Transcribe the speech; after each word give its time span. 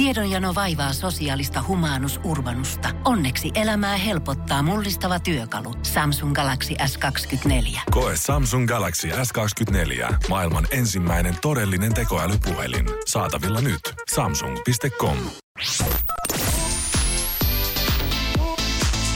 Tiedonjano 0.00 0.54
vaivaa 0.54 0.92
sosiaalista 0.92 1.64
humanus 1.68 2.20
urbanusta. 2.24 2.88
Onneksi 3.04 3.50
elämää 3.54 3.96
helpottaa 3.96 4.62
mullistava 4.62 5.20
työkalu. 5.20 5.74
Samsung 5.82 6.34
Galaxy 6.34 6.74
S24. 6.74 7.80
Koe 7.90 8.16
Samsung 8.16 8.68
Galaxy 8.68 9.08
S24. 9.08 10.14
Maailman 10.28 10.66
ensimmäinen 10.70 11.36
todellinen 11.42 11.94
tekoälypuhelin. 11.94 12.86
Saatavilla 13.06 13.60
nyt. 13.60 13.80
Samsung.com. 14.14 15.16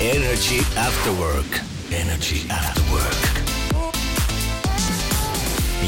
Energy 0.00 0.64
After 0.86 1.12
Work. 1.12 1.58
Energy 1.90 2.36
After 2.50 2.82
Work. 2.92 3.40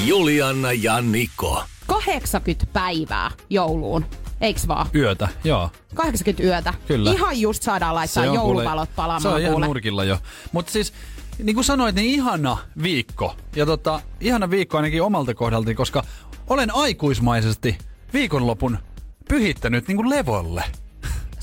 Juliana 0.04 0.72
ja 0.72 1.00
Niko. 1.00 1.64
80 1.86 2.66
päivää 2.72 3.30
jouluun. 3.50 4.06
Eiks 4.40 4.68
vaan? 4.68 4.86
Yötä, 4.94 5.28
joo. 5.44 5.70
80 5.94 6.42
yötä. 6.42 6.74
Kyllä. 6.88 7.12
Ihan 7.12 7.40
just 7.40 7.62
saadaan 7.62 7.94
laittaa 7.94 8.22
on 8.22 8.28
kuule- 8.28 8.40
jouluvalot 8.40 8.90
palaamaan 8.96 9.22
Se 9.22 9.28
on 9.28 9.40
ihan 9.40 9.52
kuule. 9.52 9.66
nurkilla 9.66 10.04
jo. 10.04 10.18
Mutta 10.52 10.72
siis, 10.72 10.92
niin 11.42 11.54
kuin 11.54 11.64
sanoit, 11.64 11.94
niin 11.94 12.06
ihana 12.14 12.58
viikko. 12.82 13.36
Ja 13.56 13.66
tota, 13.66 14.00
ihana 14.20 14.50
viikko 14.50 14.76
ainakin 14.76 15.02
omalta 15.02 15.34
kohdalta, 15.34 15.74
koska 15.74 16.04
olen 16.48 16.74
aikuismaisesti 16.74 17.78
viikonlopun 18.12 18.78
pyhittänyt 19.28 19.88
niin 19.88 19.96
kuin 19.96 20.10
levolle. 20.10 20.64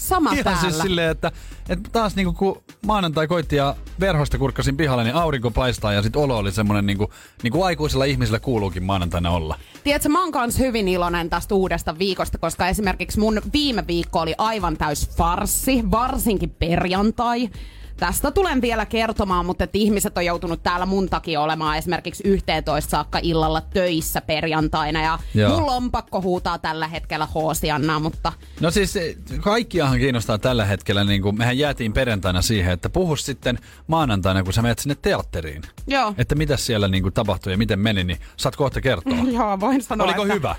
Sama 0.07 0.31
Ihan 0.31 0.43
täällä. 0.43 0.61
siis 0.61 0.77
silleen, 0.77 1.11
että, 1.11 1.31
että 1.69 1.89
taas 1.91 2.15
niinku 2.15 2.33
kun 2.33 2.63
maanantai 2.85 3.27
koitti 3.27 3.55
ja 3.55 3.75
verhosta 3.99 4.37
kurkkasin 4.37 4.77
pihalle, 4.77 5.03
niin 5.03 5.15
aurinko 5.15 5.51
paistaa 5.51 5.93
ja 5.93 6.01
sit 6.01 6.15
olo 6.15 6.37
oli 6.37 6.51
semmonen 6.51 6.85
niinku, 6.85 7.11
niinku 7.43 7.63
aikuisilla 7.63 8.05
ihmisillä 8.05 8.39
kuuluukin 8.39 8.83
maanantaina 8.83 9.31
olla. 9.31 9.59
Tiedätkö, 9.83 10.09
mä 10.09 10.21
oon 10.21 10.31
kans 10.31 10.59
hyvin 10.59 10.87
iloinen 10.87 11.29
tästä 11.29 11.55
uudesta 11.55 11.99
viikosta, 11.99 12.37
koska 12.37 12.67
esimerkiksi 12.67 13.19
mun 13.19 13.41
viime 13.53 13.87
viikko 13.87 14.19
oli 14.19 14.35
aivan 14.37 14.77
täys 14.77 15.09
farssi, 15.17 15.91
varsinkin 15.91 16.49
perjantai. 16.49 17.49
Tästä 17.97 18.31
tulen 18.31 18.61
vielä 18.61 18.85
kertomaan, 18.85 19.45
mutta 19.45 19.63
että 19.63 19.77
ihmiset 19.77 20.17
on 20.17 20.25
joutunut 20.25 20.63
täällä 20.63 20.85
mun 20.85 21.09
takia 21.09 21.41
olemaan 21.41 21.77
esimerkiksi 21.77 22.23
11 22.25 22.91
saakka 22.91 23.19
illalla 23.21 23.61
töissä 23.61 24.21
perjantaina. 24.21 25.01
Ja 25.03 25.19
Joo. 25.33 25.49
mun 25.49 25.65
lompakko 25.65 26.21
huutaa 26.21 26.57
tällä 26.57 26.87
hetkellä 26.87 27.25
hoosiannaa, 27.35 27.99
mutta 27.99 28.33
No 28.59 28.71
siis 28.71 28.95
eh, 28.95 29.15
kaikkiahan 29.41 29.99
kiinnostaa 29.99 30.37
tällä 30.37 30.65
hetkellä, 30.65 31.03
niin 31.03 31.21
kuin 31.21 31.37
mehän 31.37 31.57
jäätiin 31.57 31.93
perjantaina 31.93 32.41
siihen, 32.41 32.73
että 32.73 32.89
puhu 32.89 33.15
sitten 33.15 33.59
maanantaina, 33.87 34.43
kun 34.43 34.53
sä 34.53 34.61
menet 34.61 34.79
sinne 34.79 34.95
teatteriin. 35.01 35.61
joo. 35.87 36.13
Että 36.17 36.35
mitä 36.35 36.57
siellä 36.57 36.87
niin 36.87 37.03
kuin 37.03 37.13
tapahtui 37.13 37.51
ja 37.53 37.57
miten 37.57 37.79
meni, 37.79 38.03
niin 38.03 38.19
saat 38.37 38.55
kohta 38.55 38.81
kertoa. 38.81 39.17
Joo, 39.37 39.59
voin 39.59 39.81
sanoa, 39.83 40.05
Oliko 40.07 40.21
että... 40.21 40.33
hyvä? 40.33 40.55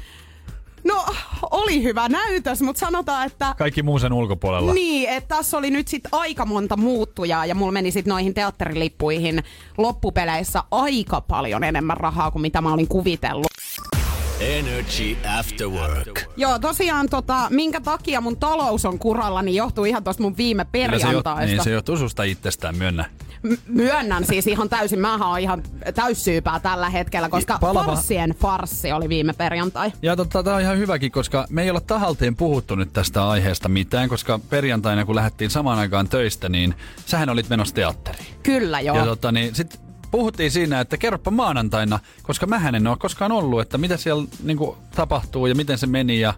No, 0.84 1.06
oli 1.50 1.82
hyvä 1.82 2.08
näytös, 2.08 2.62
mutta 2.62 2.80
sanotaan, 2.80 3.27
että... 3.27 3.54
Kaikki 3.58 3.82
muu 3.82 3.98
sen 3.98 4.12
ulkopuolella. 4.12 4.74
Niin, 4.74 5.08
että 5.08 5.36
tässä 5.36 5.58
oli 5.58 5.70
nyt 5.70 5.88
sit 5.88 6.02
aika 6.12 6.46
monta 6.46 6.77
muuttujaa 6.77 7.46
ja 7.46 7.54
mulla 7.54 7.72
meni 7.72 7.90
sit 7.90 8.06
noihin 8.06 8.34
teatterilippuihin 8.34 9.42
loppupeleissä 9.78 10.62
aika 10.70 11.20
paljon 11.20 11.64
enemmän 11.64 11.96
rahaa 11.96 12.30
kuin 12.30 12.42
mitä 12.42 12.60
mä 12.60 12.72
olin 12.72 12.88
kuvitellut. 12.88 13.46
Energy 14.40 15.16
After 15.38 15.68
Work. 15.68 16.20
Joo, 16.36 16.58
tosiaan 16.58 17.08
tota, 17.08 17.46
minkä 17.50 17.80
takia 17.80 18.20
mun 18.20 18.36
talous 18.36 18.84
on 18.84 18.98
kuralla, 18.98 19.42
niin 19.42 19.55
johtuu 19.55 19.84
ihan 19.84 20.05
tosta 20.05 20.22
mun 20.22 20.36
viime 20.36 20.66
Kyllä 20.72 20.84
se, 20.84 20.92
jo, 20.92 20.98
perjantaista. 21.00 21.44
niin, 21.46 21.64
se 21.64 21.70
johtuu 21.70 21.96
susta 21.96 22.22
itsestään, 22.22 22.77
myönnä. 22.77 23.05
Myönnän 23.68 24.24
siis 24.26 24.46
ihan 24.46 24.68
täysin, 24.68 25.00
mähän 25.00 25.28
on 25.28 25.40
ihan 25.40 25.62
täyssyypää 25.94 26.60
tällä 26.60 26.90
hetkellä, 26.90 27.28
koska 27.28 27.58
Palava- 27.60 27.86
farssien 27.86 28.30
farssi 28.30 28.92
oli 28.92 29.08
viime 29.08 29.32
perjantai. 29.32 29.92
Ja 30.02 30.16
tota, 30.16 30.42
tää 30.42 30.54
on 30.54 30.60
ihan 30.60 30.78
hyväkin, 30.78 31.12
koska 31.12 31.46
me 31.50 31.62
ei 31.62 31.70
olla 31.70 31.80
tahalteen 31.80 32.36
puhuttu 32.36 32.74
nyt 32.74 32.92
tästä 32.92 33.28
aiheesta 33.28 33.68
mitään, 33.68 34.08
koska 34.08 34.40
perjantaina 34.50 35.04
kun 35.04 35.14
lähdettiin 35.14 35.50
samaan 35.50 35.78
aikaan 35.78 36.08
töistä, 36.08 36.48
niin 36.48 36.74
sähän 37.06 37.28
olit 37.28 37.48
menossa 37.48 37.74
teatteriin. 37.74 38.26
Kyllä 38.42 38.80
joo. 38.80 38.96
Ja 38.96 39.04
tota, 39.04 39.32
niin 39.32 39.54
sit 39.54 39.80
puhuttiin 40.10 40.50
siinä, 40.50 40.80
että 40.80 40.96
kerropa 40.96 41.30
maanantaina, 41.30 41.98
koska 42.22 42.46
mä 42.46 42.68
en 42.68 42.86
ole 42.86 42.96
koskaan 42.96 43.33
ollut, 43.33 43.60
että 43.60 43.78
mitä 43.78 43.96
siellä 43.96 44.24
niinku, 44.42 44.78
tapahtuu 44.94 45.46
ja 45.46 45.54
miten 45.54 45.78
se 45.78 45.86
meni 45.86 46.20
ja 46.20 46.34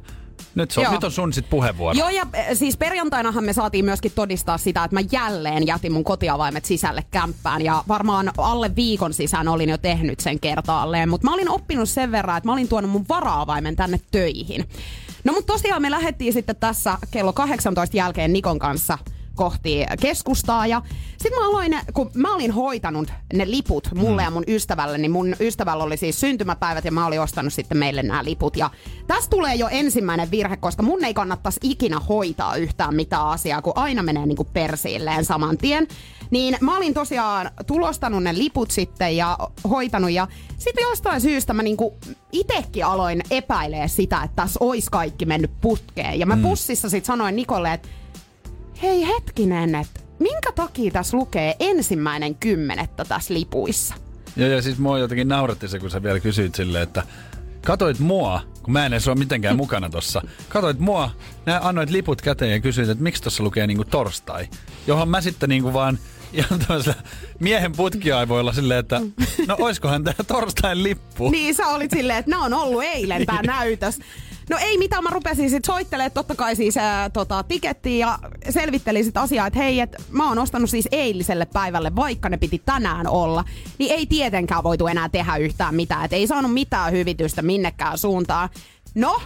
nyt, 0.54 0.70
se 0.70 0.80
on, 0.80 0.84
Joo. 0.84 0.92
nyt 0.92 1.04
on 1.04 1.12
sun 1.12 1.32
sit 1.32 1.50
puheenvuoro. 1.50 1.98
Joo, 1.98 2.08
ja 2.08 2.26
eh, 2.32 2.46
siis 2.56 2.76
perjantainahan 2.76 3.44
me 3.44 3.52
saatiin 3.52 3.84
myöskin 3.84 4.12
todistaa 4.14 4.58
sitä, 4.58 4.84
että 4.84 4.96
mä 4.96 5.00
jälleen 5.12 5.66
jätin 5.66 5.92
mun 5.92 6.04
kotiavaimet 6.04 6.64
sisälle 6.64 7.04
kämppään. 7.10 7.62
Ja 7.62 7.84
varmaan 7.88 8.32
alle 8.38 8.76
viikon 8.76 9.14
sisään 9.14 9.48
olin 9.48 9.68
jo 9.68 9.78
tehnyt 9.78 10.20
sen 10.20 10.40
kertaalleen. 10.40 11.08
Mutta 11.08 11.26
mä 11.26 11.34
olin 11.34 11.50
oppinut 11.50 11.88
sen 11.88 12.12
verran, 12.12 12.36
että 12.36 12.48
mä 12.48 12.52
olin 12.52 12.68
tuonut 12.68 12.90
mun 12.90 13.06
varaavaimen 13.08 13.76
tänne 13.76 14.00
töihin. 14.10 14.68
No 15.24 15.32
mutta 15.32 15.52
tosiaan 15.52 15.82
me 15.82 15.90
lähdettiin 15.90 16.32
sitten 16.32 16.56
tässä 16.56 16.98
kello 17.10 17.32
18 17.32 17.96
jälkeen 17.96 18.32
Nikon 18.32 18.58
kanssa 18.58 18.98
kohti 19.36 19.86
keskustaa 20.00 20.66
ja 20.66 20.82
sitten 21.18 21.40
mä 21.40 21.48
aloin, 21.48 21.78
kun 21.94 22.10
mä 22.14 22.34
olin 22.34 22.50
hoitanut 22.50 23.12
ne 23.34 23.50
liput 23.50 23.88
mulle 23.94 24.22
ja 24.22 24.30
mun 24.30 24.44
ystävälle, 24.48 24.98
niin 24.98 25.10
mun 25.10 25.36
ystävällä 25.40 25.84
oli 25.84 25.96
siis 25.96 26.20
syntymäpäivät 26.20 26.84
ja 26.84 26.92
mä 26.92 27.06
olin 27.06 27.20
ostanut 27.20 27.52
sitten 27.52 27.78
meille 27.78 28.02
nämä 28.02 28.24
liput. 28.24 28.56
Ja 28.56 28.70
tässä 29.06 29.30
tulee 29.30 29.54
jo 29.54 29.68
ensimmäinen 29.70 30.30
virhe, 30.30 30.56
koska 30.56 30.82
mun 30.82 31.04
ei 31.04 31.14
kannattaisi 31.14 31.60
ikinä 31.62 31.98
hoitaa 31.98 32.56
yhtään 32.56 32.94
mitään 32.94 33.26
asiaa, 33.26 33.62
kun 33.62 33.72
aina 33.76 34.02
menee 34.02 34.26
niinku 34.26 34.44
persiilleen 34.44 35.24
saman 35.24 35.58
tien. 35.58 35.88
Niin 36.30 36.56
mä 36.60 36.76
olin 36.76 36.94
tosiaan 36.94 37.50
tulostanut 37.66 38.22
ne 38.22 38.38
liput 38.38 38.70
sitten 38.70 39.16
ja 39.16 39.38
hoitanut 39.70 40.10
ja 40.10 40.28
sitten 40.58 40.82
jostain 40.82 41.20
syystä 41.20 41.54
mä 41.54 41.62
niinku 41.62 41.94
itekin 42.32 42.84
aloin 42.84 43.22
epäilee 43.30 43.88
sitä, 43.88 44.22
että 44.24 44.36
tässä 44.42 44.58
olisi 44.62 44.90
kaikki 44.90 45.26
mennyt 45.26 45.50
putkeen. 45.60 46.18
Ja 46.18 46.26
mä 46.26 46.36
bussissa 46.36 46.90
sitten 46.90 47.06
sanoin 47.06 47.36
Nikolle, 47.36 47.72
että 47.72 47.88
hei 48.82 49.06
hetkinen, 49.06 49.74
että 49.74 50.00
minkä 50.18 50.52
takia 50.52 50.90
tässä 50.90 51.16
lukee 51.16 51.56
ensimmäinen 51.60 52.34
kymmenettä 52.34 53.04
tässä 53.04 53.34
lipuissa? 53.34 53.94
Ja, 54.36 54.48
ja 54.48 54.62
siis 54.62 54.78
mua 54.78 54.98
jotenkin 54.98 55.28
nauratti 55.28 55.68
se, 55.68 55.78
kun 55.78 55.90
sä 55.90 56.02
vielä 56.02 56.20
kysyit 56.20 56.54
silleen, 56.54 56.82
että 56.82 57.02
katoit 57.66 57.98
mua, 57.98 58.40
kun 58.62 58.72
mä 58.72 58.86
en 58.86 58.92
edes 58.92 59.08
ole 59.08 59.16
mitenkään 59.16 59.56
mukana 59.56 59.90
tossa. 59.90 60.22
Katoit 60.48 60.78
mua, 60.78 61.10
nää 61.46 61.60
annoit 61.62 61.90
liput 61.90 62.22
käteen 62.22 62.50
ja 62.50 62.60
kysyit, 62.60 62.88
että 62.88 63.02
miksi 63.02 63.22
tossa 63.22 63.42
lukee 63.44 63.66
niinku 63.66 63.84
torstai. 63.84 64.48
Johon 64.86 65.08
mä 65.08 65.20
sitten 65.20 65.48
niinku 65.48 65.72
vaan 65.72 65.98
ihan 66.32 66.58
tämmöisellä 66.66 67.02
miehen 67.40 67.72
putkiaivoilla 67.72 68.52
silleen, 68.52 68.80
että 68.80 69.00
no 69.46 69.56
oiskohan 69.60 70.04
tää 70.04 70.14
torstain 70.26 70.82
lippu. 70.82 71.30
Niin 71.30 71.54
sä 71.54 71.66
olit 71.66 71.90
silleen, 71.90 72.18
että 72.18 72.30
nämä 72.30 72.44
on 72.44 72.54
ollut 72.54 72.82
eilen 72.82 73.26
tää 73.26 73.42
näytös. 73.56 73.98
No 74.50 74.58
ei 74.60 74.78
mitään, 74.78 75.04
mä 75.04 75.10
rupesin 75.10 75.50
sitten 75.50 75.74
soittelemaan 75.74 76.12
totta 76.12 76.34
kai 76.34 76.56
siis 76.56 76.76
ää, 76.76 77.10
tota, 77.10 77.42
tikettiin 77.42 77.98
ja 77.98 78.18
selvittelin 78.50 79.04
sit 79.04 79.16
asiaa, 79.16 79.46
että 79.46 79.58
hei, 79.58 79.80
et 79.80 79.96
mä 80.10 80.28
oon 80.28 80.38
ostanut 80.38 80.70
siis 80.70 80.88
eiliselle 80.92 81.46
päivälle, 81.46 81.96
vaikka 81.96 82.28
ne 82.28 82.36
piti 82.36 82.62
tänään 82.64 83.08
olla, 83.08 83.44
niin 83.78 83.92
ei 83.92 84.06
tietenkään 84.06 84.64
voitu 84.64 84.86
enää 84.86 85.08
tehdä 85.08 85.36
yhtään 85.36 85.74
mitään, 85.74 86.04
että 86.04 86.16
ei 86.16 86.26
saanut 86.26 86.52
mitään 86.54 86.92
hyvitystä 86.92 87.42
minnekään 87.42 87.98
suuntaan. 87.98 88.48
No, 88.94 89.20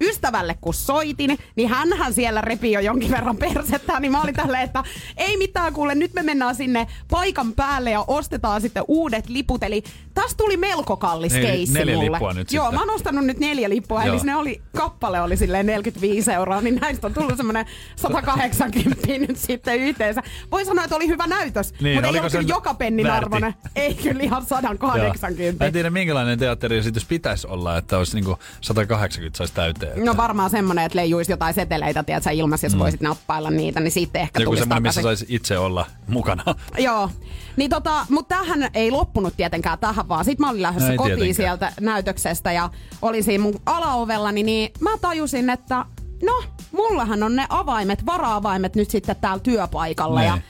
ystävälle 0.00 0.58
kun 0.60 0.74
soitin, 0.74 1.38
niin 1.56 1.68
hänhän 1.68 2.14
siellä 2.14 2.40
repi 2.40 2.72
jo 2.72 2.80
jonkin 2.80 3.10
verran 3.10 3.36
persettä, 3.36 4.00
niin 4.00 4.12
mä 4.12 4.22
olin 4.22 4.34
tälleen, 4.34 4.62
että 4.62 4.84
ei 5.16 5.36
mitään 5.36 5.72
kuule, 5.72 5.94
nyt 5.94 6.14
me 6.14 6.22
mennään 6.22 6.54
sinne 6.54 6.86
paikan 7.10 7.52
päälle 7.52 7.90
ja 7.90 8.04
ostetaan 8.06 8.60
sitten 8.60 8.84
uudet 8.88 9.28
liput. 9.28 9.62
Eli 9.62 9.84
tästä 10.14 10.36
tuli 10.36 10.56
melko 10.56 10.96
kallis 10.96 11.32
Neljä- 11.32 11.48
keissi 11.50 11.74
neljä 11.78 11.94
mulle. 11.96 12.10
lippua 12.10 12.32
nyt 12.32 12.52
Joo, 12.52 12.64
sitten. 12.64 12.78
mä 12.78 12.82
oon 12.82 12.94
ostanut 12.94 13.24
nyt 13.26 13.38
neljä 13.38 13.68
lippua, 13.68 14.04
Joo. 14.04 14.14
eli 14.14 14.24
ne 14.24 14.36
oli, 14.36 14.62
kappale 14.76 15.20
oli 15.20 15.36
silleen 15.36 15.66
45 15.66 16.32
euroa, 16.32 16.60
niin 16.60 16.74
näistä 16.74 17.06
on 17.06 17.14
tullut 17.14 17.36
semmoinen 17.36 17.66
180 17.96 19.06
nyt 19.28 19.36
sitten 19.36 19.78
yhteensä. 19.78 20.22
Voi 20.50 20.64
sanoa, 20.64 20.84
että 20.84 20.96
oli 20.96 21.08
hyvä 21.08 21.26
näytös, 21.26 21.74
Niin, 21.80 21.96
mutta 21.96 22.08
ei 22.10 22.20
ole 22.20 22.30
kyllä 22.30 22.48
joka 22.48 22.74
pennin 22.74 23.06
väärti? 23.06 23.24
arvoinen. 23.24 23.54
Ei 23.76 23.94
kyllä 23.94 24.22
ihan 24.22 24.42
Joo. 24.50 24.58
180. 24.58 25.64
Mä 25.64 25.66
en 25.66 25.72
tiedä, 25.72 25.90
minkälainen 25.90 26.38
teatteriesitys 26.38 27.04
pitäisi 27.04 27.46
olla, 27.46 27.78
että 27.78 27.98
olisi 27.98 28.16
niinku 28.16 28.38
180 28.60 29.38
saisi 29.38 29.54
täyteen. 29.54 30.04
No 30.04 30.16
varmaan 30.16 30.50
semmonen, 30.50 30.84
että 30.84 30.96
leijuisi 30.96 31.32
jotain 31.32 31.54
seteleitä, 31.54 32.02
tiedätkö, 32.02 32.30
ilmassa, 32.30 32.66
jos 32.66 32.78
voisit 32.78 33.00
nappailla 33.00 33.50
niitä, 33.50 33.80
niin 33.80 33.90
sitten 33.92 34.22
ehkä 34.22 34.40
Joku 34.40 34.48
tulisi 34.48 34.60
semmoinen, 34.62 34.82
missä 34.82 35.02
saisi 35.02 35.26
itse 35.28 35.58
olla 35.58 35.86
mukana. 36.08 36.44
Joo. 36.78 37.10
Niin 37.56 37.70
tota, 37.70 38.06
mutta 38.10 38.36
tähän 38.36 38.70
ei 38.74 38.90
loppunut 38.90 39.34
tietenkään 39.36 39.78
tähän, 39.78 40.08
vaan 40.08 40.24
sit 40.24 40.38
mä 40.38 40.50
olin 40.50 40.62
lähdössä 40.62 40.86
No 40.88 40.92
ei 40.92 40.96
kotiin 40.96 41.16
tietenkään. 41.18 41.34
sieltä 41.58 41.72
näytöksestä 41.80 42.52
ja 42.52 42.70
olin 43.02 43.24
siinä 43.24 43.42
mun 43.42 43.54
alaovellani, 43.66 44.42
niin 44.42 44.72
mä 44.80 44.90
tajusin, 45.00 45.50
että 45.50 45.84
no, 46.22 46.42
mullahan 46.72 47.22
on 47.22 47.36
ne 47.36 47.46
avaimet, 47.48 48.06
vara-avaimet 48.06 48.76
nyt 48.76 48.90
sitten 48.90 49.16
täällä 49.20 49.40
työpaikalla 49.42 50.22
ja 50.22 50.34
Niin. 50.34 50.44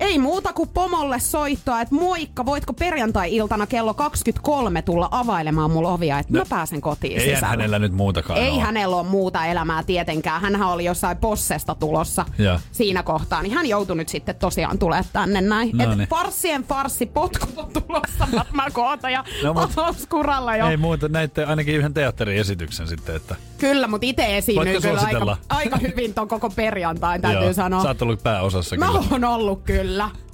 Ei 0.00 0.18
muuta 0.18 0.52
kuin 0.52 0.68
pomolle 0.68 1.20
soittoa, 1.20 1.80
että 1.80 1.94
moikka, 1.94 2.46
voitko 2.46 2.72
perjantai-iltana 2.72 3.66
kello 3.66 3.94
23 3.94 4.82
tulla 4.82 5.08
availemaan 5.10 5.70
mulla 5.70 5.88
ovia, 5.92 6.18
että 6.18 6.32
no, 6.32 6.38
mä 6.38 6.44
pääsen 6.48 6.80
kotiin 6.80 7.12
Ei 7.12 7.20
sisälle. 7.20 7.46
hänellä 7.46 7.78
nyt 7.78 7.92
muutakaan 7.92 8.38
Ei 8.40 8.50
ole. 8.50 8.60
hänellä 8.60 8.96
ole 8.96 9.06
muuta 9.06 9.46
elämää 9.46 9.82
tietenkään. 9.82 10.40
Hänhän 10.40 10.68
oli 10.68 10.84
jossain 10.84 11.16
possesta 11.16 11.74
tulossa 11.74 12.24
Ja. 12.38 12.60
siinä 12.72 13.02
kohtaa. 13.02 13.42
Niin 13.42 13.54
hän 13.54 13.66
joutui 13.66 13.96
nyt 13.96 14.08
sitten 14.08 14.34
tosiaan 14.34 14.78
tulee 14.78 15.02
tänne 15.12 15.40
näin. 15.40 15.70
No 15.72 15.94
niin. 15.94 16.08
farssien 16.08 16.62
farssi, 16.64 17.06
potkut 17.06 17.58
on 17.58 17.70
tulossa 17.72 18.28
Batman 18.36 18.72
koota 18.72 19.10
ja 19.10 19.24
No 19.42 19.52
mut- 19.54 20.06
kuralla 20.08 20.56
jo. 20.56 20.66
Ei 20.66 20.76
muuta, 20.76 21.08
näitte 21.08 21.44
ainakin 21.44 21.74
yhden 21.76 21.94
teatteriesityksen 21.94 22.88
sitten, 22.88 23.16
että 23.16 23.36
Kyllä, 23.58 23.88
mutta 23.88 24.06
itse 24.06 24.36
esiinnyin 24.36 24.82
kyllä 24.82 25.00
aika, 25.00 25.36
aika 25.48 25.76
hyvin 25.76 26.14
ton 26.14 26.28
koko 26.28 26.50
perjantain, 26.50 27.20
täytyy 27.22 27.44
Joo, 27.44 27.52
sanoa. 27.52 27.82
Sä 27.82 27.88
oot 27.88 28.02
ollut 28.02 28.22
pääosassa 28.22 28.76
Mä 28.76 28.86
kyllä. 28.86 29.00
oon 29.10 29.24
ollut 29.24 29.62
kyllä. 29.64 29.87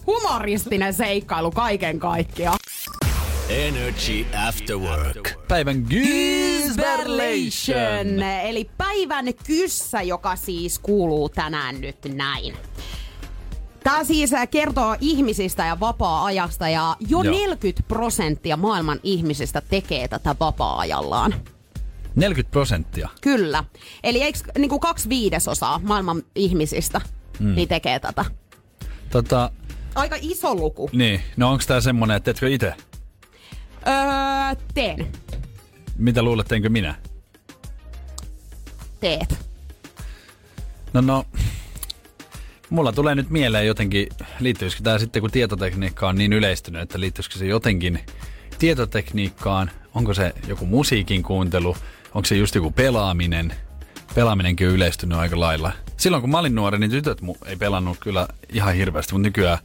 Humoristinen 0.07 0.95
seikkailu 0.95 1.51
kaiken 1.51 1.99
kaikkiaan. 1.99 2.59
Energy 3.49 4.27
After 4.49 4.77
Work. 4.77 5.49
Päivän. 5.49 5.87
Gysberlation. 5.91 8.23
Eli 8.45 8.71
päivän 8.79 9.27
kyssä, 9.47 10.03
joka 10.03 10.37
siis 10.37 10.79
kuuluu 10.79 11.29
tänään 11.29 11.81
nyt 11.81 11.97
näin. 12.15 12.55
Tämä 13.85 14.05
siis 14.05 14.31
kertoo 14.51 14.97
ihmisistä 15.01 15.67
ja 15.67 15.81
vapaa-ajasta 15.81 16.69
ja 16.69 16.97
jo 17.09 17.23
Joo. 17.23 17.35
40 17.35 17.83
prosenttia 17.89 18.57
maailman 18.57 19.01
ihmisistä 19.03 19.61
tekee 19.61 20.09
tätä 20.09 20.37
vapaa-ajallaan. 20.41 21.35
40 22.15 22.53
prosenttia. 22.53 23.09
Kyllä. 23.21 23.65
Eli 24.05 24.23
eikö 24.23 24.39
niin 24.59 24.69
kuin 24.69 24.81
kaksi 24.81 25.09
viidesosaa 25.09 25.81
maailman 25.85 26.23
ihmisistä 26.35 27.01
mm. 27.39 27.55
niin 27.55 27.69
tekee 27.69 27.99
tätä? 27.99 28.25
Tota, 29.15 29.51
Aika 29.95 30.17
iso 30.21 30.55
luku. 30.55 30.91
niin, 30.93 31.21
no 31.37 31.51
onks 31.51 31.67
tää 31.67 31.81
semmonen, 31.81 32.17
että 32.17 32.25
teetkö 32.25 32.49
itse? 32.51 32.75
Öö, 33.87 34.63
teen. 34.75 35.13
Mitä 35.99 36.23
luulet, 36.23 36.49
teenkö 36.49 36.69
minä? 36.69 36.95
Teet. 39.01 39.39
No 40.93 41.01
no, 41.01 41.25
mulla 42.71 42.93
tulee 42.93 43.15
nyt 43.15 43.31
mieleen 43.31 43.67
jotenkin, 43.67 44.07
liittyisikö 44.41 44.83
tämä 44.83 44.99
sitten 44.99 45.23
kun 45.23 45.31
tietotekniikka 45.31 46.09
on 46.09 46.17
niin 46.17 46.33
yleistynyt, 46.33 46.83
että 46.83 47.01
liittyisikö 47.01 47.39
se 47.39 47.47
jotenkin 47.47 48.01
tietotekniikkaan, 48.59 49.71
onko 49.95 50.15
se 50.15 50.33
joku 50.49 50.67
musiikin 50.67 51.23
kuuntelu, 51.23 51.77
onko 52.15 52.27
se 52.27 52.35
just 52.37 52.55
joku 52.55 52.71
pelaaminen, 52.71 53.55
pelaaminenkin 54.15 54.69
on 54.69 54.75
yleistynyt 54.75 55.19
aika 55.19 55.41
lailla. 55.41 55.73
Silloin 55.97 56.21
kun 56.21 56.31
mä 56.31 56.39
olin 56.39 56.55
nuori, 56.55 56.79
niin 56.79 56.91
tytöt 56.91 57.21
mu- 57.21 57.49
ei 57.49 57.57
pelannut 57.57 57.97
kyllä 58.01 58.29
ihan 58.53 58.75
hirveästi, 58.75 59.13
mutta 59.13 59.29
nykyään 59.29 59.59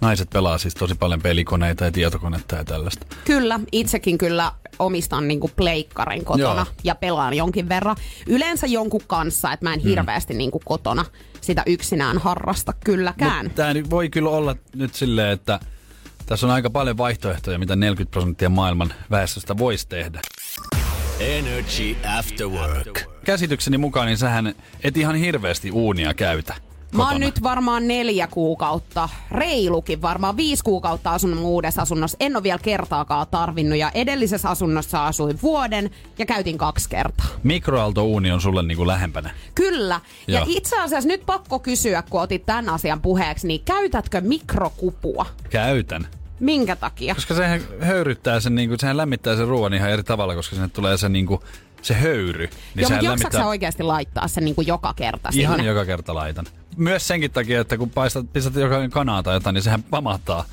naiset 0.00 0.30
pelaa 0.30 0.58
siis 0.58 0.74
tosi 0.74 0.94
paljon 0.94 1.22
pelikoneita 1.22 1.84
ja 1.84 1.92
tietokonetta 1.92 2.56
ja 2.56 2.64
tällaista. 2.64 3.06
Kyllä, 3.24 3.60
itsekin 3.72 4.18
kyllä 4.18 4.52
omistan 4.78 5.28
niinku 5.28 5.50
pleikkaren 5.56 6.24
kotona 6.24 6.66
Joo. 6.66 6.74
ja 6.84 6.94
pelaan 6.94 7.34
jonkin 7.34 7.68
verran. 7.68 7.96
Yleensä 8.26 8.66
jonkun 8.66 9.02
kanssa, 9.06 9.52
että 9.52 9.66
mä 9.66 9.74
en 9.74 9.80
hirveästi 9.80 10.34
niinku 10.34 10.62
kotona 10.64 11.04
sitä 11.40 11.62
yksinään 11.66 12.18
harrasta 12.18 12.72
kylläkään. 12.84 13.44
Mutta 13.46 13.62
tämä 13.62 13.74
voi 13.90 14.08
kyllä 14.08 14.30
olla 14.30 14.56
nyt 14.74 14.94
silleen, 14.94 15.32
että 15.32 15.60
tässä 16.26 16.46
on 16.46 16.52
aika 16.52 16.70
paljon 16.70 16.96
vaihtoehtoja, 16.96 17.58
mitä 17.58 17.76
40 17.76 18.10
prosenttia 18.10 18.48
maailman 18.48 18.94
väestöstä 19.10 19.58
voisi 19.58 19.88
tehdä. 19.88 20.20
Energy 21.20 21.96
After 22.18 22.46
Work. 22.46 23.17
Käsitykseni 23.28 23.78
mukaan, 23.78 24.06
niin 24.06 24.18
sähän 24.18 24.54
et 24.82 24.96
ihan 24.96 25.14
hirveästi 25.14 25.70
uunia 25.70 26.14
käytä. 26.14 26.54
Mä 26.92 27.02
oon 27.02 27.08
kotona. 27.08 27.26
nyt 27.26 27.42
varmaan 27.42 27.88
neljä 27.88 28.26
kuukautta, 28.26 29.08
reilukin 29.30 30.02
varmaan 30.02 30.36
viisi 30.36 30.64
kuukautta 30.64 31.10
asunut 31.10 31.38
uudessa 31.44 31.82
asunnossa. 31.82 32.16
En 32.20 32.36
ole 32.36 32.42
vielä 32.42 32.58
kertaakaan 32.58 33.26
tarvinnut 33.30 33.78
ja 33.78 33.90
edellisessä 33.94 34.48
asunnossa 34.48 35.06
asuin 35.06 35.38
vuoden 35.42 35.90
ja 36.18 36.26
käytin 36.26 36.58
kaksi 36.58 36.88
kertaa. 36.88 37.26
Mikroaaltouuni 37.42 38.30
on 38.30 38.40
sulle 38.40 38.62
niinku 38.62 38.86
lähempänä. 38.86 39.30
Kyllä. 39.54 40.00
Ja 40.26 40.38
Joo. 40.38 40.46
itse 40.48 40.80
asiassa 40.80 41.08
nyt 41.08 41.26
pakko 41.26 41.58
kysyä, 41.58 42.02
kun 42.10 42.20
otit 42.20 42.46
tämän 42.46 42.68
asian 42.68 43.00
puheeksi, 43.00 43.46
niin 43.46 43.60
käytätkö 43.64 44.20
mikrokupua? 44.20 45.26
Käytän. 45.50 46.08
Minkä 46.40 46.76
takia? 46.76 47.14
Koska 47.14 47.34
sehän 47.34 47.60
höyryttää 47.80 48.40
sen, 48.40 48.54
niinku, 48.54 48.76
sehän 48.78 48.96
lämmittää 48.96 49.36
sen 49.36 49.48
ruoan 49.48 49.74
ihan 49.74 49.90
eri 49.90 50.02
tavalla, 50.02 50.34
koska 50.34 50.56
sinne 50.56 50.68
tulee 50.68 50.96
se, 50.96 51.08
niinku, 51.08 51.42
se 51.82 51.94
höyry. 51.94 52.46
Niin 52.46 52.82
Joo, 52.82 52.90
mutta 52.90 53.04
jaksatko 53.04 53.38
sä 53.38 53.46
oikeasti 53.46 53.82
laittaa 53.82 54.28
sen 54.28 54.44
niin 54.44 54.54
kuin 54.54 54.66
joka 54.66 54.94
kerta 54.94 55.28
Ihan 55.32 55.56
sinne? 55.56 55.68
joka 55.68 55.84
kerta 55.84 56.14
laitan. 56.14 56.46
Myös 56.76 57.08
senkin 57.08 57.30
takia, 57.30 57.60
että 57.60 57.78
kun 57.78 57.90
paistat, 57.90 58.32
pistät 58.32 58.54
joka 58.54 58.88
kanaa 58.88 59.22
tai 59.22 59.36
jotain, 59.36 59.54
niin 59.54 59.62
sehän 59.62 59.82
pamahtaa. 59.82 60.44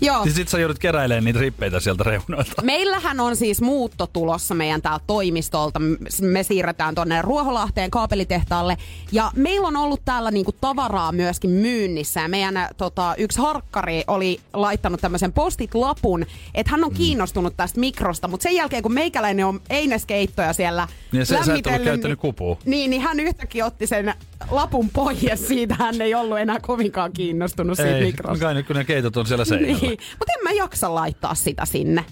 Joo. 0.00 0.24
Niin 0.24 0.34
sit 0.34 0.48
sä 0.48 0.58
joudut 0.58 0.78
keräilemään 0.78 1.24
niitä 1.24 1.38
rippeitä 1.40 1.80
sieltä 1.80 2.04
reunoilta. 2.04 2.62
Meillähän 2.62 3.20
on 3.20 3.36
siis 3.36 3.60
muutto 3.60 4.06
tulossa 4.06 4.54
meidän 4.54 4.82
täältä 4.82 5.04
toimistolta. 5.06 5.80
Me 6.22 6.42
siirretään 6.42 6.94
tonne 6.94 7.22
Ruoholahteen 7.22 7.90
kaapelitehtaalle. 7.90 8.76
Ja 9.12 9.30
meillä 9.36 9.68
on 9.68 9.76
ollut 9.76 10.00
täällä 10.04 10.30
niinku 10.30 10.52
tavaraa 10.52 11.12
myöskin 11.12 11.50
myynnissä. 11.50 12.20
Ja 12.20 12.28
meidän 12.28 12.68
tota, 12.76 13.14
yksi 13.18 13.38
harkkari 13.38 14.04
oli 14.06 14.40
laittanut 14.52 15.00
tämmöisen 15.00 15.32
postit-lapun, 15.32 16.26
että 16.54 16.70
hän 16.72 16.84
on 16.84 16.90
Mm. 16.90 16.96
kiinnostunut 16.96 17.56
tästä 17.56 17.80
mikrosta. 17.80 18.28
Mutta 18.28 18.42
sen 18.42 18.54
jälkeen, 18.54 18.82
kun 18.82 18.94
meikäläinen 18.94 19.46
on 19.46 19.60
eineskeittoja 19.70 20.52
siellä 20.52 20.88
Niin 21.12 21.26
sä- 21.26 21.44
sä 21.44 21.54
et 21.54 21.66
ollut 21.66 21.82
käyttänyt 21.84 22.18
kupua. 22.20 22.56
Niin, 22.64 22.90
niin 22.90 23.02
hän 23.02 23.20
yhtäkkiä 23.20 23.66
otti 23.66 23.86
sen 23.86 24.14
lapun 24.50 24.90
ja 25.22 25.36
siitä 25.36 25.74
hän 25.74 26.00
ei 26.00 26.14
ollut 26.14 26.38
enää 26.38 26.60
kovinkaan 26.60 27.12
kiinnostunut 27.12 27.76
siitä 27.76 27.96
Ei, 27.96 28.04
mikrosta. 28.04 28.44
kai 28.44 28.54
nyt 28.54 28.66
kun 28.66 28.76
ne 28.76 28.84
keitot 28.84 29.16
on 29.16 29.26
siellä 29.26 29.44
seinällä. 29.44 29.78
Niin, 29.80 29.98
mutta 30.18 30.32
en 30.38 30.44
mä 30.44 30.50
jaksa 30.50 30.94
laittaa 30.94 31.34
sitä 31.34 31.64
sinne. 31.64 32.04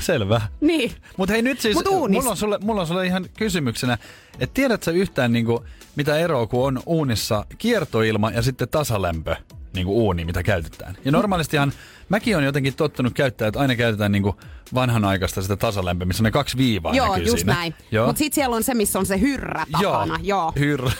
Selvä. 0.00 0.40
Niin. 0.60 0.92
Mutta 1.16 1.32
hei 1.32 1.42
nyt 1.42 1.60
siis, 1.60 1.74
Mut 1.74 1.84
mulla 1.84 2.30
on, 2.30 2.36
sulle, 2.36 2.58
mulla 2.62 2.80
on 2.80 2.86
sulle 2.86 3.06
ihan 3.06 3.26
kysymyksenä, 3.38 3.98
että 4.40 4.54
tiedätkö 4.54 4.90
yhtään 4.90 5.32
niinku, 5.32 5.64
mitä 5.96 6.18
eroa, 6.18 6.46
kun 6.46 6.66
on 6.66 6.82
uunissa 6.86 7.46
kiertoilma 7.58 8.30
ja 8.30 8.42
sitten 8.42 8.68
tasalämpö 8.68 9.36
niinku 9.76 9.98
uuni, 10.04 10.24
mitä 10.24 10.42
käytetään. 10.42 10.96
Ja 11.04 11.12
normaalistihan 11.12 11.72
mäkin 12.08 12.36
on 12.36 12.44
jotenkin 12.44 12.74
tottunut 12.76 13.12
käyttää, 13.14 13.48
että 13.48 13.60
aina 13.60 13.76
käytetään 13.76 14.12
niinku 14.12 14.36
vanhanaikaista 14.74 15.42
sitä 15.42 15.56
tasalämpöä, 15.56 16.04
missä 16.06 16.22
on 16.22 16.24
ne 16.24 16.30
kaksi 16.30 16.56
viivaa 16.56 16.94
Joo, 16.94 17.08
näkyy 17.08 17.24
just 17.26 17.38
siinä. 17.38 17.54
näin. 17.54 17.74
Joo. 17.90 18.06
Mutta 18.06 18.18
sitten 18.18 18.34
siellä 18.34 18.56
on 18.56 18.62
se, 18.64 18.74
missä 18.74 18.98
on 18.98 19.06
se 19.06 19.20
hyrrä 19.20 19.66
takana. 19.72 20.18
Joo. 20.22 20.52
Hyrrä. 20.58 20.90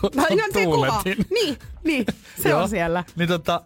Tu- 0.00 0.10
No, 0.16 0.22
no, 0.30 0.42
se 0.52 0.64
kuva. 0.64 1.02
Niin, 1.30 1.58
niin, 1.84 2.06
se 2.42 2.48
Joo. 2.48 2.62
on 2.62 2.68
siellä. 2.68 3.04
Niin 3.16 3.28
tota, 3.28 3.62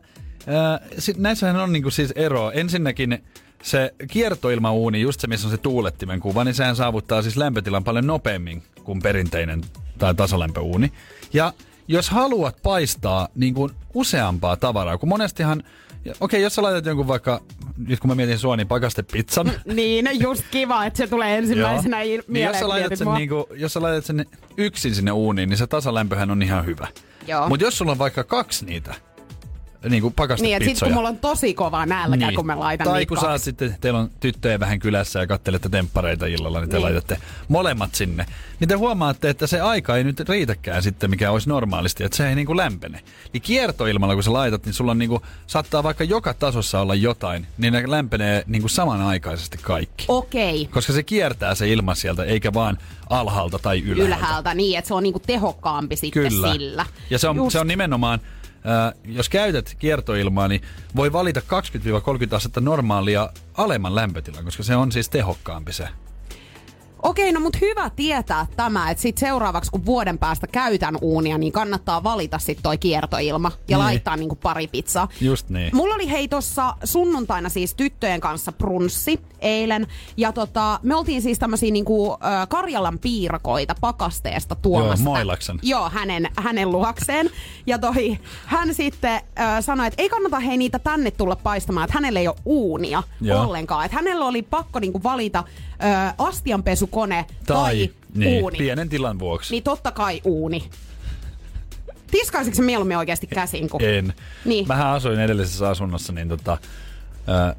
ää, 0.46 0.80
sit 0.98 1.16
näissähän 1.16 1.56
on 1.56 1.72
niinku 1.72 1.90
siis 1.90 2.10
ero. 2.16 2.50
Ensinnäkin 2.50 3.24
se 3.62 3.94
kiertoilmauuni, 4.10 5.00
just 5.00 5.20
se 5.20 5.26
missä 5.26 5.46
on 5.46 5.50
se 5.50 5.56
tuulettimen 5.58 6.20
kuva, 6.20 6.44
niin 6.44 6.54
sehän 6.54 6.76
saavuttaa 6.76 7.22
siis 7.22 7.36
lämpötilan 7.36 7.84
paljon 7.84 8.06
nopeammin 8.06 8.62
kuin 8.84 9.02
perinteinen 9.02 9.62
tai 9.98 10.14
tasalämpöuuni. 10.14 10.92
Ja 11.32 11.52
jos 11.88 12.10
haluat 12.10 12.56
paistaa 12.62 13.28
niin 13.34 13.54
kuin 13.54 13.70
useampaa 13.94 14.56
tavaraa, 14.56 14.98
kun 14.98 15.08
monestihan, 15.08 15.62
ja 16.04 16.14
okei, 16.20 16.42
jos 16.42 16.54
sä 16.54 16.62
laitat 16.62 16.86
jonkun 16.86 17.08
vaikka, 17.08 17.40
nyt 17.86 18.00
kun 18.00 18.10
mä 18.10 18.14
mietin 18.14 18.38
sua, 18.38 18.56
niin 18.56 18.68
pakastepizzan, 18.68 19.52
Niin, 19.74 20.08
just 20.20 20.44
kiva, 20.50 20.84
että 20.84 20.96
se 20.96 21.06
tulee 21.06 21.38
ensimmäisenä 21.38 22.02
il- 22.02 22.24
niin 22.28 22.46
jos 22.46 22.58
sä, 22.58 22.68
laitat 22.68 22.98
sen, 22.98 23.06
mua. 23.06 23.18
niinku, 23.18 23.46
jos 23.54 23.72
sä 23.72 23.82
laitat 23.82 24.04
sen 24.04 24.26
yksin 24.56 24.94
sinne 24.94 25.12
uuniin, 25.12 25.48
niin 25.48 25.58
se 25.58 25.66
tasalämpöhän 25.66 26.30
on 26.30 26.42
ihan 26.42 26.66
hyvä. 26.66 26.88
Mutta 27.48 27.64
jos 27.66 27.78
sulla 27.78 27.92
on 27.92 27.98
vaikka 27.98 28.24
kaksi 28.24 28.64
niitä, 28.64 28.94
niin 29.82 30.02
kuin 30.02 30.10
Niin, 30.10 30.14
pakastepizzoja. 30.16 30.56
että 30.56 30.68
sit 30.68 30.78
kun 30.78 30.92
mulla 30.92 31.08
on 31.08 31.18
tosi 31.18 31.54
kova 31.54 31.86
nälkä, 31.86 32.32
kun 32.36 32.46
mä 32.46 32.60
laitan 32.60 32.86
Tai 32.88 33.06
kun 33.06 33.16
kaksi. 33.18 33.44
sitten, 33.44 33.76
teillä 33.80 33.98
on 33.98 34.10
tyttöjä 34.20 34.60
vähän 34.60 34.78
kylässä 34.78 35.18
ja 35.20 35.26
kattelette 35.26 35.68
temppareita 35.68 36.26
illalla, 36.26 36.60
niin 36.60 36.68
te 36.70 36.76
Niin. 36.76 36.84
laitatte 36.84 37.18
molemmat 37.48 37.94
sinne. 37.94 38.26
Niin 38.60 38.68
te 38.68 38.74
huomaatte, 38.74 39.30
että 39.30 39.46
se 39.46 39.60
aika 39.60 39.96
ei 39.96 40.04
nyt 40.04 40.20
riitäkään 40.28 40.82
sitten, 40.82 41.10
mikä 41.10 41.30
olisi 41.30 41.48
normaalisti, 41.48 42.04
että 42.04 42.16
se 42.16 42.28
ei 42.28 42.34
niinku 42.34 42.56
lämpene. 42.56 43.00
Niin 43.32 43.42
kiertoilmalla, 43.42 44.14
kun 44.14 44.22
sä 44.22 44.32
laitat, 44.32 44.64
niin 44.64 44.72
sulla 44.74 44.90
on 44.90 44.98
niinku, 44.98 45.22
saattaa 45.46 45.82
vaikka 45.82 46.04
joka 46.04 46.34
tasossa 46.34 46.80
olla 46.80 46.94
jotain, 46.94 47.46
niin 47.58 47.72
ne 47.72 47.82
lämpenee 47.86 48.44
niinku 48.46 48.68
samanaikaisesti 48.68 49.58
kaikki. 49.62 50.04
Okei. 50.08 50.66
Koska 50.66 50.92
se 50.92 51.02
kiertää 51.02 51.54
se 51.54 51.68
ilma 51.68 51.94
sieltä, 51.94 52.24
eikä 52.24 52.54
vaan 52.54 52.78
alhaalta 53.10 53.58
tai 53.58 53.78
ylhäältä. 53.80 54.16
Ylhäältä 54.16 54.54
niin, 54.54 54.78
että 54.78 54.88
se 54.88 54.94
on 54.94 55.02
niinku 55.02 55.18
tehokkaampi 55.26 55.96
sitten 55.96 56.22
Kyllä. 56.22 56.52
sillä. 56.52 56.86
Ja 57.10 57.18
se 57.18 57.28
on, 57.28 57.36
Just. 57.36 57.52
se 57.52 57.60
on 57.60 57.66
nimenomaan, 57.68 58.20
äh, 58.66 58.94
jos 59.04 59.28
käytät 59.28 59.76
kiertoilmaa, 59.78 60.48
niin 60.48 60.62
voi 60.96 61.12
valita 61.12 61.40
20-30 61.40 62.34
astetta 62.36 62.60
normaalia 62.60 63.30
alemman 63.54 63.94
lämpötilan, 63.94 64.44
koska 64.44 64.62
se 64.62 64.76
on 64.76 64.92
siis 64.92 65.08
tehokkaampi 65.08 65.72
se. 65.72 65.88
Okei, 67.02 67.32
no 67.32 67.40
mut 67.40 67.60
hyvä 67.60 67.90
tietää 67.96 68.46
tämä, 68.56 68.90
että 68.90 69.02
sit 69.02 69.18
seuraavaksi 69.18 69.70
kun 69.70 69.86
vuoden 69.86 70.18
päästä 70.18 70.46
käytän 70.46 70.98
uunia, 71.00 71.38
niin 71.38 71.52
kannattaa 71.52 72.02
valita 72.04 72.38
sit 72.38 72.58
toi 72.62 72.78
kiertoilma 72.78 73.52
ja 73.68 73.76
Niin. 73.76 73.84
laittaa 73.84 74.16
niinku 74.16 74.34
pari 74.36 74.66
pizzaa. 74.66 75.08
Just 75.20 75.48
niin. 75.48 75.76
Mulla 75.76 75.94
oli 75.94 76.10
hei 76.10 76.28
tossa 76.28 76.74
sunnuntaina 76.84 77.48
siis 77.48 77.74
tyttöjen 77.74 78.20
kanssa 78.20 78.52
brunssi 78.52 79.20
eilen. 79.40 79.86
Ja 80.16 80.32
tota, 80.32 80.80
me 80.82 80.94
oltiin 80.94 81.22
siis 81.22 81.38
tämmösiä 81.38 81.70
niinku 81.70 82.12
äh, 82.12 82.48
Karjalan 82.48 82.98
piirakoita 82.98 83.74
pakasteesta 83.80 84.54
tuomassa. 84.54 85.04
Joo, 85.04 85.14
Moilaksen. 85.14 85.58
Joo, 85.62 85.88
hänen, 85.90 86.28
hänen 86.36 86.70
luokseen. 86.70 87.30
Ja 87.66 87.78
toi, 87.78 88.18
hän 88.46 88.74
sitten 88.74 89.20
äh, 89.40 89.64
sanoi, 89.64 89.86
että 89.86 90.02
ei 90.02 90.08
kannata 90.08 90.40
hei 90.40 90.56
niitä 90.56 90.78
tänne 90.78 91.10
tulla 91.10 91.36
paistamaan, 91.36 91.84
että 91.84 91.94
hänellä 91.94 92.20
ei 92.20 92.28
ole 92.28 92.36
uunia 92.44 93.02
Joo. 93.20 93.42
ollenkaan. 93.44 93.84
Että 93.84 93.96
hänellä 93.96 94.24
oli 94.24 94.42
pakko 94.42 94.78
niinku 94.80 95.02
valita 95.02 95.44
äh, 95.84 96.14
astianpesukone 96.18 97.26
tai, 97.46 97.56
Tai 97.56 97.90
niin, 98.14 98.42
uuni. 98.42 98.58
pienen 98.58 98.88
tilan 98.88 99.18
vuoksi. 99.18 99.54
Niin 99.54 99.62
totta 99.62 99.92
kai 99.92 100.20
uuni. 100.24 100.70
Tiskaisitko 102.10 102.62
mieluummin 102.62 102.96
oikeasti 102.96 103.26
käsin? 103.26 103.68
Kun... 103.68 103.84
En. 103.84 104.14
Niin. 104.44 104.68
Mähän 104.68 104.86
asuin 104.86 105.20
edellisessä 105.20 105.68
asunnossa, 105.68 106.12
niin 106.12 106.28
tota, 106.28 106.58
ää, 107.26 107.54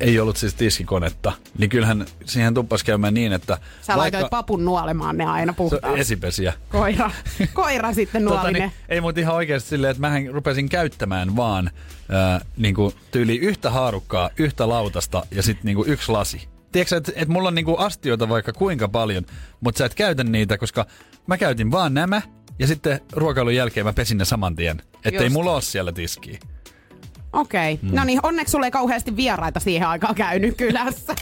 ei 0.00 0.20
ollut 0.20 0.36
siis 0.36 0.54
tiskikonetta. 0.54 1.32
Niin 1.58 1.70
kyllähän 1.70 2.06
siihen 2.24 2.54
tuppas 2.54 2.84
käymään 2.84 3.14
niin, 3.14 3.32
että... 3.32 3.58
Sä 3.82 3.98
laitoit 3.98 4.30
papun 4.30 4.64
nuolemaan 4.64 5.16
ne 5.16 5.24
aina 5.24 5.54
on 5.58 5.98
esipesiä. 5.98 6.52
Koira, 6.68 7.10
koira 7.54 7.92
sitten 7.92 8.24
nuoli 8.24 8.38
Tota, 8.46 8.50
niin, 8.50 8.72
ei 8.88 9.00
mut 9.00 9.18
ihan 9.18 9.34
oikeasti 9.34 9.68
silleen, 9.68 9.90
että 9.90 10.00
mähän 10.00 10.26
rupesin 10.32 10.68
käyttämään 10.68 11.36
vaan 11.36 11.70
ää, 12.08 12.40
niinku, 12.56 12.94
tyyli 13.10 13.36
yhtä 13.36 13.70
haarukkaa, 13.70 14.30
yhtä 14.36 14.68
lautasta 14.68 15.26
ja 15.30 15.42
sitten 15.42 15.64
niinku 15.64 15.84
yksi 15.86 16.12
lasi. 16.12 16.48
Tiedätkö, 16.72 16.96
että 16.96 17.12
et 17.16 17.28
mulla 17.28 17.48
on 17.48 17.54
niinku 17.54 17.76
astioita 17.76 18.28
vaikka 18.28 18.52
kuinka 18.52 18.88
paljon, 18.88 19.24
mutta 19.60 19.78
sä 19.78 19.84
et 19.84 19.94
käytä 19.94 20.24
niitä, 20.24 20.58
koska 20.58 20.86
mä 21.26 21.38
käytin 21.38 21.70
vaan 21.70 21.94
nämä 21.94 22.22
ja 22.58 22.66
sitten 22.66 23.00
ruokailun 23.12 23.54
jälkeen 23.54 23.86
mä 23.86 23.92
pesin 23.92 24.18
ne 24.18 24.24
saman 24.24 24.56
tien. 24.56 24.82
Että 25.04 25.20
ei 25.20 25.26
Just. 25.26 25.32
mulla 25.32 25.52
ole 25.52 25.62
siellä 25.62 25.92
tiskiä. 25.92 26.38
Okei. 27.32 27.74
Okay. 27.74 27.90
Mm. 27.90 27.96
No 27.96 28.04
niin, 28.04 28.20
onneksi 28.22 28.52
sulle 28.52 28.66
ei 28.66 28.70
kauheasti 28.70 29.16
vieraita 29.16 29.60
siihen 29.60 29.88
aikaan 29.88 30.14
käynyt 30.14 30.56
kylässä. 30.56 31.14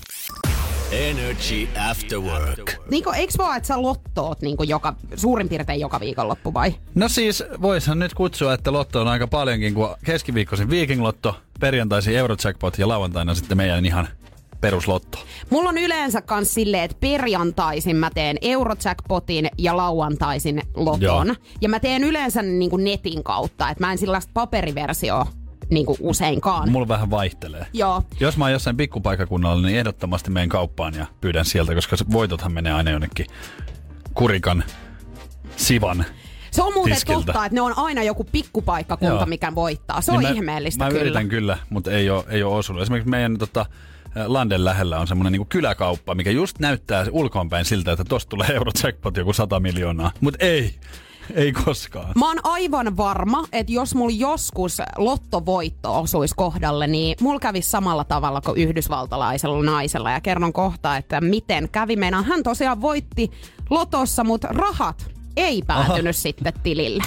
Energy 0.93 1.69
After 1.91 2.19
Work. 2.19 2.73
Niiko, 2.91 3.12
eikö 3.12 3.33
vaan, 3.38 3.57
että 3.57 3.67
sä 3.67 3.83
lottoot 3.83 4.41
niinku 4.43 4.62
joka, 4.62 4.95
suurin 5.17 5.49
piirtein 5.49 5.81
joka 5.81 6.00
viikonloppu 6.00 6.55
vai? 6.55 6.75
No 6.95 7.09
siis, 7.09 7.45
voishan 7.62 7.99
nyt 7.99 8.15
kutsua, 8.15 8.55
että 8.55 8.73
lotto 8.73 9.00
on 9.00 9.09
aika 9.09 9.26
paljonkin, 9.26 9.75
kun 9.75 9.95
keskiviikkoisin 10.05 10.71
Viking 10.71 11.03
Lotto, 11.03 11.37
perjantaisin 11.61 12.17
Eurojackpot 12.17 12.79
ja 12.79 12.88
lauantaina 12.88 13.35
sitten 13.35 13.57
meidän 13.57 13.87
ihan 13.87 14.09
peruslotto. 14.60 15.18
Mulla 15.50 15.68
on 15.68 15.78
yleensä 15.78 16.20
kans 16.22 16.54
silleen, 16.54 16.82
että 16.84 16.96
perjantaisin 17.00 17.96
mä 17.96 18.10
teen 18.14 18.36
Eurojackpotin 18.42 19.48
ja 19.58 19.76
lauantaisin 19.76 20.62
loton. 20.75 21.00
Joo. 21.00 21.25
Ja 21.60 21.68
mä 21.68 21.80
teen 21.80 22.04
yleensä 22.04 22.42
niinku 22.42 22.76
netin 22.76 23.22
kautta, 23.25 23.70
että 23.70 23.84
mä 23.86 23.92
en 23.92 23.98
sellaista 23.98 24.30
paperiversioa 24.34 25.26
niinku 25.70 25.96
useinkaan. 26.00 26.70
Mulla 26.70 26.88
vähän 26.88 27.10
vaihtelee. 27.10 27.66
Joo. 27.72 28.02
Jos 28.20 28.36
mä 28.36 28.44
oon 28.44 28.52
jossain 28.52 28.76
pikkupaikakunnalla, 28.76 29.66
niin 29.66 29.78
ehdottomasti 29.78 30.30
menen 30.30 30.48
kauppaan 30.48 30.94
ja 30.94 31.06
pyydän 31.20 31.44
sieltä, 31.44 31.75
koska 31.75 31.96
voitothan 32.12 32.52
menee 32.52 32.72
aina 32.72 32.90
jonnekin 32.90 33.26
kurikan, 34.14 34.64
sivan. 35.56 36.04
Se 36.50 36.62
on 36.62 36.72
muuten 36.75 36.94
tiskiltä. 36.94 37.26
totta, 37.26 37.44
että 37.44 37.54
ne 37.54 37.60
on 37.60 37.78
aina 37.78 38.02
joku 38.02 38.25
pikkupaikkakunta, 38.25 39.14
Joo. 39.14 39.26
mikä 39.26 39.54
voittaa. 39.54 40.00
Se 40.00 40.12
on 40.12 40.18
Niin 40.18 40.28
mä, 40.28 40.34
ihmeellistä 40.34 40.84
Mä 40.84 40.90
kyllä. 40.90 41.02
yritän 41.02 41.28
kyllä, 41.28 41.58
mutta 41.70 41.90
ei 41.90 42.10
ole, 42.10 42.25
ei 42.28 42.42
ole 42.42 42.54
osunut. 42.54 42.82
Esimerkiksi 42.82 43.10
meidän 43.10 43.38
tota, 43.38 43.66
Landen 44.26 44.64
lähellä 44.64 44.99
on 45.00 45.06
semmoinen 45.06 45.32
niinku 45.32 45.46
kyläkauppa, 45.49 46.14
mikä 46.14 46.30
just 46.30 46.58
näyttää 46.58 47.06
ulkoonpäin 47.11 47.64
siltä, 47.64 47.92
että 47.92 48.04
tosta 48.04 48.30
tulee 48.30 48.49
Eurojackpot 48.49 49.16
joku 49.16 49.32
100 49.32 49.61
miljoonaa. 49.61 50.12
Mutta 50.20 50.44
ei, 50.44 50.75
ei 51.35 51.52
koskaan. 51.52 52.12
Mä 52.16 52.28
oon 52.28 52.38
aivan 52.42 52.96
varma, 52.96 53.44
että 53.52 53.73
jos 53.73 53.94
mulla 53.94 54.16
joskus 54.18 54.78
lottovoitto 54.96 56.00
osuisi 56.00 56.35
kohdalle, 56.37 56.87
niin 56.87 57.16
mulla 57.20 57.40
kävisi 57.40 57.70
samalla 57.70 58.04
tavalla 58.04 58.40
kuin 58.40 58.58
yhdysvaltalaisella 58.58 59.62
naisella. 59.62 60.11
Ja 60.11 60.20
kerron 60.20 60.52
kohta, 60.52 60.96
että 60.96 61.20
miten 61.20 61.68
kävi. 61.68 61.96
Meinaan 61.96 62.25
hän 62.25 62.42
tosiaan 62.42 62.80
voitti 62.80 63.30
lotossa, 63.70 64.25
mutta 64.25 64.49
rahat 64.49 65.11
ei 65.37 65.62
päätynyt 65.66 66.06
Aha. 66.06 66.12
sitten 66.12 66.52
tilille. 66.62 67.04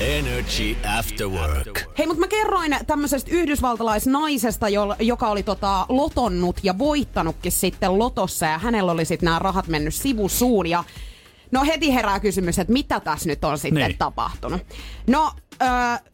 Energy 0.00 0.76
After 0.98 1.28
Work. 1.28 1.98
Hei, 1.98 2.06
mutta 2.06 2.20
mä 2.20 2.28
kerroin 2.28 2.76
tämmöisestä 2.86 3.30
yhdysvaltalaisnaisesta, 3.30 4.68
jo- 4.68 4.96
joka 4.98 5.28
oli 5.28 5.42
tota 5.42 5.86
lotonnut 5.88 6.56
ja 6.62 6.78
voittanutkin 6.78 7.52
sitten 7.52 7.98
lotossa 7.98 8.46
ja 8.46 8.58
hänellä 8.58 8.92
oli 8.92 9.04
sitten 9.04 9.24
nämä 9.24 9.38
rahat 9.38 9.66
mennyt 9.66 9.94
sivusuun 9.94 10.66
ja 10.66 10.84
No 11.50 11.64
heti 11.64 11.94
herää 11.94 12.20
kysymys, 12.20 12.58
että 12.58 12.72
mitä 12.72 13.00
tässä 13.00 13.28
nyt 13.28 13.44
on 13.44 13.58
sitten 13.58 13.88
Niin. 13.88 13.98
tapahtunut. 13.98 14.60
No, 15.06 15.32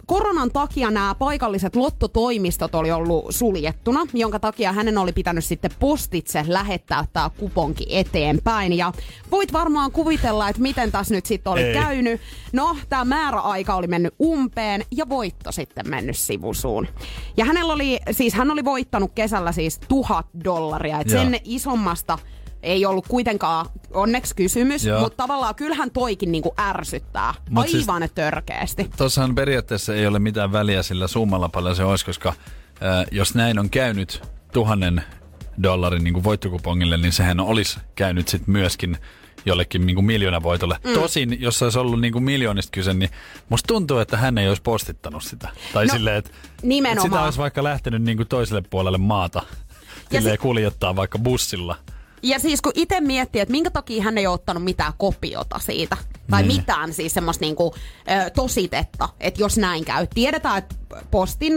koronan 0.06 0.50
takia 0.50 0.90
nämä 0.90 1.14
paikalliset 1.18 1.76
lottotoimistot 1.76 2.74
oli 2.74 2.92
ollut 2.92 3.24
suljettuna, 3.30 4.00
jonka 4.14 4.38
takia 4.40 4.72
hänen 4.72 4.98
oli 4.98 5.12
pitänyt 5.12 5.44
sitten 5.44 5.70
postitse 5.80 6.44
lähettää 6.48 7.04
tämä 7.12 7.30
kuponki 7.38 7.86
eteenpäin. 7.88 8.72
Ja 8.72 8.92
voit 9.30 9.52
varmaan 9.52 9.92
kuvitella, 9.92 10.48
että 10.48 10.62
miten 10.62 10.92
tässä 10.92 11.14
nyt 11.14 11.26
sitten 11.26 11.52
oli 11.52 11.62
Ei. 11.62 11.74
käynyt. 11.74 12.20
No, 12.52 12.76
tämä 12.88 13.04
määräaika 13.04 13.74
oli 13.74 13.86
mennyt 13.86 14.14
umpeen 14.22 14.84
ja 14.90 15.08
voitto 15.08 15.52
sitten 15.52 15.90
mennyt 15.90 16.16
sivusuun. 16.16 16.88
Ja 17.36 17.44
hänellä 17.44 17.72
oli, 17.72 18.00
siis 18.10 18.34
hän 18.34 18.50
oli 18.50 18.64
voittanut 18.64 19.12
kesällä 19.14 19.52
siis 19.52 19.80
tuhat 19.88 20.26
dollaria, 20.44 20.96
Joo. 20.96 21.04
sen 21.22 21.40
isommasta 21.44 22.18
ei 22.62 22.86
ollut 22.86 23.08
kuitenkaan 23.08 23.66
onneksi 23.90 24.34
kysymys, 24.36 24.84
Joo. 24.84 25.00
mutta 25.00 25.16
tavallaan 25.16 25.54
kyllähän 25.54 25.90
toikin 25.90 26.32
niinku 26.32 26.54
ärsyttää. 26.60 27.34
Mut 27.50 27.68
siis- 27.68 27.88
Aivan 27.88 28.08
törkeästi. 28.14 28.90
Tossahan 28.96 29.34
periaatteessa 29.34 29.94
ei 29.94 30.06
ole 30.06 30.18
mitään 30.18 30.52
väliä 30.52 30.82
sillä 30.82 31.06
summalla 31.06 31.48
paljon 31.48 31.76
se 31.76 31.84
olisi, 31.84 32.04
koska 32.06 32.32
ää, 32.80 33.04
jos 33.10 33.34
näin 33.34 33.58
on 33.58 33.70
käynyt 33.70 34.22
tuhannen 34.52 35.02
dollarin 35.62 36.04
niin 36.04 36.14
kuin 36.14 36.24
voittokupongille, 36.24 36.96
niin 36.96 37.12
sehän 37.12 37.40
olisi 37.40 37.80
käynyt 37.94 38.28
sitten 38.28 38.52
myöskin 38.52 38.96
jollekin 39.46 39.86
niin 39.86 39.94
kuin 39.94 40.04
miljoonavoitolle. 40.04 40.78
Mm. 40.84 40.94
Tosin, 40.94 41.40
jos 41.40 41.62
olisi 41.62 41.78
ollut 41.78 42.00
niin 42.00 42.12
kuin 42.12 42.24
miljoonista 42.24 42.70
kyse, 42.70 42.94
niin 42.94 43.10
musta 43.48 43.66
tuntuu, 43.66 43.98
että 43.98 44.16
hän 44.16 44.38
ei 44.38 44.48
olisi 44.48 44.62
postittanut 44.62 45.22
sitä. 45.24 45.48
Tai 45.72 45.86
No, 45.86 45.92
silleen, 45.94 46.16
että, 46.16 46.30
että 46.30 46.66
nimenomaan. 46.66 47.10
sitä 47.10 47.22
olisi 47.22 47.38
vaikka 47.38 47.64
lähtenyt 47.64 48.02
niin 48.02 48.16
kuin 48.16 48.28
toiselle 48.28 48.62
puolelle 48.70 48.98
maata. 48.98 49.42
Ja 50.10 50.18
Silleen 50.20 50.34
si- 50.36 50.42
kuljettaa 50.42 50.96
vaikka 50.96 51.18
bussilla. 51.18 51.76
Ja 52.22 52.38
siis 52.38 52.62
kun 52.62 52.72
itse 52.74 53.00
miettii, 53.00 53.40
että 53.40 53.52
minkä 53.52 53.70
takia 53.70 54.02
hän 54.02 54.18
ei 54.18 54.26
ole 54.26 54.34
ottanut 54.34 54.64
mitään 54.64 54.92
kopiota 54.98 55.58
siitä, 55.58 55.96
tai 56.30 56.42
Niin. 56.42 56.56
mitään 56.56 56.92
siis 56.92 57.14
semmoista 57.14 57.44
niinku, 57.44 57.74
ö, 58.26 58.30
tositetta, 58.30 59.08
että 59.20 59.42
jos 59.42 59.56
näin 59.58 59.84
käy. 59.84 60.06
Tiedetään, 60.14 60.58
että 60.58 60.74
postin 61.10 61.54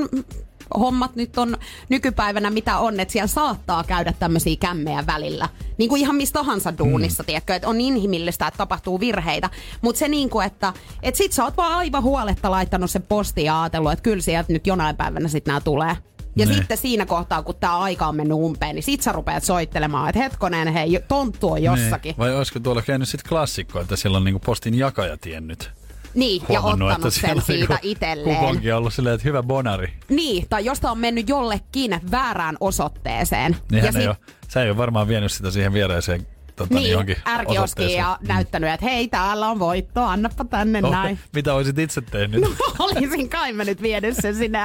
hommat 0.79 1.15
nyt 1.15 1.38
on 1.38 1.57
nykypäivänä 1.89 2.50
mitä 2.50 2.77
on, 2.77 3.00
että 3.00 3.12
siellä 3.12 3.27
saattaa 3.27 3.84
käydä 3.84 4.13
tämmöisiä 4.19 4.55
kämmejä 4.60 5.03
välillä. 5.07 5.50
Niin 5.77 5.89
kuin 5.89 6.01
ihan 6.01 6.15
missä 6.15 6.34
tahansa 6.34 6.77
duunissa, 6.77 7.24
mm. 7.24 7.27
tiedätkö, 7.27 7.55
että 7.55 7.67
on 7.67 7.81
inhimillistä, 7.81 8.48
että 8.48 8.57
tapahtuu 8.57 9.00
virheitä. 9.00 9.50
Mutta 9.81 10.00
se 10.00 10.07
niin 10.07 10.29
kuin, 10.29 10.45
että 10.45 10.74
et 11.03 11.15
sit 11.15 11.31
sä 11.34 11.43
oot 11.43 11.57
vaan 11.57 11.74
aivan 11.74 12.03
huoletta 12.03 12.51
laittanut 12.51 12.91
sen 12.91 13.01
postiin 13.01 13.45
ja 13.45 13.62
ajatellut, 13.62 13.91
että 13.91 14.03
kyllä 14.03 14.22
sieltä 14.22 14.53
nyt 14.53 14.67
jonain 14.67 14.95
päivänä 14.95 15.27
sit 15.27 15.45
nämä 15.45 15.62
tulee. 15.62 15.98
Ja 16.35 16.45
Niin. 16.45 16.57
sitten 16.57 16.77
siinä 16.77 17.05
kohtaa, 17.05 17.43
kun 17.43 17.55
tämä 17.55 17.77
aika 17.79 18.07
on 18.07 18.15
mennyt 18.15 18.37
umpeen, 18.37 18.75
niin 18.75 18.83
sit 18.83 19.01
sä 19.01 19.11
rupeat 19.11 19.43
soittelemaan, 19.43 20.09
että 20.09 20.21
hetkonen, 20.23 20.67
hei, 20.67 20.99
tonttu 21.07 21.51
on 21.51 21.63
jossakin. 21.63 22.09
Niin. 22.09 22.17
Vai 22.17 22.35
olisiko 22.35 22.59
tuolla 22.59 22.81
käynyt 22.81 23.09
sitten 23.09 23.29
klassikko, 23.29 23.79
että 23.79 23.95
siellä 23.95 24.17
on 24.17 24.23
niin 24.23 24.33
kuin 24.33 24.41
postin 24.45 24.77
jakaja 24.77 25.17
tiennyt? 25.17 25.71
Niin, 26.13 26.41
ja 26.49 26.61
ottanut 26.61 27.13
sen 27.13 27.41
siitä 27.41 27.51
niinku 27.51 27.75
itselleen. 27.81 28.37
Kuponki 28.37 28.71
on 28.71 28.77
ollut 28.77 28.93
silleen, 28.93 29.15
että 29.15 29.27
hyvä 29.27 29.43
bonari. 29.43 29.93
Niin, 30.09 30.45
tai 30.49 30.65
josta 30.65 30.91
on 30.91 30.97
mennyt 30.99 31.29
jollekin 31.29 31.99
väärään 32.11 32.57
osoitteeseen. 32.59 33.55
Niin 33.71 33.83
ja 33.85 33.91
hän 33.91 34.01
ei 34.01 34.07
ole, 34.07 34.17
sä 34.47 34.63
ei 34.63 34.69
ole 34.69 34.77
varmaan 34.77 35.07
vienyt 35.07 35.31
sitä 35.31 35.51
siihen 35.51 35.73
viereiseen 35.73 36.27
tota, 36.55 36.75
niin, 36.75 36.91
johonkin 36.91 37.17
osoitteeseen. 37.47 38.00
ja 38.00 38.19
näyttänyt, 38.27 38.69
että 38.69 38.85
hei, 38.85 39.07
täällä 39.07 39.50
on 39.50 39.59
voitto, 39.59 40.03
annappa 40.03 40.45
tänne 40.45 40.81
Oh, 40.83 40.91
näin. 40.91 41.19
Mitä 41.35 41.53
olisit 41.53 41.79
itse 41.79 42.01
tehnyt? 42.01 42.41
No 42.41 42.50
olisin 42.79 43.29
kai 43.29 43.53
mä 43.53 43.63
nyt 43.63 43.81
vienyt 43.81 44.15
sen 44.21 44.35
sinne 44.35 44.59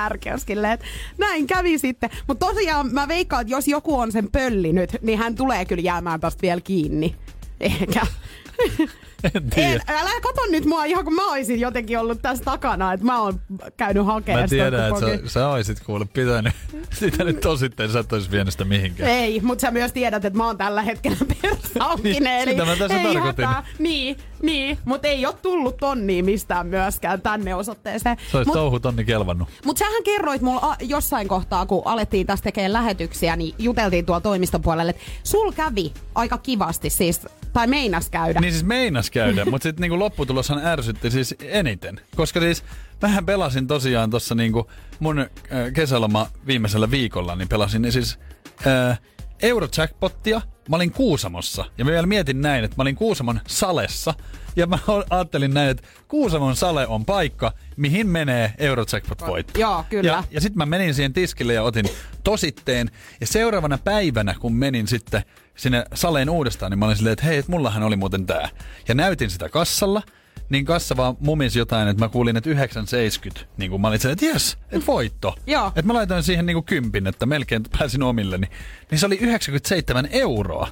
että 0.72 0.86
näin 1.18 1.46
kävi 1.46 1.78
sitten. 1.78 2.10
Mutta 2.26 2.46
tosiaan 2.46 2.92
mä 2.92 3.08
veikkaan, 3.08 3.42
että 3.42 3.54
jos 3.54 3.68
joku 3.68 3.98
on 3.98 4.12
sen 4.12 4.30
pöllinyt, 4.30 4.96
niin 5.02 5.18
hän 5.18 5.34
tulee 5.34 5.64
kyllä 5.64 5.82
jäämään 5.82 6.20
tästä 6.20 6.42
vielä 6.42 6.60
kiinni. 6.60 7.16
Ehkä. 7.60 8.06
En 9.34 9.50
tiedä. 9.50 9.72
En, 9.88 9.96
älä 9.96 10.10
kato 10.22 10.40
nyt 10.50 10.64
mua 10.64 10.84
ihan 10.84 11.04
kun 11.04 11.14
mä 11.14 11.30
olisin 11.30 11.60
jotenkin 11.60 11.98
ollut 11.98 12.22
tässä 12.22 12.44
takana, 12.44 12.92
että 12.92 13.06
mä 13.06 13.20
oon 13.22 13.40
käynyt 13.76 14.06
hakemaan 14.06 14.44
Mä 14.44 14.48
tiedän, 14.48 14.88
että 14.88 15.00
sä, 15.00 15.32
sä 15.32 15.48
oisit 15.48 15.80
kuule 15.80 16.04
pitänyt 16.04 16.54
sitä 17.00 17.24
nyt 17.24 17.40
tosittain, 17.40 17.90
sä 17.92 17.98
et 17.98 18.12
ois 18.12 18.30
vienyt 18.30 18.52
sitä 18.54 18.64
mihinkään. 18.64 19.10
Ei, 19.10 19.40
mutta 19.40 19.62
sä 19.62 19.70
myös 19.70 19.92
tiedät, 19.92 20.24
että 20.24 20.36
mä 20.36 20.46
oon 20.46 20.58
tällä 20.58 20.82
hetkellä 20.82 21.16
persaukkinen. 21.42 22.22
Niin, 22.22 22.26
eli 22.26 22.50
sitä 22.50 22.64
mä 22.64 22.76
tässä 22.76 22.96
ei 23.00 23.04
tarkoitin. 23.14 23.46
hätää. 23.46 23.64
Niin, 23.78 24.16
niin 24.42 24.78
mutta 24.84 25.08
ei 25.08 25.26
ole 25.26 25.34
tullut 25.42 25.76
tonnia 25.76 26.24
mistään 26.24 26.66
myöskään 26.66 27.20
tänne 27.22 27.54
osoitteeseen. 27.54 28.16
Se 28.30 28.36
olisi 28.36 28.50
Mut- 28.50 28.54
touhu 28.54 28.80
tonni 28.80 29.04
kelvannut. 29.04 29.48
Mutta 29.64 29.78
sähän 29.78 30.02
kerroit 30.02 30.42
mulla 30.42 30.60
a- 30.60 30.76
jossain 30.80 31.28
kohtaa, 31.28 31.66
kun 31.66 31.82
alettiin 31.84 32.26
tästä 32.26 32.44
tekemään 32.44 32.72
lähetyksiä, 32.72 33.36
niin 33.36 33.54
juteltiin 33.58 34.06
tuolla 34.06 34.20
toimiston 34.20 34.62
puolelle, 34.62 34.90
että 34.90 35.02
sul 35.24 35.52
kävi 35.52 35.92
aika 36.14 36.38
kivasti 36.38 36.90
siis, 36.90 37.20
tai 37.52 37.66
meinas 37.66 38.10
käydä. 38.10 38.40
Niin 38.40 38.52
siis 38.52 38.64
meinas 38.64 39.10
käydä, 39.10 39.44
mutta 39.44 39.62
sitten 39.62 39.82
niinku 39.82 39.98
lopputuloshan 39.98 40.66
ärsytti 40.66 41.10
siis 41.10 41.34
eniten. 41.40 42.00
Koska 42.16 42.40
siis 42.40 42.64
mähän 43.02 43.26
pelasin 43.26 43.66
tosiaan 43.66 44.10
tuossa 44.10 44.34
niinku 44.34 44.70
mun 45.00 45.18
äh, 45.18 45.28
kesäloma 45.74 46.26
viimeisellä 46.46 46.90
viikolla, 46.90 47.36
niin 47.36 47.48
pelasin 47.48 47.82
niin 47.82 47.92
siis 47.92 48.18
äh, 48.66 49.00
Eurojackpottia. 49.42 50.40
Mä 50.68 50.76
olin 50.76 50.92
Kuusamossa. 50.92 51.64
Ja 51.78 51.84
mä 51.84 51.90
vielä 51.90 52.06
mietin 52.06 52.40
näin, 52.40 52.64
että 52.64 52.76
mä 52.76 52.82
olin 52.82 52.96
Kuusamon 52.96 53.40
salessa. 53.46 54.14
Ja 54.56 54.66
mä 54.66 54.78
ajattelin 55.10 55.54
näin, 55.54 55.70
että 55.70 55.82
Kuusamon 56.08 56.56
sale 56.56 56.86
on 56.86 57.04
paikka, 57.04 57.52
mihin 57.76 58.06
menee 58.06 58.54
Eurojackpot-voitto. 58.58 59.60
Joo, 59.60 59.84
kyllä. 59.88 60.12
Ja, 60.12 60.24
ja 60.30 60.40
sitten 60.40 60.58
mä 60.58 60.66
menin 60.66 60.94
siihen 60.94 61.12
tiskille 61.12 61.54
ja 61.54 61.62
otin 61.62 61.86
tositteen. 62.24 62.90
Ja 63.20 63.26
seuraavana 63.26 63.78
päivänä, 63.78 64.34
kun 64.40 64.54
menin 64.54 64.86
sitten 64.86 65.22
sinne 65.56 65.84
saleen 65.94 66.30
uudestaan, 66.30 66.70
niin 66.70 66.78
mä 66.78 66.84
olin 66.86 66.96
silleen, 66.96 67.12
että 67.12 67.24
hei, 67.24 67.38
et 67.38 67.48
mullahan 67.48 67.82
oli 67.82 67.96
muuten 67.96 68.26
tää. 68.26 68.48
Ja 68.88 68.94
näytin 68.94 69.30
sitä 69.30 69.48
kassalla. 69.48 70.02
Niin 70.48 70.64
kassa 70.64 70.96
vaan 70.96 71.16
mumisi 71.20 71.58
jotain, 71.58 71.88
että 71.88 72.04
mä 72.04 72.08
kuulin, 72.08 72.36
että 72.36 72.50
9,70. 72.50 73.44
Niin 73.56 73.70
kuin 73.70 73.80
mä 73.80 73.88
olin 73.88 74.00
silleen, 74.00 74.12
että 74.12 74.26
jes, 74.26 74.58
että 74.70 74.86
voitto. 74.86 75.34
Joo. 75.46 75.66
Että 75.66 75.82
mä 75.82 75.94
laitoin 75.94 76.22
siihen 76.22 76.46
niin 76.46 76.54
kuin 76.54 76.64
kympin, 76.64 77.06
että 77.06 77.26
melkein 77.26 77.62
pääsin 77.78 78.02
omilleni. 78.02 78.46
Niin 78.90 78.98
se 78.98 79.06
oli 79.06 79.16
97 79.16 80.08
euroa. 80.10 80.68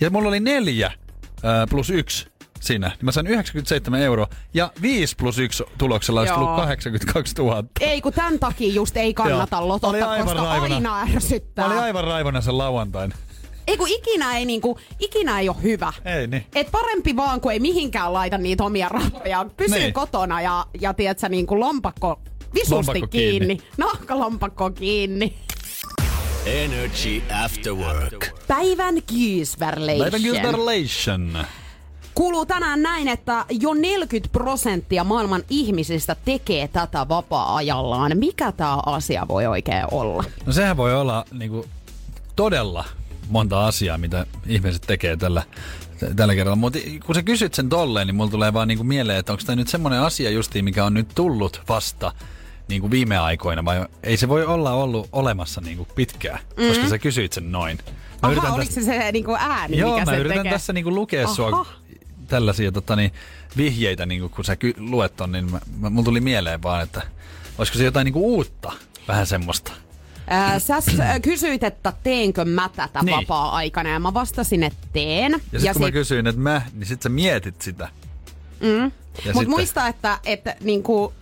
Ja 0.00 0.10
mulla 0.10 0.28
oli 0.28 0.40
neljä 0.40 0.92
ää, 1.42 1.66
plus 1.66 1.90
yksi 1.90 2.28
siinä. 2.60 2.88
Niin 2.88 3.04
mä 3.04 3.12
sain 3.12 3.26
97 3.26 4.00
euroa. 4.00 4.28
Ja 4.54 4.72
5 4.82 5.16
plus 5.16 5.38
1 5.38 5.64
tuloksella 5.78 6.20
olisi 6.20 6.34
tullut 6.34 6.56
82 6.56 7.34
000. 7.38 7.64
Ei, 7.80 8.00
kun 8.00 8.12
tämän 8.12 8.38
takia 8.38 8.72
just 8.72 8.96
ei 8.96 9.14
kannata 9.14 9.68
lotota, 9.68 10.16
koska 10.22 10.34
raivona. 10.34 10.74
aina 10.74 11.00
ärsyttää. 11.00 11.64
Mä 11.68 11.72
olin 11.72 11.84
aivan 11.84 12.04
raivona 12.04 12.40
sen 12.40 12.58
lauantain. 12.58 13.12
Ei 13.66 13.76
kun 13.76 13.88
ikinä 13.88 14.36
ei, 14.38 14.44
niinku, 14.44 14.78
ikinä 15.00 15.40
ei 15.40 15.48
ole 15.48 15.56
hyvä. 15.62 15.92
Ei 16.04 16.26
niin. 16.26 16.46
Et 16.54 16.70
parempi 16.70 17.16
vaan, 17.16 17.40
kun 17.40 17.52
ei 17.52 17.60
mihinkään 17.60 18.12
laita 18.12 18.38
niitä 18.38 18.64
omia 18.64 18.88
rahoja. 18.88 19.46
Pysyy 19.56 19.78
Niin. 19.78 19.92
kotona 19.92 20.40
ja, 20.40 20.66
ja 20.80 20.94
tiedätkö, 20.94 21.28
niinku 21.28 21.60
lompakko 21.60 22.20
visusti 22.54 22.74
Lompakko 22.74 23.06
kiinni. 23.06 23.30
kiinni. 23.38 23.56
kiinni. 23.56 23.70
Nahkalompakko 23.78 24.70
kiinni. 24.70 25.34
Energy 26.46 27.22
After 27.44 27.72
Work. 27.74 28.28
Päivän 28.48 29.02
Kiisverlation. 29.06 29.98
Päivän 30.10 30.20
Gilberlation. 30.20 31.38
Kuuluu 32.14 32.46
tänään 32.46 32.82
näin, 32.82 33.08
että 33.08 33.44
jo 33.50 33.74
40 33.74 34.32
prosenttia 34.32 35.04
maailman 35.04 35.42
ihmisistä 35.50 36.16
tekee 36.24 36.68
tätä 36.68 37.08
vapaa-ajallaan. 37.08 38.12
Mikä 38.18 38.52
tämä 38.52 38.78
asia 38.86 39.28
voi 39.28 39.46
oikein 39.46 39.84
olla? 39.90 40.24
No 40.46 40.52
sehän 40.52 40.76
voi 40.76 40.94
olla 40.94 41.24
niinku, 41.32 41.66
todella 42.36 42.84
monta 43.28 43.66
asiaa, 43.66 43.98
mitä 43.98 44.26
ihmiset 44.46 44.82
tekee 44.86 45.16
tällä, 45.16 45.42
tällä 46.16 46.34
kerralla. 46.34 46.56
Mutta 46.56 46.78
kun 47.06 47.14
sä 47.14 47.22
kysyt 47.22 47.54
sen 47.54 47.68
tolleen, 47.68 48.06
niin 48.06 48.14
mulla 48.14 48.30
tulee 48.30 48.52
vaan 48.52 48.68
niinku 48.68 48.84
mieleen, 48.84 49.18
että 49.18 49.32
onko 49.32 49.44
tämä 49.46 49.56
nyt 49.56 49.68
semmoinen 49.68 50.00
asia 50.00 50.30
justiin, 50.30 50.64
mikä 50.64 50.84
on 50.84 50.94
nyt 50.94 51.08
tullut 51.14 51.62
vasta 51.68 52.12
niin 52.68 52.80
kuin 52.80 52.90
viime 52.90 53.18
aikoina, 53.18 53.64
vai 53.64 53.86
ei 54.02 54.16
se 54.16 54.28
voi 54.28 54.44
olla 54.44 54.72
ollut 54.72 55.08
olemassa 55.12 55.60
niin 55.60 55.76
kuin 55.76 55.88
pitkään, 55.94 56.38
mm. 56.56 56.68
koska 56.68 56.88
sä 56.88 56.98
kysyit 56.98 57.32
sen 57.32 57.52
noin. 57.52 57.78
Mä 58.22 58.28
Aha, 58.28 58.54
oliko 58.54 58.72
se 58.72 58.82
se 58.82 59.12
niinku 59.12 59.36
ääni, 59.38 59.78
Joo, 59.78 59.92
mikä 59.92 60.04
mä 60.04 60.12
se 60.12 60.18
yritän 60.18 60.38
tekee? 60.38 60.52
tässä 60.52 60.72
niinku 60.72 60.94
lukea 60.94 61.24
Aha. 61.24 61.34
sua 61.34 61.66
tällaisia 62.26 62.72
tota, 62.72 62.96
niin, 62.96 63.12
vihjeitä, 63.56 64.06
niinku, 64.06 64.28
kun 64.28 64.44
sä 64.44 64.56
ky- 64.56 64.74
luet 64.78 65.16
ton, 65.16 65.32
niin 65.32 65.50
mä, 65.50 65.60
mä, 65.78 65.90
mulla 65.90 66.04
tuli 66.04 66.20
mieleen 66.20 66.62
vaan, 66.62 66.82
että 66.82 67.02
olisiko 67.58 67.78
se 67.78 67.84
jotain 67.84 68.04
niinku 68.04 68.34
uutta, 68.34 68.72
vähän 69.08 69.26
semmoista. 69.26 69.72
Ää, 70.28 70.58
sä 70.58 70.80
s- 70.80 71.00
ä, 71.00 71.20
kysyit, 71.20 71.62
että 71.62 71.92
teenkö 72.02 72.44
mä 72.44 72.70
tätä 72.76 73.02
Niin. 73.02 73.16
vapaa-aikana 73.16 73.88
ja 73.90 73.98
mä 74.00 74.14
vastasin, 74.14 74.62
että 74.62 74.86
teen. 74.92 75.32
Ja 75.32 75.38
sitten 75.60 75.72
kun 75.72 75.82
mä 75.82 75.86
sit- 75.86 75.92
kysyin, 75.92 76.26
että 76.26 76.40
mä, 76.40 76.62
niin 76.74 76.86
sit 76.86 77.02
sä 77.02 77.08
mietit 77.08 77.62
sitä. 77.62 77.88
Mm. 78.60 78.68
Mutta 78.82 78.92
sitten- 79.24 79.50
muista, 79.50 79.86
että, 79.88 80.18
että 80.24 80.56
niinku, 80.60 81.12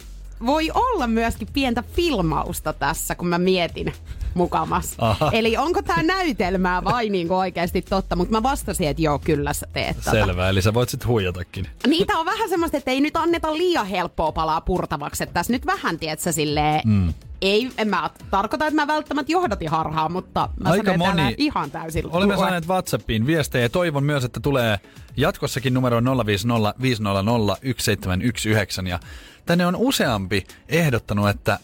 voi 0.46 0.70
olla 0.74 1.06
myöskin 1.06 1.48
pientä 1.52 1.82
filmausta 1.92 2.72
tässä, 2.72 3.14
kun 3.14 3.28
mä 3.28 3.38
mietin 3.38 3.92
mukamas. 4.34 4.94
Aha. 4.98 5.30
Eli 5.32 5.56
onko 5.56 5.82
tämä 5.82 6.02
näytelmää 6.02 6.84
vai 6.84 7.08
niinku 7.10 7.34
oikeasti 7.34 7.82
totta? 7.82 8.16
Mutta 8.16 8.32
mä 8.32 8.42
vastasin, 8.42 8.88
että 8.88 9.02
joo, 9.02 9.18
kyllä 9.18 9.52
sä 9.52 9.66
teet 9.72 9.96
tätä. 9.96 10.10
Selvä, 10.10 10.48
eli 10.48 10.62
sä 10.62 10.74
voit 10.74 10.88
sit 10.88 11.06
huijatakin. 11.06 11.66
Niitä 11.86 12.18
on 12.18 12.26
vähän 12.26 12.48
semmoista, 12.48 12.76
että 12.76 12.90
ei 12.90 13.00
nyt 13.00 13.16
anneta 13.16 13.52
liian 13.56 13.86
helppoa 13.86 14.32
palaa 14.32 14.60
purtavaksi. 14.60 15.22
Että 15.22 15.34
tässä 15.34 15.52
nyt 15.52 15.66
vähän, 15.66 15.98
tiedätkö, 15.98 16.32
silleen... 16.32 16.80
Mm. 16.84 17.14
Ei, 17.40 17.70
en 17.78 17.88
mä 17.88 18.10
tarkoita, 18.30 18.66
että 18.66 18.80
mä 18.80 18.86
välttämättä 18.86 19.32
johdatin 19.32 19.68
harhaa, 19.68 20.08
mutta 20.08 20.48
mä 20.60 20.70
Aika 20.70 20.96
moni- 20.96 21.34
ihan 21.38 21.70
täysin 21.70 22.04
Olemme 22.10 22.36
saaneet 22.36 22.68
WhatsAppiin 22.68 23.26
viestejä 23.26 23.64
ja 23.64 23.68
toivon 23.68 24.04
myös, 24.04 24.24
että 24.24 24.40
tulee 24.40 24.80
jatkossakin 25.16 25.74
numero 25.74 26.00
050 26.26 26.74
500 26.82 27.22
1719 27.24 28.82
ja 28.88 28.98
tänne 29.46 29.66
on 29.66 29.76
useampi 29.76 30.46
ehdottanut, 30.68 31.28
että 31.28 31.58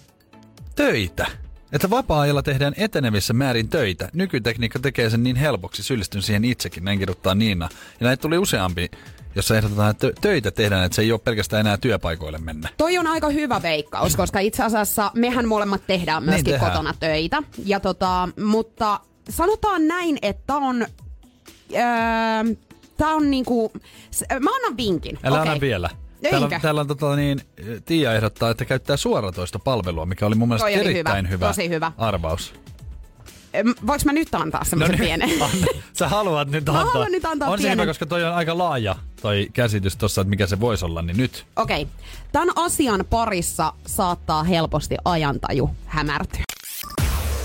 töitä. 0.77 1.27
Että 1.73 1.91
vapaa-ajalla 1.91 2.43
tehdään 2.43 2.75
etenevissä 2.77 3.33
määrin 3.33 3.69
töitä. 3.69 4.09
Nykytekniikka 4.13 4.79
tekee 4.79 5.11
sen 5.11 5.23
niin 5.23 5.37
helpoksi, 5.37 5.83
syyllistyn 5.83 6.23
siihen 6.23 6.45
itsekin, 6.45 6.85
näin 6.85 6.99
kirjoittaa 6.99 7.35
Niina. 7.35 7.69
Ja 8.01 8.05
näitä 8.07 8.21
tuli 8.21 8.39
useampi, 8.39 8.91
jossa 9.35 9.57
ehdotetaan, 9.57 9.91
että 9.91 10.09
tö- 10.09 10.13
töitä 10.21 10.51
tehdään, 10.51 10.85
että 10.85 10.97
se 10.97 11.03
ei 11.03 11.13
ole 11.13 11.21
pelkästään 11.25 11.61
enää 11.61 11.77
työpaikoille 11.77 12.39
mennä. 12.39 12.69
Toi 12.77 12.99
on 12.99 13.07
aika 13.07 13.29
hyvä 13.29 13.63
veikkaus, 13.63 14.17
koska 14.17 14.39
itse 14.41 14.63
asiassa 14.63 15.11
mehän 15.15 15.49
molemmat 15.49 15.83
tehdään 15.87 16.23
myöskin 16.25 16.45
Niin 16.45 16.53
tehdään. 16.55 16.73
kotona 16.73 16.95
töitä. 17.01 17.43
Ja 17.65 17.81
tota, 17.81 18.29
mutta 18.45 19.01
sanotaan 19.29 19.89
näin, 19.89 20.19
että 20.23 20.57
on... 20.57 20.87
Öö, 21.75 22.55
Tää 22.97 23.09
on 23.09 23.31
niinku... 23.31 23.73
Mä 24.41 24.51
annan 24.57 24.77
vinkin. 24.77 25.19
Älä 25.25 25.41
Okei. 25.41 25.49
anna 25.53 25.61
vielä. 25.61 25.91
Eikä. 26.23 26.31
Täällä, 26.31 26.55
on- 26.57 26.61
täällä 26.61 26.81
on 26.81 26.87
tota 26.87 27.17
niin, 27.17 27.41
Tiia 27.85 28.15
ehdottaa, 28.15 28.51
että 28.51 28.65
käyttää 28.65 28.97
suoratoistopalvelua, 28.97 30.07
mikä 30.07 30.27
oli 30.27 30.35
mun 30.35 30.49
mielestä 30.49 30.65
Toi 30.65 30.75
oli 30.75 30.81
hyvä, 30.81 30.91
erittäin 30.91 31.31
hyvä, 31.31 31.47
tosi 31.47 31.69
hyvä. 31.69 31.93
arvaus. 31.99 32.55
Voinko 33.87 34.03
mä 34.05 34.13
nyt 34.13 34.35
antaa 34.35 34.65
semmoisen 34.65 34.99
nyt, 34.99 35.07
pienen? 35.07 35.31
anna. 35.43 35.67
Sä 35.93 36.09
haluat 36.09 36.49
nyt 36.49 36.67
Mä 36.67 36.73
antaa. 36.79 36.93
haluan 36.93 37.13
nyt 37.13 37.25
antaa 37.25 37.49
on 37.51 37.59
se 37.59 37.63
pienen. 37.63 37.79
hyvä, 37.79 37.87
koska 37.91 38.07
toi 38.07 38.25
on 38.25 38.35
aika 38.35 38.59
laaja 38.59 38.97
toi 39.23 39.49
käsitys 39.53 39.97
tossa, 39.97 40.21
että 40.21 40.29
mikä 40.31 40.47
se 40.47 40.61
voisi 40.61 40.85
olla, 40.85 41.03
niin 41.03 41.17
nyt. 41.17 41.47
Okei. 41.57 41.83
Okay. 41.83 41.95
Tämän 42.33 42.49
asian 42.57 43.05
parissa 43.11 43.73
saattaa 43.87 44.43
helposti 44.45 44.97
ajantaju 45.05 45.71
hämärtyä. 45.87 46.45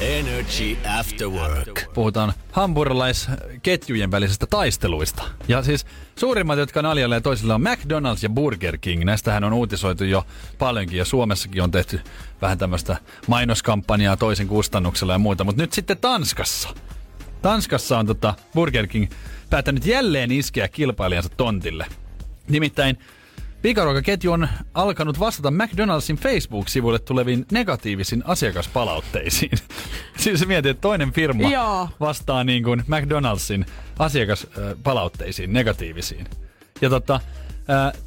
Energy 0.01 0.77
After 0.99 1.27
Work. 1.27 1.93
Puhutaan 1.93 2.34
hampurilaisketjujen 2.51 4.12
välisestä 4.12 4.47
taisteluista. 4.47 5.23
Ja 5.47 5.63
siis 5.63 5.86
suurimmat, 6.15 6.60
jotka 6.60 6.81
naljalee 6.81 7.21
toisilla 7.21 7.55
on 7.55 7.62
McDonald's 7.62 8.19
ja 8.23 8.29
Burger 8.29 8.77
King. 8.77 9.03
Näistähän 9.03 9.43
on 9.43 9.53
uutisoitu 9.53 10.03
jo 10.03 10.25
paljonkin 10.58 10.97
ja 10.97 11.05
Suomessakin 11.05 11.63
on 11.63 11.71
tehty 11.71 12.01
vähän 12.41 12.58
tämmöistä 12.58 12.97
mainoskampanjaa 13.27 14.17
toisen 14.17 14.47
kustannuksella 14.47 15.13
ja 15.13 15.19
muuta. 15.19 15.43
Mutta 15.43 15.62
nyt 15.62 15.73
sitten 15.73 15.97
Tanskassa. 15.97 16.69
Tanskassa 17.41 17.99
on 17.99 18.05
tota 18.05 18.34
Burger 18.53 18.88
King 18.88 19.12
päättänyt 19.49 19.86
jälleen 19.86 20.31
iskeä 20.31 20.67
kilpailijansa 20.67 21.29
tontille. 21.29 21.86
Nimittäin 22.47 22.97
pikaruokaketju 23.65 24.32
on 24.32 24.47
alkanut 24.73 25.19
vastata 25.19 25.51
McDonald'sin 25.51 26.17
Facebook-sivuille 26.17 26.99
tuleviin 26.99 27.45
negatiivisiin 27.51 28.23
asiakaspalautteisiin. 28.25 29.58
siis 30.17 30.47
mietin, 30.47 30.71
että 30.71 30.82
toinen 30.82 31.12
firma 31.12 31.49
Joo. 31.49 31.89
vastaa 31.99 32.43
niin 32.43 32.63
kuin 32.63 32.84
McDonald'sin 32.88 33.65
asiakaspalautteisiin, 33.99 35.54
negatiivisiin. 35.54 36.28
Ja 36.82 36.89
tota, 36.89 37.19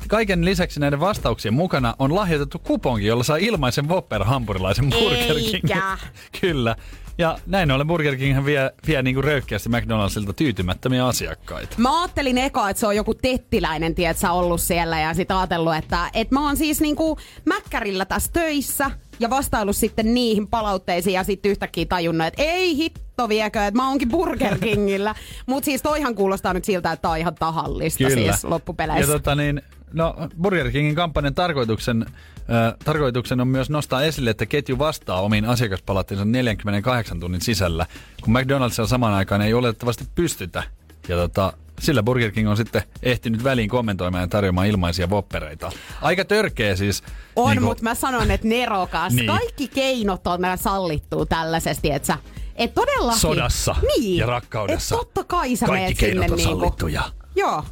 kaiken 0.08 0.44
lisäksi 0.44 0.80
näiden 0.80 1.00
vastauksien 1.00 1.54
mukana 1.54 1.94
on 1.98 2.14
lahjoitettu 2.14 2.58
kuponki, 2.58 3.06
jolla 3.06 3.22
saa 3.22 3.36
ilmaisen 3.36 3.88
Whopper 3.88 4.24
hampurilaisen 4.24 4.90
Burger 4.90 5.36
King. 5.50 5.70
Kyllä. 6.40 6.76
Ja 7.18 7.38
näin 7.46 7.70
ollen 7.70 7.86
Burger 7.86 8.16
King 8.16 8.44
vie, 8.44 8.70
vie 8.86 9.02
niin 9.02 9.14
kuin 9.14 9.24
röyhkeästi 9.24 9.68
McDonald'silta 9.68 10.32
tyytymättömiä 10.36 11.06
asiakkaita. 11.06 11.74
Mä 11.78 12.00
ajattelin 12.00 12.38
eka, 12.38 12.70
että 12.70 12.80
se 12.80 12.86
on 12.86 12.96
joku 12.96 13.14
tettiläinen, 13.14 13.94
tiedät 13.94 14.16
sä, 14.16 14.32
ollut 14.32 14.60
siellä 14.60 15.00
ja 15.00 15.14
sit 15.14 15.30
ajatellut, 15.30 15.74
että 15.74 16.10
et 16.14 16.30
mä 16.30 16.46
oon 16.46 16.56
siis 16.56 16.80
niinku 16.80 17.18
Mäkkärillä 17.44 18.04
tässä 18.04 18.32
töissä 18.32 18.90
ja 19.20 19.30
vastaillut 19.30 19.76
sitten 19.76 20.14
niihin 20.14 20.48
palautteisiin 20.48 21.14
ja 21.14 21.24
sitten 21.24 21.50
yhtäkkiä 21.50 21.86
tajunnut, 21.86 22.26
että 22.26 22.42
ei 22.42 22.76
hitto 22.76 23.28
viekö, 23.28 23.64
että 23.64 23.76
mä 23.76 23.88
oonkin 23.88 24.08
Burger 24.08 24.58
Kingillä. 24.58 25.14
Mutta 25.46 25.64
siis 25.64 25.82
toihan 25.82 26.14
kuulostaa 26.14 26.54
nyt 26.54 26.64
siltä, 26.64 26.92
että 26.92 27.02
tää 27.02 27.10
on 27.10 27.18
ihan 27.18 27.34
tahallista 27.34 28.04
Kyllä. 28.04 28.32
siis 28.32 28.44
loppupeleissä. 28.44 29.12
Ja 29.12 29.18
tota 29.18 29.34
niin, 29.34 29.62
no 29.92 30.16
Burger 30.42 30.70
Kingin 30.70 30.94
kampanjan 30.94 31.34
tarkoituksen, 31.34 32.06
äh, 32.08 32.74
tarkoituksen 32.84 33.40
on 33.40 33.48
myös 33.48 33.70
nostaa 33.70 34.02
esille, 34.02 34.30
että 34.30 34.46
ketju 34.46 34.78
vastaa 34.78 35.20
omiin 35.20 35.44
asiakaspalauttiinsa 35.44 36.24
48 36.24 37.20
tunnin 37.20 37.40
sisällä, 37.40 37.86
kun 38.22 38.32
McDonaldsilla 38.32 38.88
samaan 38.88 39.14
aikaan 39.14 39.42
ei 39.42 39.54
oletettavasti 39.54 40.04
pystytä. 40.14 40.62
Ja 41.08 41.16
tota, 41.16 41.52
sillä 41.80 42.02
Burger 42.02 42.30
King 42.30 42.50
on 42.50 42.56
sitten 42.56 42.82
ehtinyt 43.02 43.44
väliin 43.44 43.68
kommentoimaan 43.68 44.22
ja 44.22 44.28
tarjoamaan 44.28 44.66
ilmaisia 44.66 45.10
voppereita. 45.10 45.72
Aika 46.02 46.24
törkeä 46.24 46.76
siis. 46.76 47.02
On, 47.36 47.50
niinku- 47.50 47.66
mutta 47.66 47.82
mä 47.82 47.94
sanon, 47.94 48.30
että 48.30 48.48
nerokas. 48.48 49.12
Niin. 49.12 49.26
Kaikki 49.26 49.68
keinot 49.68 50.26
on 50.26 50.40
sallittu 50.56 51.26
tällaisesti, 51.26 51.90
että 51.90 52.06
sä 52.06 52.18
et 52.56 52.74
todellakin... 52.74 53.20
Sodassa 53.20 53.76
niin, 53.96 54.18
ja 54.18 54.26
rakkaudessa. 54.26 54.94
Et 54.94 55.00
totta 55.00 55.24
kai 55.24 55.56
sä 55.56 55.66
Kaikki 55.66 55.94
keinot 55.94 56.24
sinne 56.24 56.32
on 56.32 56.36
niinku... 56.36 56.60
sallittuja. 56.60 57.02
Joo, 57.36 57.64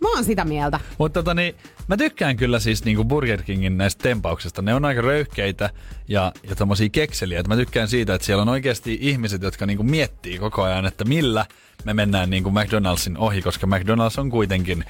mä 0.00 0.08
oon 0.14 0.24
sitä 0.24 0.44
mieltä. 0.44 0.80
Mutta 0.98 1.22
tota 1.22 1.34
niin, 1.34 1.54
mä 1.88 1.96
tykkään 1.96 2.36
kyllä 2.36 2.58
siis 2.58 2.84
niinku 2.84 3.04
Burger 3.04 3.42
Kingin 3.42 3.78
näistä 3.78 4.02
tempauksista. 4.02 4.62
Ne 4.62 4.74
on 4.74 4.84
aika 4.84 5.00
röyhkeitä 5.00 5.70
ja, 6.08 6.32
ja 6.48 6.56
tommosia 6.56 6.88
kekseliä. 6.88 7.40
Et 7.40 7.48
Mä 7.48 7.56
tykkään 7.56 7.88
siitä, 7.88 8.14
että 8.14 8.26
siellä 8.26 8.42
on 8.42 8.48
oikeasti 8.48 8.98
ihmiset, 9.00 9.42
jotka 9.42 9.66
niinku 9.66 9.82
miettii 9.82 10.38
koko 10.38 10.62
ajan, 10.62 10.86
että 10.86 11.04
millä 11.04 11.46
me 11.84 11.94
mennään 11.94 12.30
niinku 12.30 12.50
McDonaldsin 12.50 13.18
ohi, 13.18 13.42
koska 13.42 13.66
McDonalds 13.66 14.18
on 14.18 14.30
kuitenkin 14.30 14.84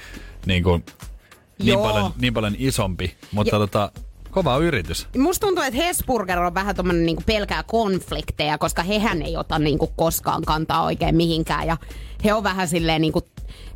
niinku 0.45 0.81
niin, 1.63 1.79
paljon, 1.79 2.13
niin 2.17 2.33
paljon 2.33 2.55
isompi. 2.57 3.15
Mutta 3.31 3.55
Ja- 3.55 3.59
tota, 3.59 3.91
kova 4.31 4.57
yritys. 4.57 5.07
Musta 5.17 5.47
tuntuu, 5.47 5.63
että 5.63 5.83
Hesburger 5.83 6.39
on 6.39 6.53
vähän 6.53 6.75
tommonen 6.75 7.05
niinku 7.05 7.23
pelkää 7.25 7.63
konflikteja, 7.63 8.57
koska 8.57 8.83
hehän 8.83 9.21
ei 9.21 9.37
ota 9.37 9.59
niinku 9.59 9.87
koskaan 9.87 10.41
kantaa 10.41 10.83
oikein 10.83 11.15
mihinkään. 11.15 11.67
Ja 11.67 11.77
he 12.25 12.33
on 12.33 12.43
vähän 12.43 12.67
silleen 12.67 13.01
niinku, 13.01 13.21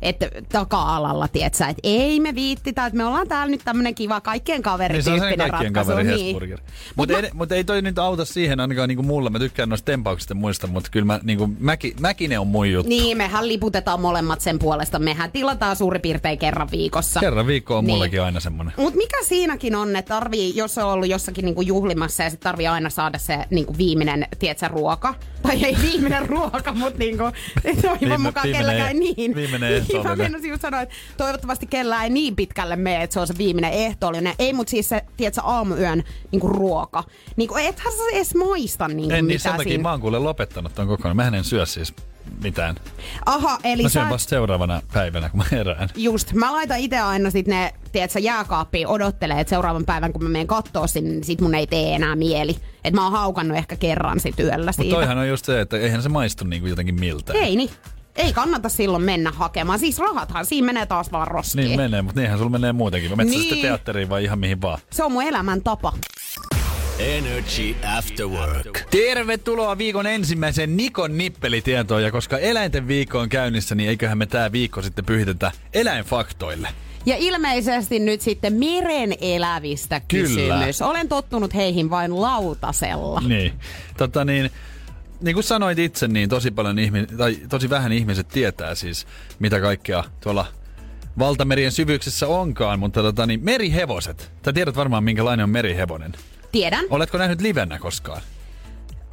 että 0.02 0.30
taka-alalla, 0.52 1.28
tietsä, 1.28 1.66
että 1.68 1.80
ei 1.82 2.20
me 2.20 2.34
viittitä, 2.34 2.86
että 2.86 2.96
me 2.96 3.04
ollaan 3.04 3.28
täällä 3.28 3.50
nyt 3.50 3.60
tämmönen 3.64 3.94
kiva 3.94 4.20
kaikkien 4.20 4.62
Niin 4.88 5.02
se 5.02 5.10
on 5.12 5.20
kaikkien 5.20 5.50
ratkaisu. 5.50 5.72
kaveri 5.90 6.08
niin. 6.08 6.26
Hesburger. 6.26 6.58
Mut 6.58 6.96
Mutta 6.96 7.14
mä- 7.14 7.20
ei, 7.20 7.30
mut 7.34 7.52
ei 7.52 7.64
toi 7.64 7.82
nyt 7.82 7.98
auta 7.98 8.24
siihen 8.24 8.60
ainakaan 8.60 8.88
niinku 8.88 9.02
mulla. 9.02 9.30
Mä 9.30 9.38
tykkään 9.38 9.68
noista 9.68 9.84
tempauksista 9.86 10.34
muista, 10.34 10.66
mutta 10.66 10.90
kyllä 10.92 11.06
mä, 11.06 11.20
niinku, 11.22 11.50
mäki, 11.58 11.94
mäkinen 12.00 12.40
on 12.40 12.46
mun 12.46 12.70
juttu. 12.70 12.88
Niin, 12.88 13.16
mehän 13.16 13.48
liputetaan 13.48 14.00
molemmat 14.00 14.40
sen 14.40 14.58
puolesta. 14.58 14.98
Mehän 14.98 15.32
tilataan 15.32 15.76
suurin 15.76 16.02
piirtein 16.02 16.38
kerran 16.38 16.68
viikossa. 16.70 17.20
Kerran 17.20 17.46
viikko 17.46 17.78
on 17.78 17.84
Niin. 17.84 17.94
mullakin 17.94 18.22
aina 18.22 18.40
semmonen. 18.40 18.74
Mutta 18.76 18.96
mikä 18.96 19.16
siinäkin 19.24 19.74
on, 19.74 19.96
että 19.96 20.14
tarvii, 20.14 20.56
jos 20.56 20.78
on 20.78 20.84
ollut 20.84 21.08
jossakin 21.08 21.44
niinku 21.44 21.62
juhlimassa 21.62 22.22
ja 22.22 22.30
sit 22.30 22.40
tarvii 22.40 22.66
aina 22.66 22.90
saada 22.90 23.18
se 23.18 23.38
niinku 23.50 23.74
viimeinen, 23.78 24.26
tietsä, 24.38 24.68
ruoka. 24.68 25.14
Tai 25.42 25.64
ei 25.64 25.76
viimeinen 25.82 26.28
ruoka, 26.34 26.72
mutta 26.74 26.98
niinku, 26.98 27.24
toivon 27.82 28.20
Mukaan 28.32 28.44
viimeinen- 28.46 28.66
kelläkään 28.66 28.98
niin. 28.98 29.34
viimeinen 29.34 29.70
Niin, 29.70 29.82
ehtoollinen. 29.82 30.18
Mä 30.18 30.22
meinasin 30.22 30.50
just 30.50 30.62
sanoa, 30.62 30.80
että 30.80 30.94
toivottavasti 31.16 31.66
kellään 31.66 32.04
ei 32.04 32.10
niin 32.10 32.36
pitkälle 32.36 32.76
mene, 32.76 33.02
että 33.02 33.14
se 33.14 33.20
on 33.20 33.26
se 33.26 33.34
viimeinen 33.38 33.72
ehtoollinen. 33.72 34.34
Ei, 34.38 34.52
mutta 34.52 34.70
siis 34.70 34.88
se, 34.88 35.02
tietsä, 35.16 35.42
aamuyön 35.42 36.02
niinku 36.32 36.48
ruoka. 36.48 37.04
Niinku, 37.36 37.56
ethän 37.56 37.92
sä 37.92 37.98
edes 38.12 38.34
maista 38.34 38.88
niinku 38.88 39.14
En 39.14 39.26
niin 39.26 39.40
sen 39.40 39.52
takia 39.52 39.70
siinä. 39.70 39.82
mä 39.82 39.90
oon 39.90 40.00
kuule 40.00 40.18
lopettanut 40.18 40.74
ton 40.74 40.86
kokonaan. 40.88 41.16
Mä 41.16 41.36
en 41.36 41.44
syö 41.44 41.66
siis 41.66 41.94
mitään. 42.42 42.76
Aha, 43.26 43.58
eli 43.64 43.82
Mä 43.82 43.88
sä... 43.88 43.92
syön 43.92 44.10
vasta 44.10 44.30
seuraavana 44.30 44.82
päivänä, 44.92 45.28
kun 45.28 45.38
mä 45.38 45.44
herään. 45.52 45.88
Just, 45.96 46.32
mä 46.32 46.52
laitan 46.52 46.78
itse 46.78 46.98
aina 46.98 47.30
sit 47.30 47.46
ne, 47.46 47.72
tiedätkö, 47.92 48.18
jääkaappiin 48.18 48.86
odottelee, 48.86 49.40
että 49.40 49.48
seuraavan 49.50 49.84
päivän 49.84 50.12
kun 50.12 50.22
mä 50.22 50.28
menen 50.28 50.46
kattoo 50.46 50.86
sinne, 50.86 51.10
niin 51.10 51.24
sit 51.24 51.40
mun 51.40 51.54
ei 51.54 51.66
tee 51.66 51.94
enää 51.94 52.16
mieli. 52.16 52.56
Että 52.84 53.00
mä 53.00 53.02
oon 53.04 53.12
haukannut 53.12 53.56
ehkä 53.58 53.76
kerran 53.76 54.20
sit 54.20 54.40
yöllä 54.40 54.56
Mutta 54.56 54.72
siitä. 54.72 54.94
toihan 54.96 55.18
on 55.18 55.28
just 55.28 55.44
se, 55.44 55.60
että 55.60 55.76
eihän 55.78 56.02
se 56.02 56.08
maistu 56.08 56.44
niinku 56.44 56.66
jotenkin 56.66 57.00
miltään. 57.00 57.38
Ei 57.38 57.56
niin. 57.56 57.70
Ei 58.16 58.32
kannata 58.32 58.68
silloin 58.68 59.02
mennä 59.02 59.30
hakemaan. 59.30 59.78
Siis 59.78 59.98
rahathan 59.98 60.46
siinä 60.46 60.66
menee 60.66 60.86
taas 60.86 61.12
vaan 61.12 61.28
roskiin. 61.28 61.64
Niin 61.64 61.80
menee, 61.80 62.02
mutta 62.02 62.20
niinhän 62.20 62.38
sulla 62.38 62.50
menee 62.50 62.72
muutenkin. 62.72 63.16
Mä 63.16 63.24
niin. 63.24 63.40
sitten 63.40 63.58
teatteriin 63.58 64.08
vai 64.08 64.24
ihan 64.24 64.38
mihin 64.38 64.62
vaan. 64.62 64.78
Se 64.90 65.04
on 65.04 65.12
mun 65.12 65.22
elämän 65.22 65.62
tapa. 65.62 65.92
Energy 66.98 67.76
After 67.98 68.26
Work. 68.26 68.80
Tervetuloa 68.90 69.78
viikon 69.78 70.06
ensimmäisen 70.06 70.76
Nikon 70.76 71.18
nippelitietoon. 71.18 72.02
Ja 72.02 72.10
koska 72.10 72.38
eläinten 72.38 72.88
viikko 72.88 73.18
on 73.18 73.28
käynnissä, 73.28 73.74
niin 73.74 73.88
eiköhän 73.88 74.18
me 74.18 74.26
tää 74.26 74.52
viikko 74.52 74.82
sitten 74.82 75.04
pyhitetä 75.04 75.52
eläinfaktoille. 75.72 76.68
Ja 77.06 77.16
ilmeisesti 77.18 77.98
nyt 77.98 78.20
sitten 78.20 78.52
meren 78.52 79.14
elävistä 79.20 80.00
Kyllä. 80.00 80.28
kysymys. 80.28 80.82
Olen 80.82 81.08
tottunut 81.08 81.54
heihin 81.54 81.90
vain 81.90 82.20
lautasella. 82.20 83.20
Niin. 83.20 83.52
Tota 83.96 84.24
niin, 84.24 84.50
niin 85.22 85.34
kuin 85.34 85.44
sanoit 85.44 85.78
itse, 85.78 86.08
niin 86.08 86.28
tosi 86.28 86.50
paljon 86.50 86.78
ihmi- 86.78 87.06
tai 87.06 87.36
tosi 87.48 87.70
vähän 87.70 87.92
ihmiset 87.92 88.28
tietää 88.28 88.74
siis, 88.74 89.06
mitä 89.38 89.60
kaikkea 89.60 90.04
tuolla 90.20 90.46
valtamerien 91.18 91.72
syvyyksissä 91.72 92.28
onkaan, 92.28 92.78
mutta 92.78 93.02
tota 93.02 93.26
niin, 93.26 93.44
merihevoset. 93.44 94.32
Sä 94.44 94.52
tiedät 94.52 94.76
varmaan, 94.76 95.04
minkälainen 95.04 95.44
on 95.44 95.50
merihevonen. 95.50 96.12
Tiedän. 96.52 96.84
Oletko 96.90 97.18
nähnyt 97.18 97.40
livenä 97.40 97.78
koskaan? 97.78 98.22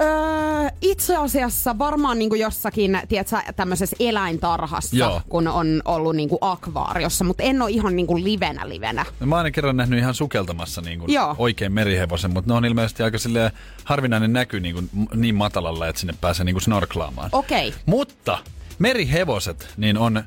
Öö, 0.02 0.68
itse 0.82 1.16
asiassa 1.16 1.78
varmaan 1.78 2.18
niinku 2.18 2.34
jossakin, 2.34 3.00
tiedätkö, 3.08 3.36
tämmöisessä 3.56 3.96
eläintarhassa, 4.00 4.96
Joo. 4.96 5.22
kun 5.28 5.48
on 5.48 5.82
ollut 5.84 6.16
niinku 6.16 6.38
akvaariossa, 6.40 7.24
mutta 7.24 7.42
en 7.42 7.62
ole 7.62 7.70
ihan 7.70 7.96
niinku 7.96 8.16
livenä 8.16 8.68
livenä. 8.68 9.04
No, 9.20 9.26
mä 9.26 9.36
oon 9.36 9.52
kerran 9.52 9.76
nähnyt 9.76 9.98
ihan 9.98 10.14
sukeltamassa 10.14 10.80
niin 10.80 10.98
kuin 10.98 11.12
Joo. 11.12 11.34
oikein 11.38 11.72
merihevosen, 11.72 12.30
mutta 12.32 12.50
ne 12.50 12.56
on 12.56 12.64
ilmeisesti 12.64 13.02
aika 13.02 13.18
silleen 13.18 13.50
harvinainen 13.84 14.32
näky 14.32 14.60
niin, 14.60 14.74
kuin, 14.74 14.90
niin 15.14 15.34
matalalla, 15.34 15.88
että 15.88 16.00
sinne 16.00 16.14
pääsee 16.20 16.44
niin 16.44 16.54
kuin 16.54 16.62
snorklaamaan. 16.62 17.28
Okei. 17.32 17.74
Mutta 17.86 18.38
merihevoset 18.78 19.68
niin 19.76 19.98
on 19.98 20.24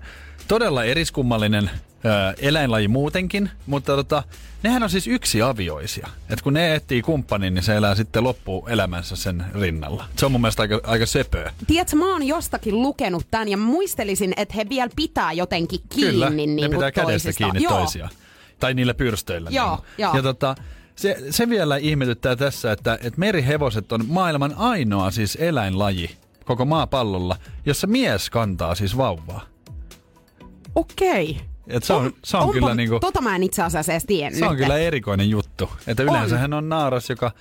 todella 0.47 0.83
eriskummallinen 0.83 1.71
eläinlaji 2.37 2.87
muutenkin, 2.87 3.49
mutta 3.65 3.95
tota, 3.95 4.23
nehän 4.63 4.83
on 4.83 4.89
siis 4.89 5.07
yksi 5.07 5.41
avioisia. 5.41 6.07
Et 6.29 6.41
kun 6.41 6.53
ne 6.53 6.75
etsii 6.75 7.01
kumppanin, 7.01 7.53
niin 7.53 7.63
se 7.63 7.75
elää 7.75 7.95
sitten 7.95 8.23
loppuelämänsä 8.23 9.15
sen 9.15 9.45
rinnalla. 9.61 10.05
Se 10.17 10.25
on 10.25 10.31
mun 10.31 10.41
mielestä 10.41 10.61
aika, 10.61 10.81
aika 10.83 11.05
söpöä. 11.05 11.53
Tiedätkö, 11.67 11.95
mä 11.95 12.11
oon 12.13 12.23
jostakin 12.27 12.81
lukenut 12.81 13.27
tämän 13.31 13.49
ja 13.49 13.57
muistelisin, 13.57 14.33
että 14.37 14.53
he 14.55 14.69
vielä 14.69 14.89
pitää 14.95 15.33
jotenkin 15.33 15.79
kiinni 15.89 16.11
Kyllä, 16.11 16.29
niin 16.29 16.55
ne 16.55 16.69
pitää 16.69 16.91
kädestä 16.91 17.11
toisista. 17.11 17.43
kiinni 17.43 17.63
Joo. 17.63 17.77
toisia. 17.77 18.09
Tai 18.59 18.73
niillä 18.73 18.93
pyrstöillä. 18.93 19.49
Joo, 19.49 19.75
niin. 19.75 19.85
joo. 19.97 20.15
Ja 20.15 20.21
tota, 20.23 20.55
se, 20.95 21.17
se 21.29 21.49
vielä 21.49 21.77
ihmetyttää 21.77 22.35
tässä, 22.35 22.71
että, 22.71 22.93
että 22.93 23.19
merihevoset 23.19 23.91
on 23.91 24.05
maailman 24.07 24.53
ainoa 24.57 25.11
siis 25.11 25.37
eläinlaji 25.41 26.09
koko 26.45 26.65
maapallolla, 26.65 27.37
jossa 27.65 27.87
mies 27.87 28.29
kantaa 28.29 28.75
siis 28.75 28.97
vauvaa. 28.97 29.41
Okei. 30.75 31.39
Et 31.67 31.84
se 31.84 31.93
on, 31.93 32.13
se 32.23 32.38
on 32.38 32.43
onpa- 32.43 32.54
kyllä 32.54 32.76
niinku, 32.76 32.99
Tota 32.99 33.21
mä 33.21 33.36
en 33.36 33.43
itse 33.43 33.63
asiassa 33.63 33.91
edes 33.91 34.06
tiennyt. 34.06 34.39
se 34.39 34.45
on 34.45 34.58
kyllä 34.58 34.78
erikoinen 34.78 35.30
juttu. 35.30 35.69
Että 35.88 36.04
yleensähän 36.04 36.54
on 36.54 36.69
naaras, 36.69 37.10
joka 37.10 37.32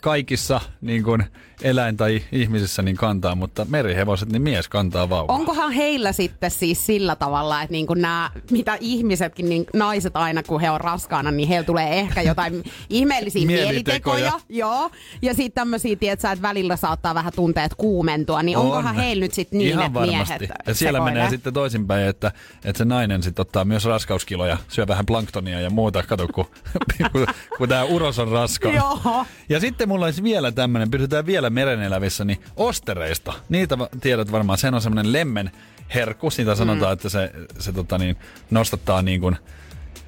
kaikissa 0.00 0.60
niin 0.80 1.02
kuin 1.04 1.24
eläin- 1.62 1.96
tai 1.96 2.22
ihmisissä 2.32 2.82
niin 2.82 2.96
kantaa, 2.96 3.34
mutta 3.34 3.66
merihevoset, 3.68 4.32
niin 4.32 4.42
mies 4.42 4.68
kantaa 4.68 5.10
vauvaa. 5.10 5.36
Onkohan 5.36 5.72
heillä 5.72 6.12
sitten 6.12 6.50
siis 6.50 6.86
sillä 6.86 7.16
tavalla, 7.16 7.62
että 7.62 7.72
niinku 7.72 7.94
nämä, 7.94 8.30
mitä 8.50 8.76
ihmisetkin, 8.80 9.48
niin 9.48 9.66
naiset 9.74 10.16
aina 10.16 10.42
kun 10.42 10.60
he 10.60 10.70
on 10.70 10.80
raskaana, 10.80 11.30
niin 11.30 11.48
heillä 11.48 11.64
tulee 11.66 11.98
ehkä 12.00 12.22
jotain 12.22 12.64
ihmeellisiä 12.90 13.46
Mielitekoja. 13.46 14.18
mielitekoja. 14.18 14.40
Joo. 14.48 14.90
Ja 15.22 15.34
sitten 15.34 15.52
tämmöisiä, 15.52 15.96
tietsä, 15.96 16.32
että 16.32 16.42
välillä 16.42 16.76
saattaa 16.76 17.14
vähän 17.14 17.32
tunteet 17.36 17.74
kuumentua, 17.74 18.42
niin 18.42 18.58
onkohan 18.58 18.86
On. 18.96 19.02
heillä 19.02 19.22
nyt 19.24 19.34
sitten 19.34 19.58
niin, 19.58 19.68
Ihan 19.70 19.86
että 19.86 19.94
varmasti. 19.94 20.34
miehet 20.38 20.50
Ja 20.66 20.74
siellä 20.74 20.96
sekoilee? 20.98 21.14
menee 21.14 21.30
sitten 21.30 21.52
toisinpäin, 21.54 22.06
että, 22.08 22.32
että 22.64 22.78
se 22.78 22.84
nainen 22.84 23.22
sitten 23.22 23.42
ottaa 23.42 23.64
myös 23.64 23.84
raskauskiloja, 23.84 24.56
syö 24.68 24.86
vähän 24.86 25.06
planktonia 25.06 25.60
ja 25.60 25.70
muuta, 25.70 26.02
kato 26.02 26.28
kun, 26.28 26.44
kun, 27.12 27.26
kun 27.58 27.68
tämä 27.68 27.84
uros 27.84 28.18
on 28.18 28.28
raskaan. 28.28 28.74
Joo. 28.74 29.24
Ja 29.48 29.60
sitten 29.60 29.88
mulla 29.88 30.04
olisi 30.04 30.22
vielä 30.22 30.52
tämmöinen, 30.52 30.90
pysytään 30.90 31.26
vielä 31.26 31.47
merenelävissä, 31.50 32.24
niin 32.24 32.42
ostereista. 32.56 33.32
Niitä 33.48 33.78
tiedät 34.00 34.32
varmaan, 34.32 34.58
sen 34.58 34.74
on 34.74 34.82
semmoinen 34.82 35.12
lemmen 35.12 35.50
herkku, 35.94 36.30
siitä 36.30 36.54
sanotaan, 36.54 36.92
että 36.92 37.08
se, 37.08 37.32
se 37.58 37.72
tota 37.72 37.98
niin, 37.98 38.16
nostattaa 38.50 39.02
niin 39.02 39.20
kuin 39.20 39.36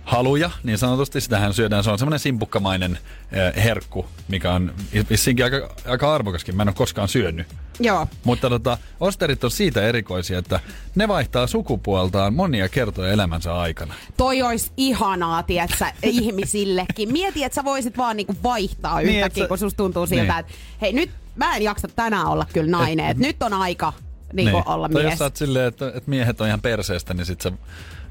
haluja, 0.04 0.50
niin 0.62 0.78
sanotusti 0.78 1.20
sitähän 1.20 1.54
syödään. 1.54 1.84
Se 1.84 1.90
on 1.90 1.98
semmoinen 1.98 2.18
simpukkamainen 2.18 2.98
eh, 3.32 3.64
herkku, 3.64 4.06
mikä 4.28 4.52
on 4.52 4.74
vissinkin 5.10 5.44
aika, 5.44 5.74
aika 5.88 6.14
arvokaskin. 6.14 6.56
Mä 6.56 6.62
en 6.62 6.68
ole 6.68 6.74
koskaan 6.74 7.08
syönyt. 7.08 7.46
Joo. 7.80 8.06
Mutta 8.24 8.50
tota, 8.50 8.78
osterit 9.00 9.44
on 9.44 9.50
siitä 9.50 9.82
erikoisia, 9.82 10.38
että 10.38 10.60
ne 10.94 11.08
vaihtaa 11.08 11.46
sukupuoltaan 11.46 12.34
monia 12.34 12.68
kertoja 12.68 13.12
elämänsä 13.12 13.54
aikana. 13.54 13.94
Toi 14.16 14.42
olisi 14.42 14.70
ihanaa, 14.76 15.42
tietsä, 15.42 15.92
ihmisillekin. 16.02 17.12
Mieti, 17.12 17.44
että 17.44 17.54
sä 17.54 17.64
voisit 17.64 17.96
vaan 17.98 18.16
niinku 18.16 18.34
vaihtaa 18.42 19.00
Niin, 19.00 19.14
yhtäkkiä, 19.16 19.44
sä- 19.44 19.48
kun 19.48 19.58
susta 19.58 19.76
tuntuu 19.76 20.06
siltä, 20.06 20.22
Niin. 20.32 20.38
että 20.40 20.52
hei 20.80 20.92
nyt 20.92 21.10
mä 21.40 21.56
en 21.56 21.62
jaksa 21.62 21.88
tänään 21.88 22.26
olla 22.26 22.46
kyllä 22.52 22.70
nainen, 22.70 23.06
että 23.06 23.22
nyt 23.22 23.42
on 23.42 23.52
aika 23.52 23.92
niinku 24.32 24.62
olla 24.66 24.88
Tai 24.88 25.02
jos 25.02 25.18
sä 25.18 25.24
oot 25.24 25.36
silleen, 25.36 25.68
että, 25.68 25.88
että 25.88 26.10
miehet 26.10 26.40
on 26.40 26.46
ihan 26.46 26.60
perseestä, 26.60 27.14
niin 27.14 27.26
sit 27.26 27.40
sä 27.40 27.52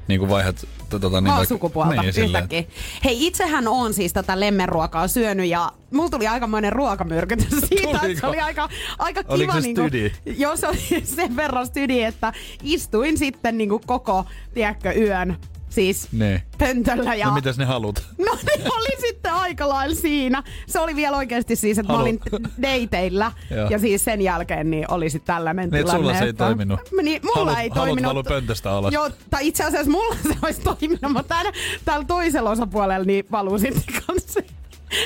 niin 0.08 0.20
kuin 0.20 0.30
vaihdat 0.30 0.66
tota, 0.90 1.20
niin 1.20 1.46
sukupuolta 1.46 2.02
niin, 2.02 2.24
yhtäkkiä. 2.24 2.64
Hei, 3.04 3.26
itsehän 3.26 3.68
on 3.68 3.94
siis 3.94 4.12
tätä 4.12 4.40
lemmenruokaa 4.40 5.08
syönyt 5.08 5.46
ja 5.46 5.72
mulla 5.90 6.10
tuli 6.10 6.26
aikamoinen 6.26 6.72
ruokamyrkytys 6.72 7.60
siitä, 7.68 7.90
että 7.90 7.98
Tuliko? 7.98 8.20
se 8.20 8.26
oli 8.26 8.40
aika, 8.40 8.68
aika 8.98 9.22
kiva. 9.22 9.34
Oliko 9.34 9.52
se 9.52 9.60
niinku, 9.60 9.80
stydi? 9.80 10.12
Joo, 10.26 10.56
se 10.56 10.68
oli 10.68 11.04
sen 11.16 11.36
verran 11.36 11.66
stydi, 11.66 12.02
että 12.02 12.32
istuin 12.62 13.18
sitten 13.18 13.58
niinku 13.58 13.80
koko, 13.86 14.24
tiedätkö, 14.54 14.92
yön 14.92 15.36
siis 15.70 16.08
Niin. 16.12 16.42
pöntöllä. 16.58 17.14
Ja... 17.14 17.26
No 17.26 17.34
mitäs 17.34 17.58
ne 17.58 17.64
halut? 17.64 18.02
No 18.26 18.36
niin 18.46 18.72
oli 18.76 19.00
sitten 19.00 19.32
aika 19.32 19.68
lailla 19.68 19.94
siinä. 19.94 20.42
Se 20.66 20.80
oli 20.80 20.96
vielä 20.96 21.16
oikeasti 21.16 21.56
siis, 21.56 21.78
että 21.78 21.92
mä 21.92 21.98
Halu- 21.98 22.02
olin 22.02 22.20
dateilla 22.62 23.32
ja 23.70 23.78
siis 23.78 24.04
sen 24.04 24.22
jälkeen 24.22 24.70
niin 24.70 24.90
oli 24.90 25.10
sitten 25.10 25.34
tällainen 25.34 25.70
Niin, 25.70 25.84
tilanne. 25.84 26.00
sulla 26.00 26.14
se 26.18 26.24
ei 26.24 26.30
että- 26.30 26.44
toiminut. 26.44 26.80
Niin, 27.02 27.20
mulla 27.24 27.36
Halut- 27.52 27.58
ei 27.58 27.68
halut 27.68 27.86
toiminut. 27.88 28.08
valu 28.08 28.22
pöntöstä 28.22 28.72
alas. 28.72 28.92
Joo, 28.94 29.10
tai 29.30 29.46
itse 29.48 29.64
asiassa 29.64 29.90
mulla 29.90 30.16
se 30.28 30.34
olisi 30.42 30.60
toiminut, 30.60 31.02
mutta 31.12 31.22
täällä, 31.34 31.52
täällä 31.84 32.04
toisella 32.04 32.50
osapuolella 32.50 33.04
niin 33.04 33.24
valuu 33.32 33.58
sitten 33.58 33.94
kanssa. 34.06 34.40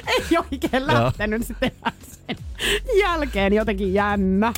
Ei 0.06 0.38
oikein 0.52 0.86
lähtenyt 0.86 1.46
sitten 1.46 1.72
sen 2.26 2.36
jälkeen 2.98 3.52
jotenkin 3.52 3.94
jännä. 3.94 4.52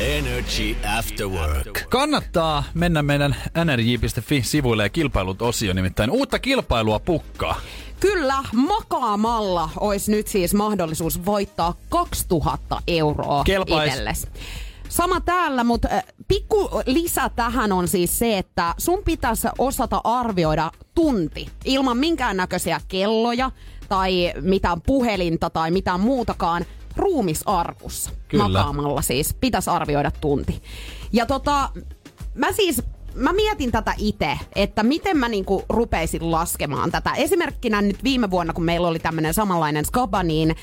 Energy 0.00 0.76
After 0.98 1.26
Work. 1.26 1.84
Kannattaa 1.88 2.64
mennä 2.74 3.02
meidän 3.02 3.36
nrj.fi-sivuille 3.64 4.82
ja 4.82 4.88
kilpailut 4.88 5.42
osio, 5.42 5.72
nimittäin 5.72 6.10
uutta 6.10 6.38
kilpailua 6.38 6.98
pukkaa. 6.98 7.60
Kyllä, 8.00 8.44
makaamalla 8.52 9.70
olisi 9.76 10.10
nyt 10.10 10.26
siis 10.26 10.54
mahdollisuus 10.54 11.26
voittaa 11.26 11.74
2000 11.88 12.82
euroa 12.86 13.44
Kelpais. 13.44 13.88
itsellesi. 13.88 14.28
Sama 14.88 15.20
täällä, 15.20 15.64
mutta 15.64 15.88
äh, 15.92 16.04
pikku 16.28 16.70
lisä 16.86 17.30
tähän 17.36 17.72
on 17.72 17.88
siis 17.88 18.18
se, 18.18 18.38
että 18.38 18.74
sun 18.78 19.02
pitäisi 19.04 19.48
osata 19.58 20.00
arvioida 20.04 20.70
tunti 20.94 21.48
ilman 21.64 21.96
minkäännäköisiä 21.96 22.80
kelloja 22.88 23.50
tai 23.88 24.32
mitään 24.40 24.80
puhelinta 24.80 25.50
tai 25.50 25.70
mitään 25.70 26.00
muutakaan 26.00 26.64
ruumisarkussa. 26.96 28.10
Kyllä. 28.28 28.44
Makaamalla 28.48 29.02
siis 29.02 29.34
pitäisi 29.40 29.70
arvioida 29.70 30.10
tunti. 30.10 30.62
Ja 31.12 31.26
tota, 31.26 31.68
mä 32.34 32.52
siis 32.52 32.82
mä 33.14 33.32
mietin 33.32 33.72
tätä 33.72 33.94
itse, 33.98 34.38
että 34.54 34.82
miten 34.82 35.16
mä 35.16 35.28
niinku 35.28 35.64
rupeisin 35.68 36.30
laskemaan 36.30 36.90
tätä. 36.90 37.12
Esimerkkinä 37.12 37.82
nyt 37.82 38.04
viime 38.04 38.30
vuonna, 38.30 38.52
kun 38.52 38.64
meillä 38.64 38.88
oli 38.88 38.98
tämmöinen 38.98 39.34
samanlainen 39.34 39.84
skaba, 39.84 40.22
niin 40.22 40.50
ö, 40.50 40.54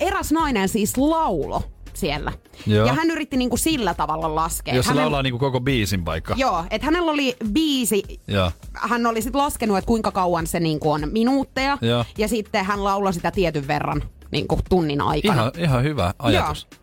eräs 0.00 0.32
nainen 0.32 0.68
siis 0.68 0.96
laulo 0.98 1.62
siellä. 1.94 2.32
Joo. 2.66 2.86
Ja 2.86 2.92
hän 2.92 3.10
yritti 3.10 3.36
niinku 3.36 3.56
sillä 3.56 3.94
tavalla 3.94 4.34
laskea. 4.34 4.74
Jos 4.74 4.86
Hänellä- 4.86 5.02
laulaa 5.02 5.22
niinku 5.22 5.38
koko 5.38 5.60
biisin 5.60 6.04
vaikka. 6.04 6.34
Joo, 6.38 6.64
että 6.70 6.84
hänellä 6.84 7.10
oli 7.12 7.36
biisi, 7.52 8.02
Joo. 8.28 8.50
hän 8.72 9.06
oli 9.06 9.22
sitten 9.22 9.40
laskenut, 9.42 9.78
että 9.78 9.88
kuinka 9.88 10.10
kauan 10.10 10.46
se 10.46 10.60
niinku 10.60 10.90
on 10.90 11.08
minuutteja. 11.12 11.78
Joo. 11.80 12.04
Ja 12.18 12.28
sitten 12.28 12.64
hän 12.64 12.84
lauloi 12.84 13.12
sitä 13.14 13.30
tietyn 13.30 13.66
verran 13.68 14.02
niinku 14.30 14.60
tunnin 14.68 15.00
aikana. 15.00 15.34
Ihan, 15.34 15.52
ihan 15.58 15.82
hyvä 15.84 16.14
ajatus. 16.18 16.66
Joo. 16.70 16.80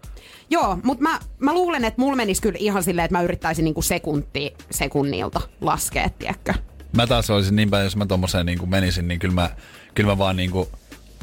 Joo, 0.49 0.79
mutta 0.83 1.03
mä, 1.03 1.19
mä 1.39 1.53
luulen, 1.53 1.85
että 1.85 2.01
mulla 2.01 2.15
menisi 2.15 2.41
kyllä 2.41 2.57
ihan 2.59 2.83
silleen, 2.83 3.05
että 3.05 3.17
mä 3.17 3.21
yrittäisin 3.21 3.65
niinku 3.65 3.81
sekunti 3.81 4.53
sekunnilta 4.71 5.41
laskea, 5.61 6.09
tiedätkö? 6.09 6.53
Mä 6.93 7.07
taas 7.07 7.29
olisin 7.29 7.55
niin 7.55 7.69
päin, 7.69 7.83
jos 7.83 7.95
mä 7.95 8.05
tommoseen 8.05 8.45
niin 8.45 8.69
menisin, 8.69 9.07
niin 9.07 9.19
kyllä 9.19 9.33
mä, 9.33 9.49
kyllä 9.95 10.09
mä 10.09 10.17
vaan 10.17 10.35
niin 10.35 10.51
kuin 10.51 10.67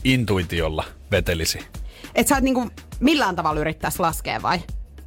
intuitiolla 0.04 0.84
vetelisin. 1.10 1.62
Et 2.14 2.28
sä 2.28 2.36
et 2.36 2.44
niinku 2.44 2.70
millään 3.00 3.36
tavalla 3.36 3.60
yrittäisi 3.60 4.00
laskea 4.00 4.42
vai? 4.42 4.58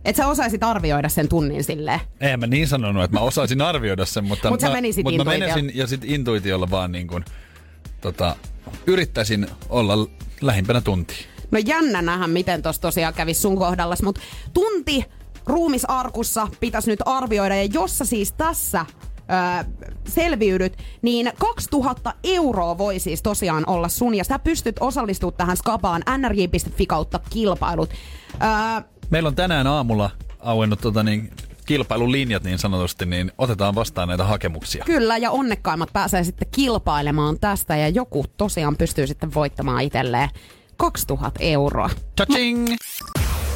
Et 0.06 0.15
sä 0.15 0.27
osaisit 0.27 0.63
arvioida 0.63 1.10
sen 1.10 1.30
tunnin 1.30 1.63
silleen. 1.63 1.99
Eihän 2.21 2.39
mä 2.39 2.47
niin 2.47 2.67
sanonut, 2.67 3.03
että 3.03 3.17
mä 3.17 3.23
osaisin 3.23 3.62
arvioida 3.62 4.06
sen, 4.06 4.25
mutta, 4.25 4.49
Mut 4.49 4.62
mä, 4.62 4.69
menisit 4.69 5.03
mutta 5.03 5.23
mä 5.23 5.38
menisin 5.38 5.71
ja 5.73 5.88
sit 5.88 6.01
intuitiolla 6.03 6.69
vaan 6.69 6.91
niin 6.91 7.08
kuin, 7.08 7.25
tota, 8.01 8.36
yrittäisin 8.88 9.47
olla 9.69 9.93
lähimpänä 10.41 10.82
tuntia. 10.82 11.17
No 11.52 11.60
jännä 11.65 12.02
nähdä, 12.02 12.28
miten 12.28 12.62
tos 12.62 12.80
tosiaan 12.80 13.13
kävisi 13.13 13.41
sun 13.41 13.58
kohdallas, 13.58 14.02
mutta 14.04 14.21
tunti 14.54 15.06
ruumisarkussa 15.45 16.47
pitäisi 16.60 16.89
nyt 16.89 17.00
arvioida, 17.06 17.56
ja 17.56 17.63
jos 17.63 17.97
sä 17.97 18.06
siis 18.06 18.32
tässä 18.32 18.86
öö, 19.19 19.73
selviydyt, 20.08 20.78
niin 21.02 21.32
2000 21.39 22.13
euroa 22.23 22.78
voi 22.78 23.00
siis 23.00 23.21
tosiaan 23.21 23.63
olla 23.67 23.89
sun, 23.89 24.15
ja 24.15 24.23
sä 24.23 24.39
pystyt 24.39 24.76
osallistumaan 24.80 25.38
tähän 25.38 25.58
skapaan 25.58 26.04
nrj.fi 26.17 26.86
kautta 26.86 27.19
kilpailut. 27.30 27.89
Öö, 27.89 28.84
Meillä 29.10 29.28
on 29.28 29.36
tänään 29.36 29.67
aamulla 29.67 30.10
auennut 30.39 30.82
tota 30.82 31.04
niin, 31.04 31.32
kilpailulinjat 31.67 32.43
niin 32.43 32.60
sanotusti, 32.60 33.06
niin 33.06 33.32
otetaan 33.38 33.75
vastaan 33.75 34.08
näitä 34.08 34.23
hakemuksia. 34.23 34.84
Kyllä, 34.86 35.17
ja 35.17 35.32
onnekkaimmat 35.32 35.89
pääsee 35.93 36.23
sitten 36.23 36.47
kilpailemaan 36.51 37.39
tästä, 37.39 37.77
ja 37.77 37.89
joku 37.89 38.25
tosiaan 38.38 38.77
pystyy 38.77 39.08
sitten 39.08 39.34
voittamaan 39.34 39.82
itselleen 39.82 40.30
2000 40.77 41.39
euroa. 41.39 41.89
Cha-ching! 42.21 42.75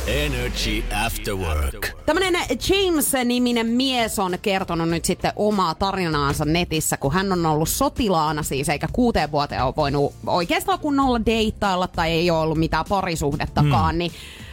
Energy 0.08 0.84
After 1.06 1.36
Work. 1.36 1.88
Tämmönen 2.06 2.34
James-niminen 2.50 3.68
mies 3.68 4.20
on 4.20 4.38
kertonut 4.42 4.90
nyt 4.90 5.06
sitten 5.06 5.34
omaa 5.36 5.76
tarinaansa 5.76 6.46
netissä, 6.46 6.98
kun 6.98 7.14
hän 7.14 7.32
on 7.32 7.46
ollut 7.46 7.70
sotilaana 7.70 8.44
siis, 8.44 8.70
eikä 8.70 8.88
kuuteen 8.94 9.32
vuoteen 9.32 9.64
ole 9.64 9.74
voinut 9.78 10.14
oikeastaan 10.28 10.80
kunnolla 10.80 11.26
deittailla 11.26 11.88
tai 11.88 12.12
ei 12.12 12.32
ole 12.32 12.40
ollut 12.40 12.58
mitään 12.58 12.86
parisuhdettakaan, 12.90 13.96
mm. 13.96 14.00
niin 14.00 14.12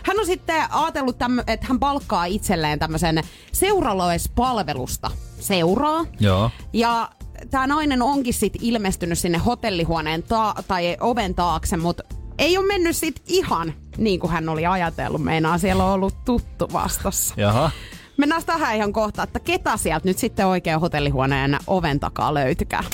hän 0.08 0.20
on 0.20 0.26
sitten 0.26 0.72
ajatellut, 0.72 1.18
tämmö, 1.18 1.42
että 1.46 1.66
hän 1.66 1.78
palkkaa 1.78 2.24
itselleen 2.24 2.78
tämmöisen 2.78 3.22
seuralaispalvelusta 3.52 5.10
seuraa. 5.40 6.04
Joo. 6.20 6.50
Ja 6.72 7.10
tämä 7.50 7.66
nainen 7.66 8.02
onkin 8.02 8.34
sit 8.34 8.52
ilmestynyt 8.60 9.18
sinne 9.18 9.38
hotellihuoneen 9.38 10.22
ta- 10.22 10.54
tai 10.68 10.96
oven 11.00 11.34
taakse, 11.34 11.76
mutta 11.76 12.02
ei 12.38 12.58
ole 12.58 12.66
mennyt 12.66 12.96
sit 12.96 13.22
ihan 13.26 13.74
niin 13.98 14.20
kuin 14.20 14.30
hän 14.30 14.48
oli 14.48 14.66
ajatellut. 14.66 15.22
Meinaa 15.22 15.58
siellä 15.58 15.84
on 15.84 15.92
ollut 15.92 16.24
tuttu 16.24 16.68
vastassa. 16.72 17.34
Jaha. 17.36 17.70
Mennään 18.16 18.44
tähän 18.46 18.76
ihan 18.76 18.92
kohta, 18.92 19.22
että 19.22 19.40
ketä 19.40 19.76
sieltä 19.76 20.08
nyt 20.08 20.18
sitten 20.18 20.46
oikein 20.46 20.80
hotellihuoneen 20.80 21.58
oven 21.66 22.00
takaa 22.00 22.34
löytykää. 22.34 22.84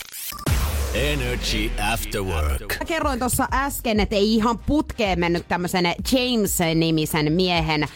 Energy 0.94 1.70
After 1.92 2.22
Work. 2.22 2.76
Mä 2.80 2.85
kerroin 2.87 3.18
tuossa 3.18 3.48
äsken, 3.52 4.00
että 4.00 4.16
ei 4.16 4.35
ihan 4.35 4.59
putkeen 4.59 5.20
mennyt 5.20 5.48
tämmöisen 5.48 5.85
James-nimisen 5.87 7.33
miehen 7.33 7.83
ö, 7.83 7.87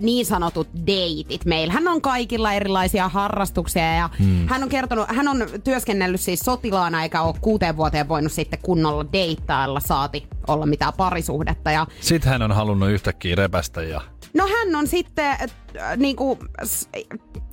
niin 0.00 0.26
sanotut 0.26 0.68
deitit. 0.86 1.44
Meillähän 1.44 1.88
on 1.88 2.00
kaikilla 2.00 2.52
erilaisia 2.52 3.08
harrastuksia 3.08 3.94
ja 3.94 4.10
hmm. 4.18 4.48
hän 4.48 4.62
on 4.62 4.68
kertonut, 4.68 5.06
hän 5.08 5.28
on 5.28 5.46
työskennellyt 5.64 6.20
siis 6.20 6.40
sotilaana 6.40 7.02
eikä 7.02 7.22
ole 7.22 7.34
kuuteen 7.40 7.76
vuoteen 7.76 8.08
voinut 8.08 8.32
sitten 8.32 8.58
kunnolla 8.62 9.06
deittailla 9.12 9.80
saati 9.80 10.26
olla 10.48 10.66
mitään 10.66 10.92
parisuhdetta. 10.96 11.70
Ja 11.70 11.86
Sitten 12.00 12.30
hän 12.30 12.42
on 12.42 12.52
halunnut 12.52 12.90
yhtäkkiä 12.90 13.34
repästä 13.34 13.82
ja... 13.82 14.00
No 14.34 14.46
hän 14.46 14.76
on 14.76 14.86
sitten 14.86 15.36
äh, 15.76 15.96
niinku, 15.96 16.38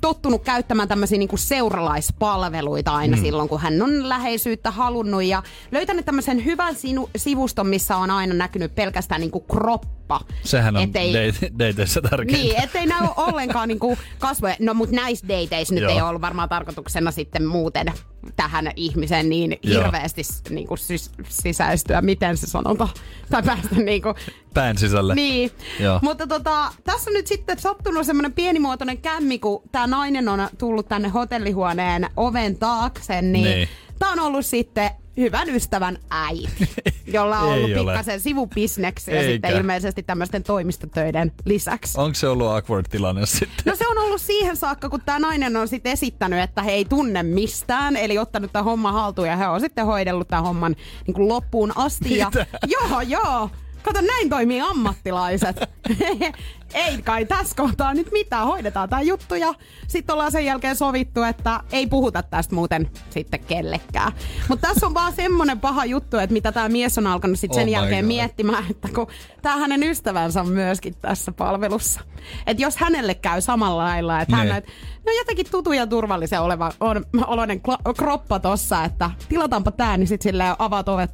tottunut 0.00 0.42
käyttämään 0.44 0.88
tämmöisiä 0.88 1.18
niinku 1.18 1.36
seuralaispalveluita 1.36 2.94
aina 2.94 3.16
mm. 3.16 3.22
silloin, 3.22 3.48
kun 3.48 3.60
hän 3.60 3.82
on 3.82 4.08
läheisyyttä 4.08 4.70
halunnut 4.70 5.22
ja 5.24 5.42
löytänyt 5.72 6.04
tämmöisen 6.06 6.44
hyvän 6.44 6.74
sinu- 6.74 7.10
sivuston, 7.16 7.66
missä 7.66 7.96
on 7.96 8.10
aina 8.10 8.34
näkynyt 8.34 8.74
pelkästään 8.74 9.20
niinku 9.20 9.40
kroppa. 9.40 10.20
Sehän 10.44 10.76
on 10.76 10.82
Ettei- 10.82 11.12
dateissä 11.58 12.00
tärkeintä. 12.00 12.32
Niin, 12.42 12.62
ettei 12.62 12.86
näy 12.86 13.08
ollenkaan 13.16 13.68
niinku 13.68 13.98
kasvoja. 14.18 14.56
No 14.60 14.74
mut 14.74 14.90
näissä 14.90 15.26
dateissä 15.28 15.74
nyt 15.74 15.82
Joo. 15.82 15.92
ei 15.92 16.02
ollut 16.02 16.22
varmaan 16.22 16.48
tarkoituksena 16.48 17.10
sitten 17.10 17.46
muuten 17.46 17.92
tähän 18.36 18.70
ihmiseen 18.76 19.28
niin 19.28 19.58
Joo. 19.62 19.82
hirveästi 19.84 20.22
s- 20.22 20.42
niinku 20.50 20.74
sis- 20.76 21.10
sisäistyä, 21.28 22.00
miten 22.02 22.36
se 22.36 22.46
sanotaan, 22.46 22.90
tai 23.30 23.42
päästä 23.42 23.74
niinku 23.74 24.14
Pään 24.54 24.78
sisälle. 24.78 25.14
niin, 25.14 25.50
Joo. 25.80 25.98
mutta 26.02 26.26
tota, 26.26 26.72
tässä 26.84 27.10
on 27.10 27.14
nyt 27.14 27.26
sitten 27.26 27.58
sattunut 27.58 28.06
semmoinen 28.08 28.32
pienimuotoinen 28.32 28.98
kämmi, 28.98 29.38
kun 29.38 29.62
tämä 29.72 29.86
nainen 29.86 30.28
on 30.28 30.48
tullut 30.58 30.88
tänne 30.88 31.08
hotellihuoneen 31.08 32.06
oven 32.16 32.56
taakse, 32.58 33.22
niin, 33.22 33.32
Niin. 33.32 33.44
niin. 33.44 33.68
tämä 33.98 34.12
on 34.12 34.20
ollut 34.20 34.46
sitten 34.46 34.90
hyvän 35.16 35.48
ystävän 35.50 35.98
äiti, 36.10 36.48
jolla 37.14 37.38
on 37.38 37.48
ollut 37.54 37.70
ole. 37.70 37.92
pikkasen 37.92 38.20
sivubisneksiä 38.20 39.14
Eikä. 39.20 39.32
sitten 39.32 39.56
ilmeisesti 39.56 40.02
tämmöisten 40.02 40.42
toimistotöiden 40.42 41.32
lisäksi. 41.44 42.00
Onko 42.00 42.14
se 42.14 42.28
ollut 42.28 42.46
awkward 42.46 42.86
tilanne 42.90 43.26
sitten? 43.26 43.48
No 43.64 43.74
se 43.76 43.88
on 43.88 43.98
ollut 43.98 44.20
siihen 44.20 44.56
saakka, 44.56 44.88
kun 44.88 45.00
tämä 45.06 45.18
nainen 45.18 45.56
on 45.56 45.68
sitten 45.68 45.92
esittänyt, 45.92 46.38
että 46.40 46.62
he 46.62 46.70
ei 46.72 46.84
tunne 46.84 47.22
mistään, 47.22 47.96
eli 47.96 48.18
ottanut 48.18 48.52
tämän 48.52 48.64
homman 48.64 48.92
haltuun 48.94 49.28
ja 49.28 49.36
he 49.36 49.46
on 49.48 49.60
sitten 49.60 49.86
hoidellut 49.86 50.28
tämän 50.28 50.44
homman 50.44 50.76
niin 51.06 51.14
kuin 51.14 51.28
loppuun 51.28 51.72
asti. 51.76 52.16
Ja, 52.16 52.26
Mitä? 52.26 52.46
joo, 52.66 53.00
joo. 53.00 53.50
Kato, 53.82 54.00
näin 54.00 54.30
toimii 54.30 54.60
ammattilaiset. 54.60 55.56
ei 56.74 57.02
kai 57.02 57.24
tässä 57.24 57.56
kohtaa 57.56 57.94
nyt 57.94 58.12
mitään. 58.12 58.46
Hoidetaan 58.46 58.88
tämä 58.88 59.02
juttu 59.02 59.34
ja 59.34 59.54
sitten 59.86 60.12
ollaan 60.12 60.32
sen 60.32 60.44
jälkeen 60.44 60.76
sovittu, 60.76 61.22
että 61.22 61.60
ei 61.72 61.86
puhuta 61.86 62.22
tästä 62.22 62.54
muuten 62.54 62.90
sitten 63.10 63.40
kellekään. 63.40 64.12
Mutta 64.48 64.68
tässä 64.68 64.86
on 64.86 64.94
vaan 64.94 65.12
semmonen 65.12 65.60
paha 65.60 65.84
juttu, 65.84 66.18
että 66.18 66.32
mitä 66.32 66.52
tämä 66.52 66.68
mies 66.68 66.98
on 66.98 67.06
alkanut 67.06 67.38
sitten 67.38 67.54
sen 67.54 67.68
Oh 67.68 67.72
jälkeen 67.72 68.04
God. 68.04 68.08
miettimään, 68.08 68.64
että 68.70 68.88
kun 68.94 69.06
tämä 69.42 69.56
hänen 69.56 69.82
ystävänsä 69.82 70.40
on 70.40 70.48
myöskin 70.48 70.94
tässä 71.02 71.32
palvelussa. 71.32 72.00
Että 72.46 72.62
jos 72.62 72.76
hänelle 72.76 73.14
käy 73.14 73.40
samalla 73.40 73.82
lailla, 73.84 74.20
että 74.20 74.36
hän 74.36 74.50
on, 74.50 74.56
että 74.56 74.70
no 75.06 75.12
jotenkin 75.18 75.46
tutu 75.50 75.72
ja 75.72 75.86
turvallisen 75.86 76.40
oleva, 76.40 76.72
on, 76.80 77.04
oloinen 77.26 77.60
kroppa 77.96 78.38
tossa, 78.40 78.84
että 78.84 79.10
tilataanpa 79.28 79.70
tää, 79.70 79.96
niin 79.96 80.08
sitten 80.08 80.30
silleen 80.30 80.54
avaat 80.58 80.88
ovet. 80.88 81.10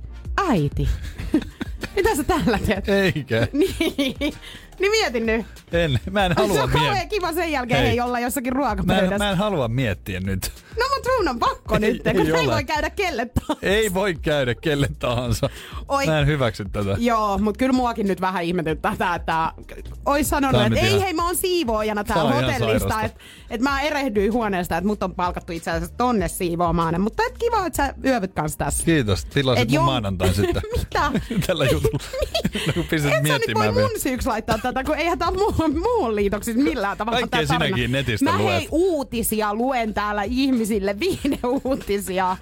Äiti, 0.48 0.88
mitä 1.96 2.16
sä 2.16 2.24
tällä 2.24 2.58
teet? 2.66 2.88
Eikä. 2.88 3.48
Niin, 3.52 4.34
niin 4.80 4.90
mietin 4.90 5.26
nyt. 5.26 5.46
En, 5.72 6.00
mä 6.10 6.24
en 6.26 6.32
Se 6.36 6.40
halua 6.42 6.62
on 6.62 6.70
kauhean 6.70 6.92
miettiä. 6.92 7.18
kiva 7.18 7.32
sen 7.32 7.52
jälkeen 7.52 7.80
Hei. 7.80 7.90
ei 7.90 8.00
olla 8.00 8.20
jossakin 8.20 8.52
Mä 8.56 8.60
en, 8.60 8.66
ruokapöydässä. 8.76 9.18
mä 9.18 9.30
en 9.30 9.36
halua 9.36 9.68
miettiä 9.68 10.20
nyt. 10.20 10.52
No 10.78 10.84
mut 10.96 11.04
sun 11.16 11.28
on 11.28 11.38
pakko 11.38 11.74
Ei- 11.74 11.80
nyt, 11.80 12.06
ei 12.06 12.14
kun 12.14 12.26
ei 12.26 12.32
ole. 12.32 12.52
voi 12.54 12.64
käydä 12.64 12.90
kelle 12.90 13.26
tahansa. 13.26 13.66
Ei 13.66 13.94
voi 13.94 14.14
käydä 14.14 14.54
kelle 14.54 14.88
tahansa. 14.98 15.50
Oi. 15.88 16.06
Mä 16.06 16.18
en 16.20 16.26
hyväksy 16.26 16.64
tätä. 16.72 16.96
Joo, 16.98 17.38
mutta 17.38 17.58
kyllä 17.58 17.72
muakin 17.72 18.06
nyt 18.06 18.20
vähän 18.20 18.44
ihmetyttää 18.44 18.96
tää, 18.98 19.14
että 19.14 19.52
ois 20.06 20.28
sanonut, 20.28 20.60
on 20.60 20.66
että 20.66 20.80
ei 20.80 20.88
ihan- 20.88 21.00
hei 21.02 21.12
mä 21.14 21.26
oon 21.26 21.36
siivoojana 21.36 22.04
Tää 22.04 22.14
täällä 22.14 22.34
on 22.34 22.44
hotellista, 22.44 23.02
että 23.02 23.20
et 23.50 23.60
mä 23.60 23.80
erehdyin 23.80 24.32
huoneesta, 24.32 24.76
että 24.76 24.86
mut 24.88 25.02
on 25.02 25.14
palkattu 25.14 25.52
itse 25.52 25.70
asiassa 25.70 25.96
tonne 25.96 26.28
siivoamaan. 26.28 27.00
Mutta 27.00 27.22
et 27.26 27.38
kiva, 27.38 27.66
että 27.66 27.76
sä 27.86 27.94
yövyt 28.04 28.32
kanssa 28.34 28.58
tässä. 28.58 28.84
Kiitos. 28.84 29.24
Tilasit 29.24 29.62
Et 29.62 29.68
mun 29.68 29.74
joo- 29.74 29.84
maanantain 29.84 30.34
sitten. 30.34 30.62
Mitä? 30.78 31.10
Tällä 31.46 31.64
jutulla. 31.64 31.98
no, 32.66 32.72
kun 32.74 32.84
Et 32.92 33.02
sä 33.02 33.08
nyt 33.38 33.54
voi 33.54 33.74
vielä. 33.74 33.88
mun 33.88 34.00
syyksi 34.00 34.28
laittaa 34.28 34.58
tätä, 34.64 34.84
kun 34.84 34.96
eihän 34.96 35.18
tää 35.18 35.28
ole 35.28 35.36
muuhun, 35.38 35.78
muuhun 35.78 36.16
liitoksissa 36.16 36.62
millään 36.62 36.96
tavalla 36.96 37.18
Kaikkea 37.18 37.40
tää 37.40 37.46
tarina. 37.58 37.76
sinäkin 37.76 37.92
netistä 37.92 38.24
Mä 38.32 38.38
luet. 38.38 38.54
hei 38.60 38.68
uutisia 38.70 39.54
luen 39.54 39.94
täällä 39.94 40.22
ihmisille, 40.22 41.00
viihdeuutisia. 41.00 42.36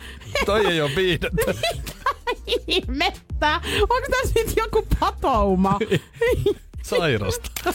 Toi 0.46 0.66
ei 0.66 0.80
oo 0.80 0.90
viidettä. 0.96 1.54
Ihmettä! 2.66 3.60
Onko 3.80 4.06
tässä 4.10 4.32
nyt 4.36 4.52
joku 4.56 4.86
patouma? 5.00 5.78
Sairasta. 6.82 7.72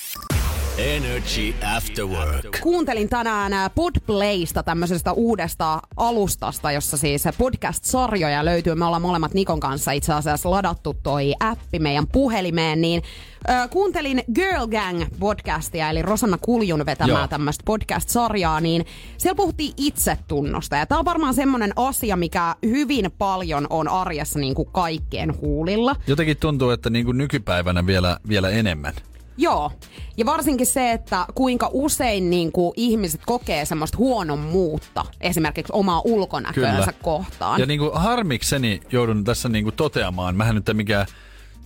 Energy 0.78 1.54
After 1.78 2.06
Work. 2.06 2.60
Kuuntelin 2.62 3.10
tänään 3.10 3.54
ää, 3.54 3.70
Podplaysta, 3.70 4.64
tämmöisestä 4.64 5.12
uudesta 5.14 5.80
alustasta, 5.98 6.72
jossa 6.72 6.98
siis 6.98 7.24
podcast-sarjoja 7.38 8.46
löytyy. 8.46 8.76
Me 8.76 8.86
ollaan 8.86 9.02
molemmat 9.02 9.34
Nikon 9.34 9.60
kanssa 9.60 9.92
itse 9.92 10.14
asiassa 10.14 10.52
ladattu 10.52 10.94
toi 11.04 11.34
appi 11.40 11.80
meidän 11.80 12.08
puhelimeen, 12.08 12.82
niin 12.82 13.02
ö, 13.50 13.68
kuuntelin 13.68 14.24
Girl 14.36 14.68
Gang 14.68 15.04
podcastia, 15.20 15.90
eli 15.90 16.02
Rosanna 16.02 16.38
Kuljun 16.42 16.86
vetämää 16.86 17.28
tämmöistä 17.28 17.64
podcast-sarjaa, 17.66 18.62
niin 18.62 18.86
siellä 19.18 19.36
puhuttiin 19.36 19.74
itsetunnosta. 19.78 20.76
Ja 20.76 20.86
tää 20.86 21.00
on 21.00 21.06
varmaan 21.06 21.34
semmonen 21.34 21.74
asia, 21.76 22.16
mikä 22.16 22.56
hyvin 22.66 23.12
paljon 23.18 23.68
on 23.70 23.88
arjessa 23.88 24.40
niin 24.40 24.56
kuin 24.56 24.70
kaikkien 24.72 25.42
huulilla. 25.42 25.96
Jotenkin 26.08 26.38
tuntuu, 26.38 26.70
että 26.70 26.90
niin 26.90 27.06
kuin 27.06 27.18
nykypäivänä 27.18 27.86
vielä, 27.86 28.18
vielä 28.30 28.50
enemmän. 28.50 28.94
Joo. 29.38 29.72
Ja 30.18 30.26
varsinkin 30.26 30.68
se, 30.68 30.92
että 30.92 31.26
kuinka 31.36 31.70
usein 31.74 32.30
niin 32.30 32.52
kuin, 32.52 32.74
ihmiset 32.76 33.22
kokee 33.26 33.66
semmoista 33.66 33.98
huonommuutta 33.98 35.06
esimerkiksi 35.22 35.74
omaa 35.74 36.02
ulkonäköönsä 36.06 36.94
kohtaan. 37.02 37.60
Ja 37.60 37.66
niin 37.66 37.80
kuin 37.80 37.92
harmikseni 37.94 38.82
joudun 38.92 39.24
tässä 39.24 39.50
niin 39.50 39.64
kuin 39.64 39.76
toteamaan, 39.76 40.36
mähän 40.36 40.56
nyt 40.56 40.70
en 40.70 40.76
mikään 40.76 41.06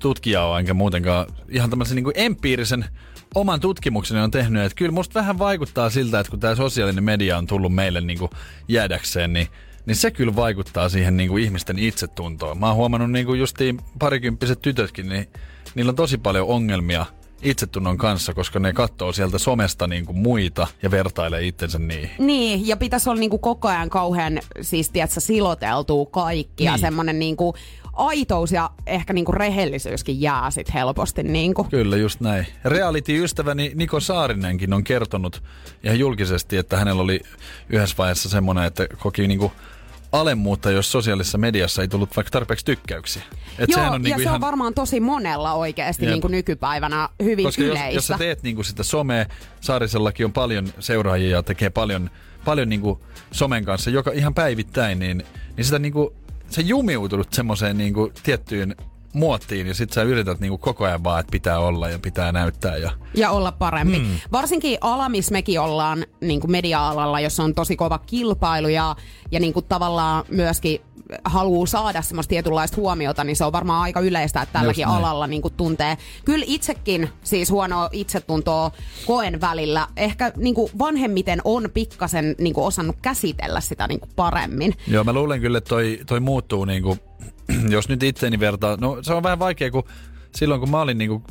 tutkija 0.02 0.44
ole, 0.44 0.60
enkä 0.60 0.74
muutenkaan 0.74 1.26
ihan 1.50 1.70
tämmöisen 1.70 1.96
niin 1.96 2.04
kuin 2.04 2.14
empiirisen 2.18 2.86
oman 3.36 3.60
tutkimukseni 3.60 4.20
on 4.22 4.32
tehnyt, 4.32 4.64
että 4.64 4.76
kyllä 4.76 4.92
musta 4.92 5.20
vähän 5.20 5.40
vaikuttaa 5.40 5.90
siltä, 5.90 6.20
että 6.20 6.30
kun 6.30 6.40
tämä 6.40 6.56
sosiaalinen 6.56 7.04
media 7.04 7.38
on 7.38 7.48
tullut 7.48 7.76
meille 7.76 8.02
niin 8.02 8.20
kuin 8.20 8.32
jäädäkseen, 8.68 9.34
niin 9.34 9.48
niin 9.86 9.96
se 9.96 10.12
kyllä 10.12 10.36
vaikuttaa 10.36 10.90
siihen 10.90 11.18
niin 11.18 11.30
kuin 11.30 11.44
ihmisten 11.44 11.80
itsetuntoon. 11.80 12.60
Mä 12.60 12.68
oon 12.68 12.76
huomannut 12.76 13.12
niin 13.12 13.26
kuin 13.26 13.40
justiin 13.40 13.80
parikymppiset 14.00 14.62
tytötkin, 14.62 15.10
niin 15.10 15.28
niillä 15.76 15.90
on 15.90 15.96
tosi 15.96 16.18
paljon 16.18 16.48
ongelmia 16.48 17.06
itsetunnon 17.42 17.98
kanssa, 17.98 18.34
koska 18.34 18.60
ne 18.60 18.74
katsoo 18.74 19.12
sieltä 19.14 19.38
somesta 19.38 19.88
niin 19.88 20.06
kuin 20.06 20.18
muita 20.18 20.68
ja 20.84 20.92
vertailee 20.92 21.48
itsensä 21.48 21.80
niihin. 21.80 22.10
Niin, 22.20 22.68
ja 22.68 22.78
pitäisi 22.78 23.10
olla 23.10 23.20
niinku 23.20 23.38
koko 23.40 23.68
ajan 23.68 23.90
kauhean, 23.90 24.40
siis 24.62 24.90
tiedätkö, 24.90 25.20
siloteltua 25.20 26.06
kaikki 26.06 26.64
ja 26.64 26.72
Niin. 26.72 26.82
semmoinen 26.82 27.20
niinku 27.20 27.56
aitous 27.94 28.52
ja 28.52 28.70
ehkä 28.86 29.14
niinku 29.14 29.32
rehellisyyskin 29.32 30.22
jää 30.22 30.52
sit 30.52 30.74
helposti. 30.74 31.24
Niinku. 31.24 31.64
Kyllä, 31.64 31.98
just 31.98 32.20
näin. 32.20 32.48
Reality-ystäväni 32.66 33.72
Niko 33.76 34.00
Saarinenkin 34.00 34.74
on 34.74 34.84
kertonut 34.84 35.44
ihan 35.84 36.00
julkisesti, 36.00 36.58
että 36.58 36.78
hänellä 36.78 37.02
oli 37.02 37.22
yhdessä 37.70 37.96
vaiheessa 37.98 38.30
semmoinen, 38.30 38.64
että 38.64 38.88
koki 39.00 39.28
niinku 39.28 39.52
alemmuutta, 40.12 40.72
jos 40.72 40.92
sosiaalisessa 40.92 41.38
mediassa 41.38 41.82
ei 41.82 41.88
tullut 41.88 42.16
vaikka 42.16 42.32
tarpeeksi 42.32 42.66
tykkäyksiä. 42.66 43.24
Et 43.60 43.70
Joo, 43.70 43.84
ja 43.84 44.00
niinku 44.00 44.24
se 44.24 44.32
on 44.32 44.42
varmaan 44.42 44.74
tosi 44.74 45.00
monella 45.00 45.54
oikeasti 45.54 46.06
Jep. 46.06 46.12
niinku 46.12 46.28
nykypäivänä 46.28 47.10
hyvin 47.24 47.46
koska 47.46 47.62
jos, 47.62 47.72
yleistä. 47.72 47.98
jos 47.98 48.08
sä 48.08 48.18
teet 48.18 48.44
niinku 48.44 48.64
sitä 48.64 48.84
somea, 48.84 49.26
Saarisellakin 49.62 50.26
on 50.26 50.34
paljon 50.34 50.68
seuraajia 50.80 51.30
ja 51.30 51.44
tekee 51.44 51.70
paljon, 51.70 52.10
paljon 52.46 52.70
niinku 52.70 53.02
somen 53.32 53.66
kanssa 53.66 53.90
joka 53.90 54.12
ihan 54.12 54.34
päivittäin, 54.34 55.00
niin, 55.00 55.24
niin 55.58 55.66
sitä 55.66 55.80
niinku, 55.80 56.14
se 56.52 56.62
jumiutunut 56.62 57.34
semmoiseen 57.34 57.78
niinku 57.78 58.12
tiettyyn 58.24 58.76
muottiin 59.14 59.68
ja 59.68 59.74
sit 59.74 59.94
sä 59.94 60.04
yrität 60.04 60.40
niinku 60.40 60.58
koko 60.58 60.86
ajan 60.86 61.04
vaan, 61.04 61.20
että 61.20 61.32
pitää 61.32 61.60
olla 61.60 61.90
ja 61.90 62.00
pitää 62.00 62.32
näyttää 62.32 62.78
ja 62.78 62.92
ja 63.16 63.32
olla 63.32 63.52
parempi. 63.52 64.00
Mm. 64.00 64.06
Varsinkin 64.32 64.78
ala, 64.82 65.10
missä 65.10 65.32
mekin 65.32 65.60
ollaan 65.60 66.06
niin 66.22 66.40
kuin 66.42 66.52
media-alalla, 66.52 67.20
jossa 67.20 67.44
on 67.44 67.56
tosi 67.56 67.76
kova 67.76 67.98
kilpailu 67.98 68.68
ja, 68.68 68.96
ja 69.32 69.40
niin 69.40 69.54
kuin 69.54 69.66
tavallaan 69.66 70.26
myöskin 70.30 70.82
haluaa 71.26 71.65
saada 71.65 72.02
semmoista 72.02 72.30
tietynlaista 72.30 72.78
huomiota, 72.78 73.24
niin 73.24 73.36
se 73.36 73.45
on 73.45 73.52
varmaan 73.52 73.82
aika 73.82 74.00
yleistä, 74.00 74.41
että 74.41 74.60
tälläkin 74.60 74.88
alalla 74.88 75.28
niin 75.28 75.41
kuin 75.41 75.54
tuntee. 75.54 75.97
Kyllä 76.26 76.45
itsekin 76.47 77.10
siis 77.24 77.52
huonoa 77.52 77.89
itsetuntoa 77.91 78.71
koen 79.06 79.41
välillä. 79.41 79.88
Ehkä 79.97 80.32
niin 80.36 80.56
kuin 80.56 80.71
vanhemmiten 80.80 81.41
on 81.43 81.69
pikkasen 81.74 82.36
niin 82.39 82.54
kuin 82.54 82.65
osannut 82.65 82.95
käsitellä 83.02 83.62
sitä 83.62 83.88
niin 83.88 84.00
kuin 84.00 84.12
paremmin. 84.15 84.74
Joo, 84.88 85.04
mä 85.04 85.13
luulen 85.13 85.41
kyllä, 85.41 85.58
että 85.58 85.69
toi, 85.69 86.00
toi 86.08 86.19
muuttuu 86.19 86.65
niinku, 86.65 86.97
jos 87.69 87.89
nyt 87.89 88.04
itseeni 88.04 88.39
vertaa. 88.39 88.78
No 88.82 88.97
se 89.02 89.13
on 89.13 89.24
vähän 89.24 89.39
vaikea, 89.39 89.71
kun 89.71 89.84
silloin 90.36 90.60
kun 90.60 90.69
mä 90.69 90.82
olin 90.82 90.97
niinku, 90.97 91.24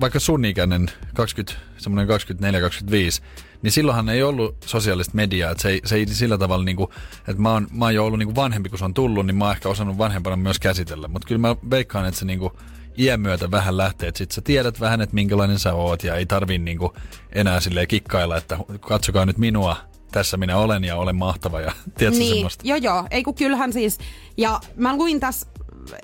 vaikka 0.00 0.20
sun 0.20 0.44
ikäinen, 0.44 0.90
20, 1.14 1.60
semmoinen 1.78 2.08
24-25, 2.08 3.22
niin 3.62 3.72
silloinhan 3.72 4.08
ei 4.08 4.22
ollut 4.22 4.56
sosiaalista 4.66 5.14
mediaa, 5.14 5.50
että 5.50 5.62
se 5.62 5.68
ei, 5.68 5.80
se 5.84 5.96
ei 5.96 6.06
sillä 6.06 6.38
tavalla 6.38 6.64
niinku, 6.64 6.90
että 7.18 7.42
mä 7.42 7.52
oon, 7.52 7.66
mä 7.70 7.84
oon 7.84 7.94
jo 7.94 8.06
ollut 8.06 8.18
niinku 8.18 8.34
vanhempi, 8.34 8.68
kun 8.68 8.78
se 8.78 8.84
on 8.84 8.94
tullut, 8.94 9.26
niin 9.26 9.36
mä 9.36 9.44
oon 9.44 9.54
ehkä 9.54 9.68
osannut 9.68 9.98
vanhempana 9.98 10.36
myös 10.36 10.58
käsitellä. 10.58 11.08
Mutta 11.08 11.28
kyllä 11.28 11.40
mä 11.40 11.56
veikkaan, 11.70 12.06
että 12.06 12.18
se 12.18 12.24
niinku 12.24 12.52
iän 12.98 13.20
myötä 13.20 13.50
vähän 13.50 13.76
lähtee, 13.76 14.08
että 14.08 14.18
sit 14.18 14.30
sä 14.30 14.40
tiedät 14.40 14.80
vähän, 14.80 15.00
että 15.00 15.14
minkälainen 15.14 15.58
sä 15.58 15.74
oot 15.74 16.04
ja 16.04 16.16
ei 16.16 16.26
tarvii 16.26 16.58
niinku 16.58 16.94
enää 17.32 17.60
silleen 17.60 17.88
kikkailla, 17.88 18.36
että 18.36 18.58
katsokaa 18.80 19.26
nyt 19.26 19.38
minua, 19.38 19.76
tässä 20.12 20.36
minä 20.36 20.56
olen 20.56 20.84
ja 20.84 20.96
olen 20.96 21.16
mahtava 21.16 21.60
ja 21.60 21.72
tiedätkö 21.98 22.18
niin, 22.18 22.34
semmoista. 22.34 22.66
joo 22.66 22.76
joo, 22.76 23.06
ei 23.10 23.22
kun 23.22 23.34
kyllähän 23.34 23.72
siis, 23.72 23.98
ja 24.36 24.60
mä 24.76 24.96
luin 24.96 25.20
tässä 25.20 25.46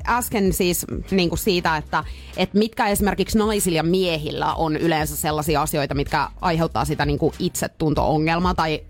äsken 0.08 0.52
siis 0.52 0.86
niin 1.10 1.28
kuin 1.28 1.38
siitä, 1.38 1.76
että, 1.76 2.04
että 2.36 2.58
mitkä 2.58 2.88
esimerkiksi 2.88 3.38
naisilla 3.38 3.76
ja 3.76 3.82
miehillä 3.82 4.54
on 4.54 4.76
yleensä 4.76 5.16
sellaisia 5.16 5.62
asioita, 5.62 5.94
mitkä 5.94 6.28
aiheuttaa 6.40 6.84
sitä 6.84 7.06
niin 7.06 7.18
kuin 7.18 7.34
itsetunto-ongelmaa 7.38 8.54
tai 8.54 8.80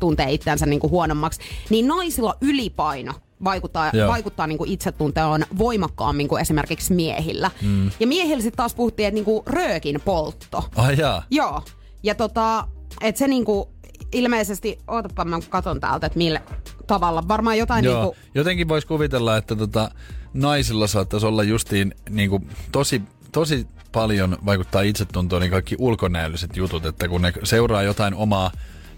tuntee 0.00 0.32
itseänsä 0.32 0.66
niin 0.66 0.80
kuin 0.80 0.90
huonommaksi, 0.90 1.40
niin 1.70 1.88
naisilla 1.88 2.36
ylipaino 2.40 3.12
vaikuttaa, 3.44 3.90
Joo. 3.92 4.08
vaikuttaa 4.08 4.46
niin 4.46 4.58
kuin 4.58 4.70
itsetuntoon 4.70 5.44
voimakkaammin 5.58 6.28
kuin 6.28 6.42
esimerkiksi 6.42 6.94
miehillä. 6.94 7.50
Mm. 7.62 7.90
Ja 8.00 8.06
miehillä 8.06 8.42
sitten 8.42 8.56
taas 8.56 8.74
puhuttiin, 8.74 9.06
että 9.06 9.14
niin 9.14 9.24
kuin 9.24 9.42
röökin 9.46 10.00
poltto. 10.04 10.64
Ai 10.76 10.96
jaa. 10.98 11.22
Joo. 11.30 11.62
Ja 12.02 12.14
tota, 12.14 12.68
että 13.00 13.18
se 13.18 13.28
niinku 13.28 13.76
ilmeisesti, 14.12 14.78
ootapa 14.88 15.24
mä 15.24 15.38
katon 15.48 15.80
täältä, 15.80 16.06
että 16.06 16.18
millä 16.18 16.40
tavalla. 16.86 17.28
Varmaan 17.28 17.58
jotain 17.58 17.84
Joo. 17.84 18.02
niinku, 18.02 18.16
Jotenkin 18.34 18.68
voisi 18.68 18.86
kuvitella, 18.86 19.36
että 19.36 19.56
tota, 19.56 19.90
naisilla 20.36 20.86
saattaisi 20.86 21.26
olla 21.26 21.42
justiin 21.42 21.94
niinku, 22.10 22.42
tosi, 22.72 23.02
tosi 23.32 23.66
paljon 23.92 24.38
vaikuttaa 24.46 24.82
itsetuntoon 24.82 25.42
niin 25.42 25.50
kaikki 25.50 25.76
ulkonäölliset 25.78 26.56
jutut, 26.56 26.86
että 26.86 27.08
kun 27.08 27.22
ne 27.22 27.32
seuraa 27.44 27.82
jotain 27.82 28.14
omaa 28.14 28.50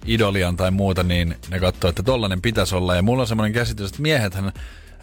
idolian 0.07 0.57
tai 0.57 0.70
muuta, 0.70 1.03
niin 1.03 1.37
ne 1.51 1.61
katsoo, 1.61 1.88
että 1.90 2.03
tollanen 2.03 2.42
pitäisi 2.42 2.74
olla. 2.74 2.94
Ja 2.96 3.03
mulla 3.03 3.20
on 3.22 3.27
semmoinen 3.27 3.53
käsitys, 3.53 3.90
että 3.90 4.03
miehethän 4.03 4.53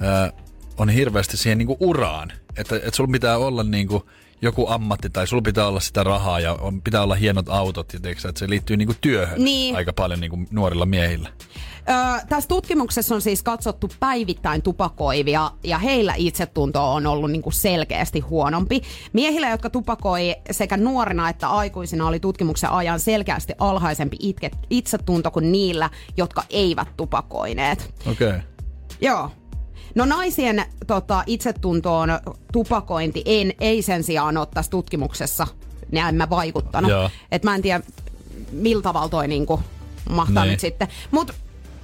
ää, 0.01 0.31
on 0.77 0.89
hirveästi 0.89 1.37
siihen 1.37 1.57
niinku 1.57 1.77
uraan. 1.79 2.31
Että, 2.57 2.75
että 2.75 2.91
sulla 2.93 3.11
pitää 3.11 3.37
olla 3.37 3.63
niinku 3.63 4.09
joku 4.41 4.65
ammatti 4.69 5.09
tai 5.09 5.27
sulla 5.27 5.41
pitää 5.41 5.67
olla 5.67 5.79
sitä 5.79 6.03
rahaa 6.03 6.39
ja 6.39 6.53
on, 6.53 6.81
pitää 6.81 7.01
olla 7.03 7.15
hienot 7.15 7.49
autot. 7.49 7.93
Ja 7.93 7.99
tiiäksä, 7.99 8.29
että 8.29 8.39
se 8.39 8.49
liittyy 8.49 8.77
niinku 8.77 8.95
työhön 9.01 9.43
Niin. 9.43 9.75
aika 9.75 9.93
paljon 9.93 10.19
niinku 10.19 10.39
nuorilla 10.51 10.85
miehillä. 10.85 11.29
Öö, 11.89 12.25
tässä 12.29 12.47
tutkimuksessa 12.47 13.15
on 13.15 13.21
siis 13.21 13.43
katsottu 13.43 13.89
päivittäin 13.99 14.61
tupakoivia 14.61 15.51
ja 15.63 15.77
heillä 15.77 16.13
itsetunto 16.17 16.93
on 16.93 17.07
ollut 17.07 17.31
niinku 17.31 17.51
selkeästi 17.51 18.19
huonompi. 18.19 18.81
Miehillä, 19.13 19.49
jotka 19.49 19.69
tupakoi 19.69 20.35
sekä 20.51 20.77
nuorina 20.77 21.29
että 21.29 21.47
aikuisina, 21.47 22.07
oli 22.07 22.19
tutkimuksen 22.19 22.69
ajan 22.69 22.99
selkeästi 22.99 23.53
alhaisempi 23.59 24.17
itke, 24.19 24.51
itsetunto 24.69 25.31
kuin 25.31 25.51
niillä, 25.51 25.89
jotka 26.17 26.43
eivät 26.49 26.87
tupakoineet. 26.97 27.93
Okei. 28.11 28.29
Okay. 28.29 28.41
Joo. 29.01 29.31
No 29.95 30.05
naisien 30.05 30.65
tota, 30.87 31.23
itsetuntoon 31.27 32.09
tupakointi 32.51 33.21
ei, 33.25 33.55
ei 33.59 33.81
sen 33.81 34.03
sijaan 34.03 34.37
ole 34.37 34.47
tässä 34.53 34.69
tutkimuksessa 34.69 35.47
näin 35.91 36.15
mä 36.15 36.29
vaikuttanut. 36.29 36.91
Joo. 36.91 37.09
Et 37.31 37.43
mä 37.43 37.55
en 37.55 37.61
tiedä, 37.61 37.83
millä 38.51 38.81
tavalla 38.81 39.09
toi 39.09 39.27
niinku 39.27 39.59
mahtaa 40.09 40.43
Niin. 40.43 40.51
nyt 40.51 40.59
sitten. 40.59 40.87
Mut 41.11 41.31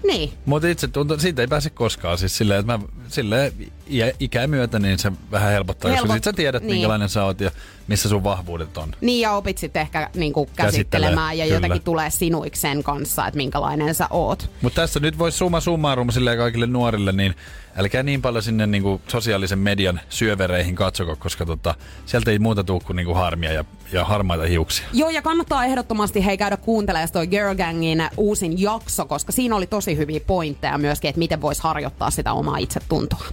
niin, 0.03 0.33
Mutta 0.45 0.67
itse 0.67 0.87
tuntuu, 0.87 1.19
siitä 1.19 1.41
ei 1.41 1.47
pääse 1.47 1.69
koskaan. 1.69 2.17
Siis 2.17 2.37
silleen, 2.37 2.59
että 2.59 2.77
mä 2.77 2.85
silleen 3.07 3.53
iä, 3.91 4.11
ikää 4.19 4.47
myötä, 4.47 4.79
niin 4.79 4.99
se 4.99 5.11
vähän 5.31 5.51
helpottaa, 5.51 5.91
Helpot- 5.91 5.99
koska 5.99 6.13
sit 6.13 6.23
sä 6.23 6.33
tiedät, 6.33 6.63
niin. 6.63 6.73
minkälainen 6.73 7.09
sä 7.09 7.25
oot 7.25 7.41
ja 7.41 7.51
missä 7.87 8.09
sun 8.09 8.23
vahvuudet 8.23 8.77
on. 8.77 8.95
Niin 9.01 9.21
ja 9.21 9.31
opit 9.31 9.57
sitten 9.57 9.81
ehkä 9.81 10.09
niinku 10.15 10.45
Käsittelee, 10.45 10.71
käsittelemään 10.71 11.37
ja 11.37 11.45
kyllä. 11.45 11.57
jotenkin 11.57 11.81
tulee 11.81 12.09
sinuiksi 12.09 12.61
sen 12.61 12.83
kanssa, 12.83 13.27
että 13.27 13.37
minkälainen 13.37 13.95
sä 13.95 14.07
oot. 14.09 14.49
Mutta 14.61 14.81
tässä 14.81 14.99
nyt 14.99 15.17
voisi 15.19 15.37
summa 15.37 15.59
summarum 15.59 16.11
silleen 16.11 16.37
kaikille 16.37 16.67
nuorille, 16.67 17.11
niin 17.11 17.35
älkää 17.75 18.03
niin 18.03 18.21
paljon 18.21 18.43
sinne 18.43 18.67
niinku 18.67 19.01
sosiaalisen 19.07 19.59
median 19.59 20.01
syövereihin 20.09 20.75
katsoko, 20.75 21.15
koska 21.15 21.45
tota, 21.45 21.75
sieltä 22.05 22.31
ei 22.31 22.39
muuta 22.39 22.63
tuu 22.63 22.79
kuin 22.79 22.95
niinku 22.95 23.13
harmia 23.13 23.53
ja, 23.53 23.65
ja 23.91 24.05
harmaita 24.05 24.43
hiuksia. 24.43 24.85
Joo, 24.93 25.09
ja 25.09 25.21
kannattaa 25.21 25.65
ehdottomasti 25.65 26.25
hei 26.25 26.37
käydä 26.37 26.57
kuuntelemaan 26.57 27.09
toi 27.13 27.27
Girl 27.27 27.55
Gangin 27.55 28.03
uusin 28.17 28.61
jakso, 28.61 29.05
koska 29.05 29.31
siinä 29.31 29.55
oli 29.55 29.67
tosi 29.67 29.97
hyviä 29.97 30.19
pointteja 30.19 30.77
myöskin, 30.77 31.09
että 31.09 31.19
miten 31.19 31.41
voisi 31.41 31.63
harjoittaa 31.63 32.11
sitä 32.11 32.33
omaa 32.33 32.57
itsetuntoa. 32.57 33.25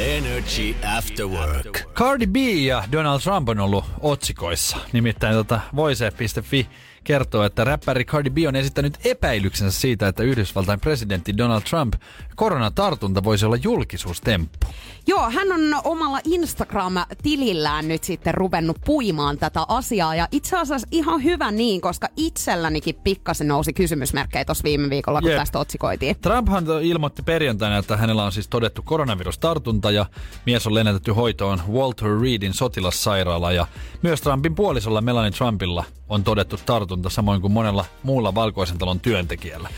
Energy 0.00 0.74
After 0.96 1.26
Work. 1.26 1.94
Cardi 1.94 2.26
B 2.26 2.36
ja 2.36 2.84
Donald 2.92 3.20
Trump 3.20 3.48
on 3.48 3.60
ollut 3.60 3.84
otsikoissa. 4.00 4.76
Nimittäin 4.92 5.34
tota 5.34 5.60
voise.fi 5.76 6.68
kertoo, 7.04 7.44
että 7.44 7.64
räppäri 7.64 8.04
Cardi 8.04 8.30
B 8.30 8.36
on 8.48 8.56
esittänyt 8.56 8.98
epäilyksensä 9.04 9.80
siitä, 9.80 10.08
että 10.08 10.22
Yhdysvaltain 10.22 10.80
presidentti 10.80 11.38
Donald 11.38 11.62
Trump 11.62 11.94
koronatartunta 12.36 13.24
voisi 13.24 13.46
olla 13.46 13.56
julkisuustemppu. 13.56 14.66
Joo, 15.06 15.30
hän 15.30 15.52
on 15.52 15.60
omalla 15.84 16.20
Instagram-tilillään 16.24 17.88
nyt 17.88 18.04
sitten 18.04 18.34
ruvennut 18.34 18.76
puimaan 18.84 19.38
tätä 19.38 19.64
asiaa 19.68 20.14
ja 20.14 20.28
itse 20.32 20.58
asiassa 20.58 20.88
ihan 20.90 21.24
hyvä 21.24 21.50
niin, 21.50 21.80
koska 21.80 22.08
itsellänikin 22.16 22.94
pikkasen 22.94 23.48
nousi 23.48 23.72
kysymysmerkkejä 23.72 24.44
tuossa 24.44 24.64
viime 24.64 24.90
viikolla, 24.90 25.20
kun 25.20 25.30
Jep. 25.30 25.38
tästä 25.38 25.58
otsikoitiin. 25.58 26.16
Trumphan 26.20 26.64
ilmoitti 26.82 27.22
perjantaina, 27.22 27.78
että 27.78 27.96
hänellä 27.96 28.24
on 28.24 28.32
siis 28.32 28.48
todettu 28.48 28.82
koronavirustartunta 28.82 29.90
ja 29.90 30.06
mies 30.46 30.66
on 30.66 30.74
lennätetty 30.74 31.12
hoitoon 31.12 31.62
Walter 31.72 32.20
Reedin 32.20 32.54
sotilassairaala 32.54 33.52
ja 33.52 33.66
myös 34.02 34.20
Trumpin 34.20 34.54
puolisolla 34.54 35.00
Melanie 35.00 35.30
Trumpilla 35.30 35.84
on 36.10 36.24
todettu 36.24 36.56
tartunta 36.66 37.10
samoin 37.10 37.40
kuin 37.40 37.52
monella 37.52 37.84
muulla 38.02 38.34
valkoisen 38.34 38.78
talon 38.78 39.00
työntekijällä. 39.00 39.68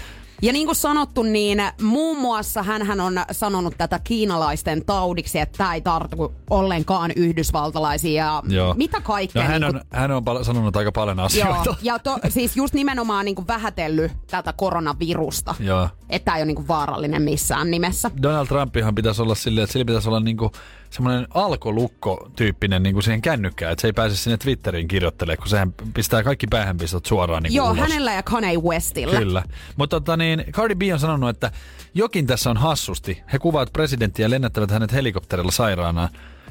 Ja 0.43 0.53
niin 0.53 0.66
kuin 0.66 0.76
sanottu, 0.76 1.22
niin 1.22 1.62
muun 1.83 2.18
muassa 2.18 2.62
hän 2.62 3.01
on 3.01 3.14
sanonut 3.33 3.74
tätä 3.78 3.99
kiinalaisten 3.99 4.85
taudiksi, 4.85 5.39
että 5.39 5.59
tämä 5.59 5.74
ei 5.74 5.80
tartu 5.80 6.35
ollenkaan 6.51 7.11
yhdysvaltalaisia 7.16 8.24
ja 8.24 8.43
Joo. 8.49 8.74
mitä 8.74 9.01
kaikkea. 9.01 9.43
No, 9.43 9.49
hän, 9.49 9.61
niin 9.61 9.76
on, 9.76 9.80
hän 9.91 10.11
on 10.11 10.24
pal- 10.24 10.45
sanonut 10.45 10.76
aika 10.76 10.93
paljon 10.93 11.20
asioita. 11.20 11.62
Joo, 11.64 11.76
ja 11.83 11.99
to, 11.99 12.18
siis 12.28 12.57
just 12.57 12.74
nimenomaan 12.74 13.24
niin 13.24 13.35
kuin 13.35 13.49
vähätellyt 13.49 14.12
tätä 14.30 14.53
koronavirusta. 14.53 15.55
Joo. 15.61 15.89
Että 16.11 16.24
tämä 16.24 16.37
ei 16.37 16.41
ole 16.41 16.47
niin 16.47 16.57
kuin 16.57 16.68
vaarallinen 16.68 17.22
missään 17.22 17.70
nimessä. 17.70 18.11
Donald 18.22 18.47
Trumpihan 18.47 18.95
pitäisi 18.95 19.22
olla 19.22 19.35
silleen, 19.35 19.64
että 19.64 19.72
sillä 19.72 19.85
pitäisi 19.85 20.09
olla 20.09 20.20
niinku 20.20 20.53
semmoinen 20.93 21.26
alkolukko-tyyppinen 21.34 22.82
niinku 22.82 23.03
siihen 23.03 23.22
kännykkään, 23.22 23.72
että 23.72 23.80
se 23.82 23.88
ei 23.88 23.93
pääse 23.93 24.16
sinne 24.16 24.36
Twitteriin 24.36 24.88
kirjoittelemaan, 24.88 25.38
kun 25.38 25.49
sehän 25.49 25.72
pistää 25.95 26.22
kaikki 26.22 26.47
päähänpistot 26.47 27.07
suoraan 27.07 27.43
niinku 27.43 27.57
Joo, 27.57 27.66
ulos. 27.70 27.78
hänellä 27.78 28.12
ja 28.12 28.22
Kanye 28.22 28.57
Westillä. 28.57 29.18
Kyllä. 29.18 29.43
Mutta 29.76 30.01
tota 30.01 30.16
niin, 30.16 30.45
Cardi 30.51 30.74
B 30.74 30.82
on 30.93 30.99
sanonut, 31.01 31.30
että 31.30 31.53
jokin 31.95 32.26
tässä 32.26 32.51
on 32.51 32.57
hassusti. 32.57 33.22
He 33.32 33.38
kuvaavat 33.38 33.72
presidenttiä 33.72 34.24
ja 34.26 34.30
lennättävät 34.30 34.70
hänet 34.70 34.93
helikopterilla 34.93 35.51
sairaanaan. 35.53 36.09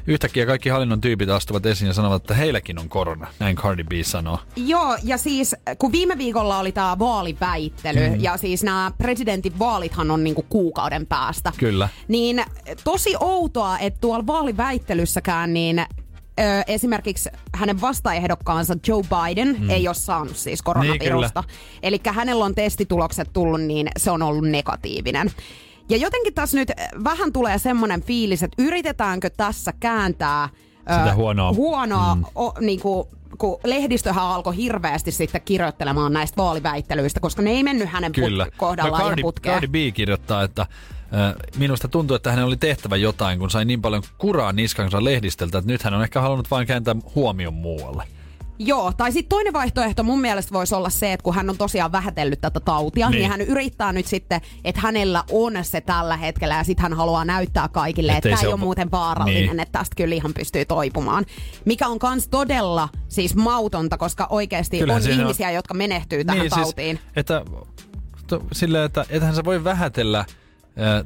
Yhtäkkiä 0.07 0.45
kaikki 0.45 0.69
hallinnon 0.69 1.01
tyypit 1.01 1.29
astuvat 1.29 1.65
esiin 1.65 1.87
ja 1.87 1.93
sanovat, 1.93 2.21
että 2.21 2.33
heilläkin 2.33 2.79
on 2.79 2.89
korona. 2.89 3.27
Näin 3.39 3.55
Cardi 3.55 3.83
B 3.83 3.91
sanoo. 4.03 4.39
Joo, 4.55 4.97
ja 5.03 5.17
siis 5.17 5.55
kun 5.77 5.91
viime 5.91 6.17
viikolla 6.17 6.59
oli 6.59 6.71
tämä 6.71 6.99
vaaliväittely, 6.99 8.09
mm. 8.09 8.15
ja 8.19 8.37
siis 8.37 8.63
nämä 8.63 8.91
presidentin 8.97 9.59
vaalithan 9.59 10.11
on 10.11 10.23
niinku 10.23 10.45
kuukauden 10.49 11.05
päästä. 11.05 11.51
Kyllä. 11.57 11.89
Niin 12.07 12.43
tosi 12.83 13.15
outoa, 13.19 13.79
että 13.79 14.01
tuolla 14.01 14.27
vaaliväittelyssäkään 14.27 15.53
niin 15.53 15.79
ö, 15.79 15.83
esimerkiksi 16.67 17.29
hänen 17.53 17.81
vastaehdokkaansa 17.81 18.75
Joe 18.87 19.01
Biden 19.03 19.55
mm. 19.59 19.69
ei 19.69 19.87
ole 19.87 19.95
saanut 19.95 20.37
siis 20.37 20.61
koronavirusta. 20.61 21.41
Niin, 21.41 21.79
Eli 21.83 21.99
hänellä 22.07 22.45
on 22.45 22.55
testitulokset 22.55 23.29
tullut, 23.33 23.61
niin 23.61 23.87
se 23.97 24.11
on 24.11 24.21
ollut 24.21 24.47
negatiivinen. 24.47 25.31
Ja 25.91 25.97
jotenkin 25.97 26.33
tässä 26.33 26.57
nyt 26.57 26.71
vähän 27.03 27.33
tulee 27.33 27.57
semmoinen 27.57 28.01
fiilis, 28.01 28.43
että 28.43 28.63
yritetäänkö 28.63 29.29
tässä 29.29 29.73
kääntää 29.79 30.49
Sitä 30.99 31.15
huonoa. 31.15 31.53
huonoa 31.53 32.15
mm. 32.15 32.23
o, 32.35 32.53
niinku, 32.59 33.07
kun 33.37 33.59
lehdistöhän 33.63 34.23
alkoi 34.23 34.55
hirveästi 34.55 35.11
sitten 35.11 35.41
kirjoittelemaan 35.41 36.13
näistä 36.13 36.37
vaaliväittelyistä, 36.37 37.19
koska 37.19 37.41
ne 37.41 37.51
ei 37.51 37.63
mennyt 37.63 37.89
hänen 37.89 38.11
Kyllä. 38.11 38.45
Put- 38.45 38.53
kohdallaan 38.57 39.01
no, 39.01 39.07
Cardi, 39.07 39.21
putkeen. 39.21 39.53
Cardi 39.53 39.67
B 39.67 39.93
kirjoittaa, 39.93 40.43
että 40.43 40.65
minusta 41.57 41.87
tuntuu, 41.87 42.15
että 42.15 42.31
hänen 42.31 42.45
oli 42.45 42.57
tehtävä 42.57 42.95
jotain, 42.95 43.39
kun 43.39 43.49
sai 43.49 43.65
niin 43.65 43.81
paljon 43.81 44.03
kuraa 44.17 44.51
niskansa 44.53 45.03
lehdistöltä, 45.03 45.57
että 45.57 45.71
nyt 45.71 45.83
hän 45.83 45.93
on 45.93 46.03
ehkä 46.03 46.21
halunnut 46.21 46.51
vain 46.51 46.67
kääntää 46.67 46.95
huomion 47.15 47.53
muualle. 47.53 48.03
Joo, 48.65 48.91
tai 48.97 49.11
sitten 49.11 49.29
toinen 49.29 49.53
vaihtoehto 49.53 50.03
mun 50.03 50.21
mielestä 50.21 50.53
voisi 50.53 50.75
olla 50.75 50.89
se, 50.89 51.13
että 51.13 51.23
kun 51.23 51.35
hän 51.35 51.49
on 51.49 51.57
tosiaan 51.57 51.91
vähätellyt 51.91 52.41
tätä 52.41 52.59
tautia, 52.59 53.09
niin, 53.09 53.11
Niin. 53.11 53.19
niin 53.21 53.29
hän 53.31 53.41
yrittää 53.41 53.93
nyt 53.93 54.07
sitten, 54.07 54.41
että 54.65 54.81
hänellä 54.81 55.23
on 55.31 55.53
se 55.61 55.81
tällä 55.81 56.17
hetkellä 56.17 56.55
ja 56.55 56.63
sitten 56.63 56.83
hän 56.83 56.93
haluaa 56.93 57.25
näyttää 57.25 57.67
kaikille, 57.67 58.11
että 58.11 58.29
tämä 58.29 58.41
ei 58.41 58.47
ole- 58.47 58.57
muuten 58.57 58.91
vaarallinen, 58.91 59.45
Niin. 59.45 59.59
että 59.59 59.79
tästä 59.79 59.95
kyllä 59.95 60.15
ihan 60.15 60.33
pystyy 60.33 60.65
toipumaan. 60.65 61.25
Mikä 61.65 61.87
on 61.87 61.99
kans 61.99 62.27
todella 62.27 62.89
siis 63.07 63.35
mautonta, 63.35 63.97
koska 63.97 64.27
oikeasti 64.29 64.79
Kyllähän 64.79 64.99
on 64.99 65.03
siinä 65.03 65.17
on- 65.17 65.21
ihmisiä, 65.21 65.51
jotka 65.51 65.73
menehtyy 65.73 66.25
tähän 66.25 66.49
tautiin. 66.49 66.97
Siis, 66.97 67.09
että, 67.15 67.45
to, 68.27 68.43
silleen, 68.51 68.85
että 68.85 69.05
ethän 69.09 69.35
sä 69.35 69.43
voi 69.45 69.63
vähätellä 69.63 70.25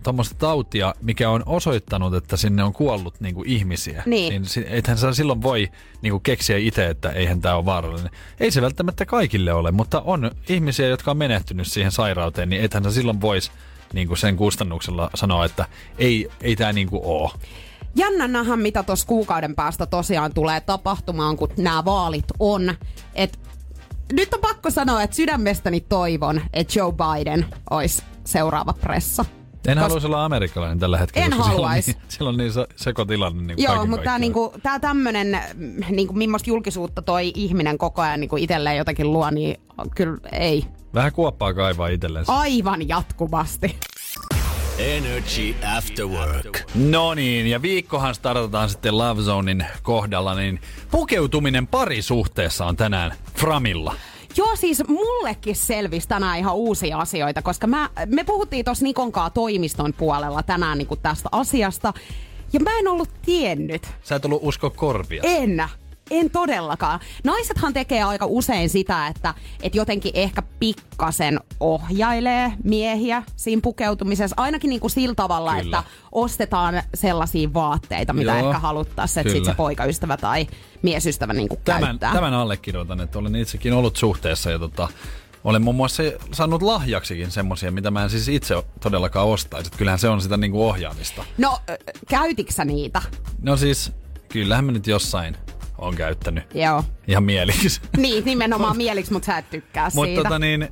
tuommoista 0.03 0.35
tautia, 0.35 0.95
mikä 1.01 1.29
on 1.29 1.43
osoittanut, 1.45 2.13
että 2.13 2.37
sinne 2.37 2.63
on 2.63 2.73
kuollut 2.73 3.19
niinku 3.19 3.43
ihmisiä. 3.45 4.03
Niin. 4.05 4.41
niin 4.41 4.65
ethän 4.67 4.97
sä 4.97 5.13
silloin 5.13 5.41
voi 5.41 5.71
niinku 6.01 6.19
keksiä 6.19 6.57
itse, 6.57 6.87
että 6.89 7.09
eihän 7.09 7.41
tämä 7.41 7.55
ole 7.55 7.65
vaarallinen. 7.65 8.11
Ei 8.39 8.51
se 8.51 8.61
välttämättä 8.61 9.05
kaikille 9.05 9.53
ole, 9.53 9.71
mutta 9.71 10.01
on 10.01 10.31
ihmisiä, 10.49 10.87
jotka 10.87 11.11
on 11.11 11.17
menehtynyt 11.17 11.67
siihen 11.67 11.91
sairauteen, 11.91 12.49
niin 12.49 12.61
ethän 12.61 12.83
sä 12.83 12.91
silloin 12.91 13.21
voisi 13.21 13.51
niinku 13.93 14.15
sen 14.15 14.37
kustannuksella 14.37 15.09
sanoa, 15.13 15.45
että 15.45 15.65
ei, 15.97 16.29
ei 16.41 16.55
tämä 16.55 16.73
niinku 16.73 17.01
ole. 17.03 17.31
Jännä 17.95 18.27
nähdä, 18.27 18.55
mitä 18.55 18.83
tuossa 18.83 19.07
kuukauden 19.07 19.55
päästä 19.55 19.85
tosiaan 19.85 20.33
tulee 20.33 20.61
tapahtumaan, 20.61 21.37
kun 21.37 21.49
nämä 21.57 21.85
vaalit 21.85 22.25
on. 22.39 22.75
Et 23.15 23.39
nyt 24.11 24.33
on 24.33 24.41
pakko 24.41 24.71
sanoa, 24.71 25.03
että 25.03 25.15
sydämestäni 25.15 25.79
toivon, 25.79 26.41
että 26.53 26.79
Joe 26.79 26.93
Biden 26.93 27.45
olisi 27.69 28.03
seuraava 28.25 28.73
pressa. 28.73 29.25
En 29.67 29.77
Kos- 29.77 29.81
haluaisi 29.81 30.07
olla 30.07 30.25
amerikkalainen 30.25 30.79
tällä 30.79 30.97
hetkellä, 30.97 31.25
En 31.25 31.31
koska 31.31 31.43
siellä 31.43 31.59
on 31.61 31.65
haluais. 31.65 31.87
niin, 31.87 32.27
on 32.27 32.37
niin 32.37 32.53
se- 32.53 32.67
sekotilanne. 32.75 33.43
Niin 33.43 33.63
Joo, 33.63 33.73
mutta 33.75 33.81
tämä 33.85 33.95
kaikkiaan. 33.95 34.21
niinku, 34.21 34.53
tää 34.63 34.79
tämmönen, 34.79 35.39
mm, 35.53 35.83
niinku, 35.89 36.13
millaista 36.13 36.49
julkisuutta 36.49 37.01
toi 37.01 37.31
ihminen 37.35 37.77
koko 37.77 38.01
ajan 38.01 38.19
niinku 38.19 38.37
itselleen 38.37 38.77
jotenkin 38.77 39.13
luo, 39.13 39.29
niin 39.31 39.57
kyllä 39.95 40.17
ei. 40.31 40.65
Vähän 40.93 41.11
kuoppaa 41.11 41.53
kaivaa 41.53 41.87
itsellensä. 41.87 42.33
Aivan 42.33 42.87
jatkuvasti. 42.87 43.75
Energy 44.79 45.55
After 45.77 46.05
Work. 46.05 46.59
No 46.75 47.13
niin, 47.13 47.47
ja 47.47 47.61
viikkohan 47.61 48.15
startataan 48.15 48.69
sitten 48.69 48.97
Love 48.97 49.21
Zonein 49.21 49.65
kohdalla, 49.83 50.35
niin 50.35 50.59
pukeutuminen 50.91 51.67
parisuhteessa 51.67 52.65
on 52.65 52.75
tänään 52.75 53.13
Framilla. 53.35 53.95
Joo, 54.37 54.55
siis 54.55 54.83
mullekin 54.87 55.55
selvisi 55.55 56.07
tänään 56.07 56.39
ihan 56.39 56.55
uusia 56.55 56.97
asioita, 56.97 57.41
koska 57.41 57.67
mä, 57.67 57.89
me 58.05 58.23
puhuttiin 58.23 58.65
tuossa 58.65 58.83
Nikonkaa 58.83 59.29
toimiston 59.29 59.93
puolella 59.93 60.43
tänään 60.43 60.77
niin 60.77 60.87
tästä 61.01 61.29
asiasta. 61.31 61.93
Ja 62.53 62.59
mä 62.59 62.79
en 62.79 62.87
ollut 62.87 63.09
tiennyt. 63.25 63.87
Sä 64.03 64.15
et 64.15 64.25
ollut 64.25 64.41
usko 64.43 64.69
korvia. 64.69 65.21
En. 65.25 65.63
En 66.11 66.29
todellakaan. 66.29 66.99
Naisethan 67.23 67.73
tekee 67.73 68.03
aika 68.03 68.25
usein 68.25 68.69
sitä, 68.69 69.07
että, 69.07 69.33
että 69.61 69.77
jotenkin 69.77 70.11
ehkä 70.15 70.41
pikkasen 70.59 71.39
ohjailee 71.59 72.51
miehiä 72.63 73.23
siinä 73.35 73.61
pukeutumisessa. 73.61 74.35
Ainakin 74.39 74.69
niin 74.69 74.79
kuin 74.79 74.91
sillä 74.91 75.15
tavalla, 75.15 75.55
Kyllä. 75.55 75.77
että 75.79 75.83
ostetaan 76.11 76.83
sellaisia 76.93 77.53
vaatteita, 77.53 78.13
mitä 78.13 78.37
Joo, 78.37 78.47
ehkä 78.47 78.59
haluttaisiin, 78.59 79.21
että 79.21 79.33
kyllä. 79.33 79.45
sit 79.45 79.53
se 79.53 79.57
poikaystävä 79.57 80.17
tai 80.17 80.47
miesystävä 80.81 81.33
niin 81.33 81.49
kuin 81.49 81.59
Tämän, 81.65 81.81
käyttää. 81.81 82.13
tämän 82.13 82.33
allekirjoitan, 82.33 83.01
että 83.01 83.19
olen 83.19 83.35
itsekin 83.35 83.73
ollut 83.73 83.95
suhteessa 83.97 84.51
ja 84.51 84.59
tota, 84.59 84.87
olen 85.43 85.61
muun 85.61 85.75
muassa 85.75 86.03
saanut 86.31 86.61
lahjaksikin 86.61 87.31
semmosia, 87.31 87.71
mitä 87.71 87.91
mä 87.91 88.03
en 88.03 88.09
siis 88.09 88.27
itse 88.27 88.63
todellakaan 88.79 89.27
ostaisi. 89.27 89.67
Et 89.67 89.77
Kyllähän 89.77 89.99
se 89.99 90.09
on 90.09 90.21
sitä 90.21 90.37
niinku 90.37 90.67
ohjaamista. 90.67 91.25
No, 91.37 91.59
käytiksä 92.09 92.65
niitä? 92.65 93.01
No 93.41 93.57
siis, 93.57 93.91
kyllähän 94.29 94.65
mä 94.65 94.71
nyt 94.71 94.87
jossain 94.87 95.37
on 95.77 95.95
käyttänyt. 95.95 96.43
Joo. 96.55 96.83
Ihan 97.07 97.23
mieliksi. 97.23 97.81
Niin, 97.97 98.25
nimenomaan 98.25 98.77
mieliksi, 98.77 99.13
mutta 99.13 99.25
sä 99.25 99.37
et 99.37 99.49
tykkää 99.49 99.89
Mutta 99.93 100.07
siitä. 100.07 100.23
tota 100.23 100.39
niin, 100.39 100.67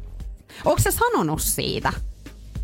Onko 0.65 0.79
se 0.81 0.91
sanonut 0.91 1.41
siitä? 1.41 1.93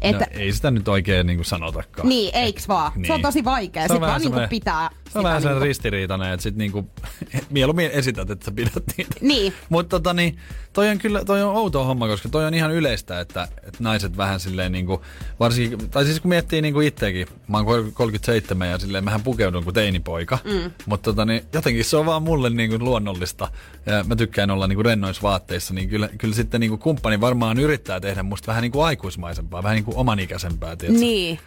että... 0.01 0.25
No, 0.33 0.39
ei 0.39 0.51
sitä 0.53 0.71
nyt 0.71 0.87
oikein 0.87 1.27
niinku 1.27 1.43
sanotakaan. 1.43 2.09
niin, 2.09 2.35
eiks 2.35 2.67
vaan? 2.67 2.91
Se 2.91 2.97
on 2.97 3.01
Niin. 3.01 3.21
tosi 3.21 3.43
vaikea. 3.43 3.87
Se 3.87 3.93
on 3.93 3.95
Sitten 3.95 4.01
vaan 4.09 4.21
niinku 4.21 4.29
semmoinen- 4.29 4.49
pitää 4.49 4.89
Se 5.09 5.17
on 5.17 5.23
vähän 5.23 5.41
sen 5.41 5.51
niinku- 5.51 5.63
ristiriitainen, 5.63 6.33
että 6.33 6.43
sit 6.43 6.55
niinku, 6.55 6.89
mieluummin 7.49 7.91
esität, 7.91 8.29
että 8.29 8.45
sä 8.45 8.51
pidät 8.51 8.83
niitä. 8.97 9.15
Niin. 9.21 9.53
Mutta 9.69 9.89
tota 9.89 10.13
niin, 10.13 10.37
toi 10.73 10.89
on 10.89 10.97
kyllä, 10.97 11.25
toi 11.25 11.41
on 11.43 11.55
outo 11.55 11.83
homma, 11.83 12.07
koska 12.07 12.29
toi 12.29 12.45
on 12.45 12.53
ihan 12.53 12.71
yleistä, 12.71 13.19
että, 13.19 13.43
että 13.43 13.83
naiset 13.83 14.17
vähän 14.17 14.39
silleen 14.39 14.71
niinku, 14.71 15.01
varsinkin, 15.39 15.89
tai 15.89 16.05
siis 16.05 16.19
kun 16.19 16.29
miettii 16.29 16.61
niinku 16.61 16.81
itteekin, 16.81 17.27
mä 17.47 17.57
oon 17.57 17.65
kol- 17.65 17.91
37 17.93 18.69
ja 18.69 18.79
silleen 18.79 19.03
mähän 19.03 19.23
pukeudun 19.23 19.63
kuin 19.63 19.73
teinipoika, 19.73 20.37
mm. 20.43 20.71
mutta 20.85 21.11
tota 21.11 21.25
niin, 21.25 21.43
jotenkin 21.53 21.85
se 21.85 21.97
on 21.97 22.05
vaan 22.05 22.23
mulle 22.23 22.49
niinku 22.49 22.77
luonnollista 22.79 23.51
ja 23.85 24.03
mä 24.03 24.15
tykkään 24.15 24.51
olla 24.51 24.67
niinku 24.67 24.83
rennoissa 24.83 25.21
vaatteissa, 25.21 25.73
niin 25.73 25.89
kyllä, 25.89 26.09
kyllä 26.17 26.35
sitten 26.35 26.61
niinku 26.61 26.77
kumppani 26.77 27.21
varmaan 27.21 27.59
yrittää 27.59 27.99
tehdä 27.99 28.23
musta 28.23 28.47
vähän 28.47 28.61
niinku 28.61 28.81
aikuismaisempaa, 28.81 29.63
vähän 29.63 29.75
niinku 29.75 29.93
omanikäisempää, 29.95 30.75
tiedätkö? 30.75 30.99
Niin. 30.99 31.39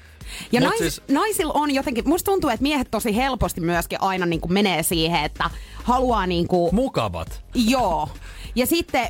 Ja 0.52 0.60
Mut 0.60 0.68
nais, 0.68 0.78
siis- 0.78 0.94
siis... 0.96 1.08
naisilla 1.08 1.52
on 1.52 1.74
jotenkin, 1.74 2.08
musta 2.08 2.30
tuntuu, 2.30 2.50
että 2.50 2.62
miehet 2.62 2.90
tosi 2.90 3.16
helposti 3.16 3.60
myöskin 3.60 4.02
aina 4.02 4.26
niin 4.26 4.40
kuin 4.40 4.52
menee 4.52 4.82
siihen, 4.82 5.24
että 5.24 5.50
haluaa 5.84 6.26
niin 6.26 6.48
kuin, 6.48 6.74
Mukavat. 6.74 7.42
joo. 7.54 8.08
Ja 8.54 8.66
sitten 8.66 9.08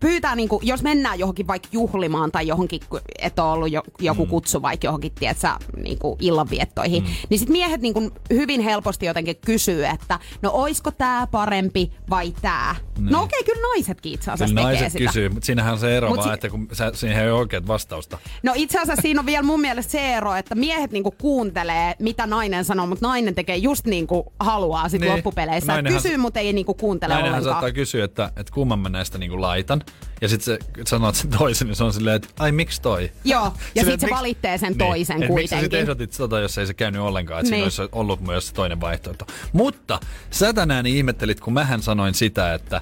pyytää, 0.00 0.36
niin 0.36 0.48
kuin, 0.48 0.66
jos 0.66 0.82
mennään 0.82 1.18
johonkin 1.18 1.46
vaikka 1.46 1.68
juhlimaan 1.72 2.32
tai 2.32 2.46
johonkin, 2.46 2.80
että 3.18 3.44
on 3.44 3.52
ollut 3.52 3.70
jo, 3.72 3.82
joku 4.00 4.26
kutsu 4.26 4.62
vaikka 4.62 4.86
johonkin, 4.86 5.12
tiedätkö, 5.12 5.48
niin 5.82 5.98
kuin 5.98 6.16
illanviettoihin, 6.20 7.02
mm. 7.02 7.08
niin 7.30 7.38
sitten 7.38 7.52
miehet 7.52 7.80
niin 7.80 7.94
kuin 7.94 8.10
hyvin 8.30 8.60
helposti 8.60 9.06
jotenkin 9.06 9.36
kysyy, 9.46 9.84
että 9.86 10.18
no 10.42 10.50
oisko 10.52 10.90
tämä 10.90 11.26
parempi 11.30 11.92
vai 12.10 12.32
tämä? 12.42 12.74
Niin. 12.98 13.12
No 13.12 13.22
okei, 13.22 13.40
okay, 13.40 13.54
kyllä 13.54 13.66
naisetkin 13.68 14.12
itse 14.12 14.30
asiassa 14.30 14.54
Kyllä 14.54 14.62
naiset 14.68 14.92
sitä. 14.92 15.04
kysyy, 15.04 15.28
mutta 15.28 15.46
siinähän 15.46 15.72
on 15.72 15.78
se 15.78 15.96
ero 15.96 16.08
Mut 16.08 16.16
vaan, 16.16 16.28
si- 16.28 16.34
että 16.34 16.48
kun 16.48 16.68
sä, 16.72 16.90
siihen 16.94 17.22
ei 17.24 17.30
ole 17.30 17.38
oikeat 17.38 17.66
vastausta. 17.66 18.18
No 18.42 18.52
itse 18.56 18.78
asiassa 18.80 19.02
siinä 19.02 19.20
on 19.20 19.26
vielä 19.26 19.42
mun 19.42 19.60
mielestä 19.60 19.92
se 19.92 20.14
ero, 20.14 20.34
että 20.34 20.54
miehet 20.54 20.92
niinku 20.92 21.14
kuuntelee, 21.20 21.94
mitä 21.98 22.26
nainen 22.26 22.64
sanoo, 22.64 22.86
mutta 22.86 23.06
nainen 23.08 23.34
tekee 23.34 23.56
just 23.56 23.86
niin 23.86 24.06
kuin 24.06 24.22
haluaa 24.40 24.88
sit 24.88 25.00
Niin. 25.00 25.08
niin. 25.08 25.16
loppupeleissä. 25.16 25.72
Nainenhan- 25.72 25.92
Kysyy, 26.02 26.16
mutta 26.16 26.40
ei 26.40 26.52
niinku 26.52 26.74
kuuntele 26.74 27.14
Nainenhan 27.14 27.38
ollenkaan. 27.38 27.54
saattaa 27.54 27.72
kysyä, 27.72 28.04
että, 28.04 28.32
että 28.36 28.52
kumman 28.54 28.78
mä 28.78 28.88
näistä 28.88 29.18
niinku 29.18 29.40
laitan. 29.40 29.71
Ja 30.20 30.28
sitten 30.28 30.58
se 30.76 30.82
sanoo 30.86 31.12
sen 31.12 31.30
toisen, 31.30 31.66
niin 31.68 31.76
se 31.76 31.84
on 31.84 31.92
silleen, 31.92 32.16
että 32.16 32.28
ai 32.38 32.52
miksi 32.52 32.82
toi? 32.82 33.12
Joo, 33.24 33.42
ja 33.44 33.50
Silleen, 33.50 33.64
sitten 33.74 34.00
se 34.00 34.06
miksi- 34.06 34.14
valitsee 34.18 34.58
sen 34.58 34.68
Niin, 34.72 34.78
toisen 34.78 35.22
et 35.22 35.28
Miksi 35.30 35.46
sä 35.48 35.56
sit 35.56 35.60
kuitenkin. 35.60 35.78
ehdotit 35.78 36.14
tota, 36.16 36.40
jos 36.40 36.58
ei 36.58 36.66
se 36.66 36.74
käynyt 36.74 37.00
ollenkaan, 37.00 37.40
että 37.40 37.50
niin. 37.50 37.60
Niin. 37.62 37.70
siinä 37.70 37.82
olisi 37.84 37.96
ollut 37.98 38.20
myös 38.20 38.46
se 38.48 38.54
toinen 38.54 38.80
vaihtoehto. 38.80 39.26
Mutta 39.52 40.00
sä 40.30 40.52
tänään 40.52 40.86
ihmettelit, 40.86 41.40
kun 41.40 41.52
mähän 41.52 41.82
sanoin 41.82 42.14
sitä, 42.14 42.54
että 42.54 42.80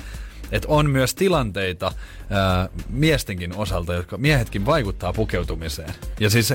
että 0.53 0.69
on 0.69 0.91
myös 0.91 1.15
tilanteita 1.15 1.93
ää, 2.31 2.69
miestenkin 2.89 3.57
osalta, 3.57 3.95
jotka 3.95 4.19
miehetkin 4.19 4.67
vaikuttaa 4.67 5.13
pukeutumiseen. 5.13 5.95
Ja 6.21 6.31
siis 6.31 6.55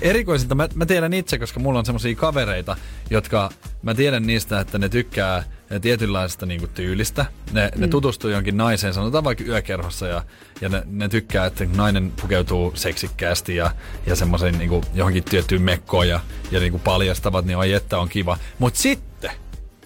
erikoisinta, 0.00 0.54
mä, 0.54 0.68
mä 0.74 0.86
tiedän 0.86 1.12
itse, 1.12 1.38
koska 1.38 1.60
mulla 1.60 1.78
on 1.78 1.86
semmosia 1.86 2.14
kavereita, 2.14 2.76
jotka, 3.10 3.50
mä 3.82 3.94
tiedän 3.94 4.26
niistä, 4.26 4.60
että 4.60 4.78
ne 4.78 4.88
tykkää 4.88 5.44
tietynlaisesta 5.80 6.46
niinku 6.46 6.66
tyylistä. 6.66 7.26
Ne, 7.52 7.70
mm. 7.74 7.80
ne 7.80 7.88
tutustuu 7.88 8.30
jonkin 8.30 8.56
naiseen, 8.56 8.94
sanotaan 8.94 9.24
vaikka 9.24 9.44
yökerhossa, 9.44 10.06
ja, 10.06 10.22
ja 10.60 10.68
ne, 10.68 10.82
ne 10.86 11.08
tykkää, 11.08 11.46
että 11.46 11.66
nainen 11.76 12.12
pukeutuu 12.20 12.72
seksikkäästi 12.74 13.56
ja, 13.56 13.70
ja 14.06 14.16
semmoisen 14.16 14.58
niinku, 14.58 14.84
johonkin 14.94 15.24
tiettyyn 15.24 15.62
mekkoon 15.62 16.08
ja, 16.08 16.20
ja 16.50 16.60
niinku 16.60 16.78
paljastavat, 16.78 17.44
niin 17.44 17.58
oi 17.58 17.72
että 17.72 17.98
on 17.98 18.08
kiva. 18.08 18.38
Mutta 18.58 18.80
sitten 18.80 19.30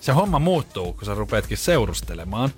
se 0.00 0.12
homma 0.12 0.38
muuttuu, 0.38 0.92
kun 0.92 1.04
sä 1.06 1.14
rupeatkin 1.14 1.58
seurustelemaan. 1.58 2.50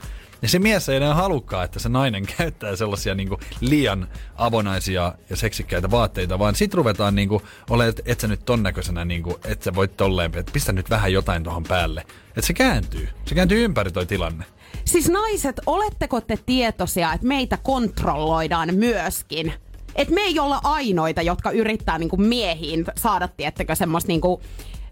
Ja 0.42 0.48
se 0.48 0.58
mies 0.58 0.88
ei 0.88 0.96
enää 0.96 1.14
halukkaa, 1.14 1.64
että 1.64 1.78
se 1.78 1.88
nainen 1.88 2.26
käyttää 2.38 2.76
sellaisia 2.76 3.14
niinku 3.14 3.40
liian 3.60 4.08
avonaisia 4.36 5.14
ja 5.30 5.36
seksikkäitä 5.36 5.90
vaatteita, 5.90 6.38
vaan 6.38 6.54
sit 6.54 6.74
ruvetaan 6.74 7.14
niinku 7.14 7.42
olemaan, 7.70 7.90
että 7.90 8.02
et 8.06 8.20
sä 8.20 8.28
nyt 8.28 8.44
ton 8.44 8.62
näköisenä, 8.62 9.04
niinku, 9.04 9.40
että 9.44 9.64
sä 9.64 9.74
voit 9.74 9.96
tolleen, 9.96 10.32
että 10.34 10.52
pistä 10.52 10.72
nyt 10.72 10.90
vähän 10.90 11.12
jotain 11.12 11.44
tohon 11.44 11.64
päälle. 11.64 12.00
Että 12.28 12.42
se 12.42 12.52
kääntyy. 12.52 13.08
Se 13.24 13.34
kääntyy 13.34 13.64
ympäri 13.64 13.92
toi 13.92 14.06
tilanne. 14.06 14.44
Siis 14.84 15.08
naiset, 15.08 15.60
oletteko 15.66 16.20
te 16.20 16.38
tietoisia, 16.46 17.12
että 17.12 17.26
meitä 17.26 17.58
kontrolloidaan 17.62 18.74
myöskin? 18.74 19.52
Että 19.94 20.14
me 20.14 20.20
ei 20.20 20.38
olla 20.38 20.60
ainoita, 20.64 21.22
jotka 21.22 21.50
yrittää 21.50 21.98
niinku 21.98 22.16
miehiin 22.16 22.84
saada, 22.96 23.28
tiettäkö, 23.28 23.74
semmoista 23.74 24.08
niinku 24.08 24.40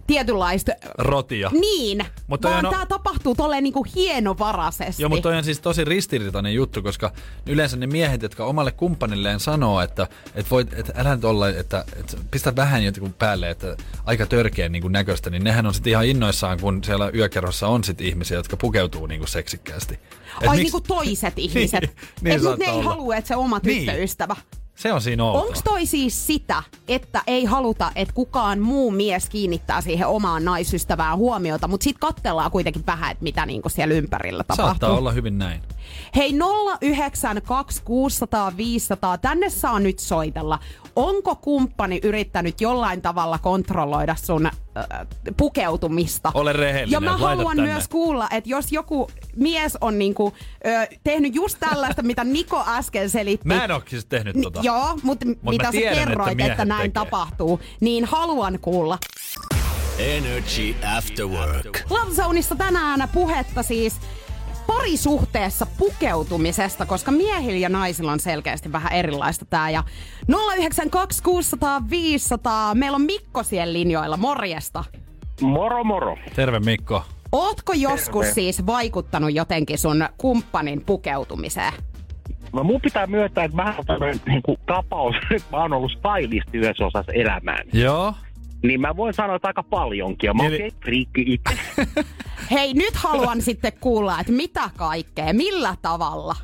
tietynlaista... 0.07 0.73
Rotia. 0.99 1.51
Niin, 1.61 2.05
Mutta 2.27 2.49
vaan 2.51 2.67
on- 2.67 2.73
tämä 2.73 2.87
tapahtuu 2.87 3.35
tolleen 3.35 3.63
niinku 3.65 3.87
hienovaraisesti. 3.97 5.03
Joo, 5.03 5.09
mutta 5.09 5.23
toi 5.23 5.37
on 5.37 5.45
siis 5.45 5.61
tosi 5.61 5.85
ristiriitainen 5.85 6.55
juttu, 6.55 6.83
koska 6.83 7.13
yleensä 7.47 7.77
ne 7.77 7.87
miehet, 7.87 8.23
jotka 8.23 8.45
omalle 8.45 8.73
kumppanilleen 8.73 9.41
sanoo, 9.41 9.81
että, 9.81 10.07
että, 10.35 10.51
voit, 10.51 10.73
että 10.73 10.93
älä 10.97 11.15
nyt 11.17 11.25
olla, 11.25 11.49
että, 11.49 11.85
että 12.01 12.17
pistä 12.31 12.57
vähän 12.57 12.85
jotenkin 12.85 13.13
päälle, 13.13 13.51
että 13.51 13.77
aika 14.05 14.27
törkeän 14.27 14.73
niin 14.73 14.93
näköistä, 14.93 15.31
niin 15.31 15.45
nehän 15.45 15.67
on 15.67 15.75
sitten 15.75 15.91
ihan 15.91 16.07
innoissaan, 16.07 16.61
kun 16.61 16.85
siellä 16.85 17.11
yökerrossa 17.15 17.69
on 17.69 17.85
sit 17.85 18.01
ihmisiä, 18.01 18.37
jotka 18.37 18.57
pukeutuu 18.57 19.07
niin 19.07 19.21
kuin 19.21 19.29
seksikkäästi. 19.29 19.95
Et 19.95 20.01
Ai 20.49 20.49
miksi- 20.49 20.63
niinku 20.63 20.81
toiset 20.81 21.35
ihmiset. 21.47 21.81
niin, 21.81 21.91
niin, 22.21 22.41
niin 22.43 22.53
Et 22.53 22.59
ne 22.59 22.65
ei 22.67 22.81
halua, 22.83 23.17
että 23.17 23.29
se 23.29 23.37
oma 23.37 23.61
Niin. 23.63 23.87
Se 24.77 24.93
on 24.93 25.01
siinä 25.01 25.25
outoa. 25.25 25.43
Onko 25.43 25.59
toi 25.65 25.87
siis 25.87 26.27
sitä, 26.27 26.63
että 26.89 27.23
ei 27.27 27.45
haluta, 27.45 27.93
että 27.95 28.15
kukaan 28.15 28.61
muu 28.61 28.91
mies 28.91 29.29
kiinnittää 29.29 29.81
siihen 29.81 30.07
omaan 30.07 30.45
naisystävään 30.45 31.19
huomiota, 31.19 31.69
mutta 31.69 31.85
sitten 31.85 32.01
katsellaan 32.01 32.51
kuitenkin 32.51 32.87
vähän, 32.87 33.11
että 33.11 33.23
mitä 33.23 33.47
niinku 33.47 33.69
siellä 33.69 33.95
ympärillä 33.95 34.45
tapahtuu. 34.45 34.67
Saattaa 34.67 34.99
olla 34.99 35.13
hyvin 35.13 35.39
näin. 35.39 35.63
Hei 36.17 36.33
092600 36.33 38.57
500, 38.57 39.19
tänne 39.19 39.51
saa 39.51 39.79
nyt 39.79 39.99
soitella. 39.99 40.59
Onko 40.97 41.37
kumppani 41.37 42.01
yrittänyt 42.03 42.61
jollain 42.61 43.03
tavalla 43.03 43.39
kontrolloida 43.39 44.15
sun 44.15 44.51
äh, 44.77 45.07
pukeutumista? 45.37 46.31
Ole 46.35 46.53
rehellinen, 46.53 46.91
Ja 46.93 47.01
mä 47.01 47.17
haluan 47.17 47.57
tänne. 47.57 47.73
myös 47.73 47.89
kuulla, 47.89 48.29
että 48.31 48.51
jos 48.51 48.73
joku 48.73 49.11
mies 49.37 49.79
on 49.81 49.99
niinku, 49.99 50.33
ö, 50.67 50.87
tehnyt 51.05 51.35
just 51.35 51.57
tällaista, 51.61 52.03
mitä 52.03 52.25
Niko 52.25 52.65
äsken 52.69 53.11
selitti. 53.11 53.49
Mä 53.49 53.65
en 53.65 53.71
ole 53.71 53.83
siis 53.89 54.05
tehnyt 54.05 54.37
Ni- 54.37 54.43
tota. 54.43 54.61
Joo, 54.63 54.99
mutta 55.03 55.27
mä 55.27 55.35
mitä 55.51 55.65
sä 55.65 55.71
tiedän, 55.71 55.93
että 55.99 56.07
kerroit, 56.07 56.31
että, 56.33 56.45
miehet 56.45 56.69
näin 56.69 56.81
tekee. 56.93 57.05
tapahtuu, 57.05 57.61
niin 57.81 58.05
haluan 58.05 58.59
kuulla. 58.61 58.99
Energy 59.99 60.75
After 60.97 61.27
Work. 61.27 61.81
Love 61.91 62.15
Zoneissa 62.15 62.55
tänään 62.55 63.09
puhetta 63.13 63.63
siis 63.63 63.95
parisuhteessa 64.67 65.67
pukeutumisesta, 65.79 66.87
koska 66.87 67.11
miehillä 67.11 67.59
ja 67.59 67.69
naisilla 67.69 68.13
on 68.13 68.21
selkeästi 68.21 68.73
vähän 68.73 68.93
erilaista 68.93 69.45
tää. 69.45 69.71
Ja 69.71 69.85
092 70.57 71.23
600 71.23 71.83
500, 71.91 72.75
meillä 72.75 72.95
on 72.95 73.03
Mikko 73.03 73.43
siellä 73.43 73.73
linjoilla, 73.73 74.17
morjesta. 74.17 74.85
Moro 75.41 75.85
moro. 75.85 76.17
Terve 76.37 76.61
Mikko. 76.61 77.03
Ootko 77.33 77.73
joskus 77.73 78.27
Terve. 78.27 78.35
siis 78.35 78.67
vaikuttanut 78.67 79.35
jotenkin 79.35 79.79
sun 79.79 80.09
kumppanin 80.19 80.81
pukeutumiseen? 80.87 81.73
No 82.53 82.65
mun 82.65 82.81
pitää 82.81 83.07
myöntää, 83.07 83.45
että 83.45 83.57
mä 83.57 83.75
oon 83.77 83.87
tämmöinen 83.87 84.21
niin 84.27 84.43
kuin, 84.43 84.59
tapaus, 84.67 85.17
että 85.37 85.49
mä 85.57 85.63
oon 85.63 85.73
ollut 85.73 85.93
stylisti 85.93 86.59
yhdessä 86.59 86.87
osassa 86.87 87.13
elämään. 87.13 87.69
Joo. 87.73 88.15
Niin 88.67 88.81
mä 88.81 88.97
voin 88.97 89.15
sanoa, 89.15 89.37
että 89.37 89.49
aika 89.49 89.63
paljonkin. 89.63 90.29
Ja 90.29 90.35
mä 90.35 90.43
oon 90.43 90.55
Eli- 90.55 90.75
friikki 90.83 91.25
itse. 91.27 91.59
Hei, 92.51 92.75
nyt 92.75 92.95
haluan 92.95 93.43
sitten 93.43 93.73
kuulla, 93.81 94.21
että 94.21 94.33
mitä 94.33 94.71
kaikkea, 94.77 95.33
millä 95.33 95.77
tavalla? 95.83 96.37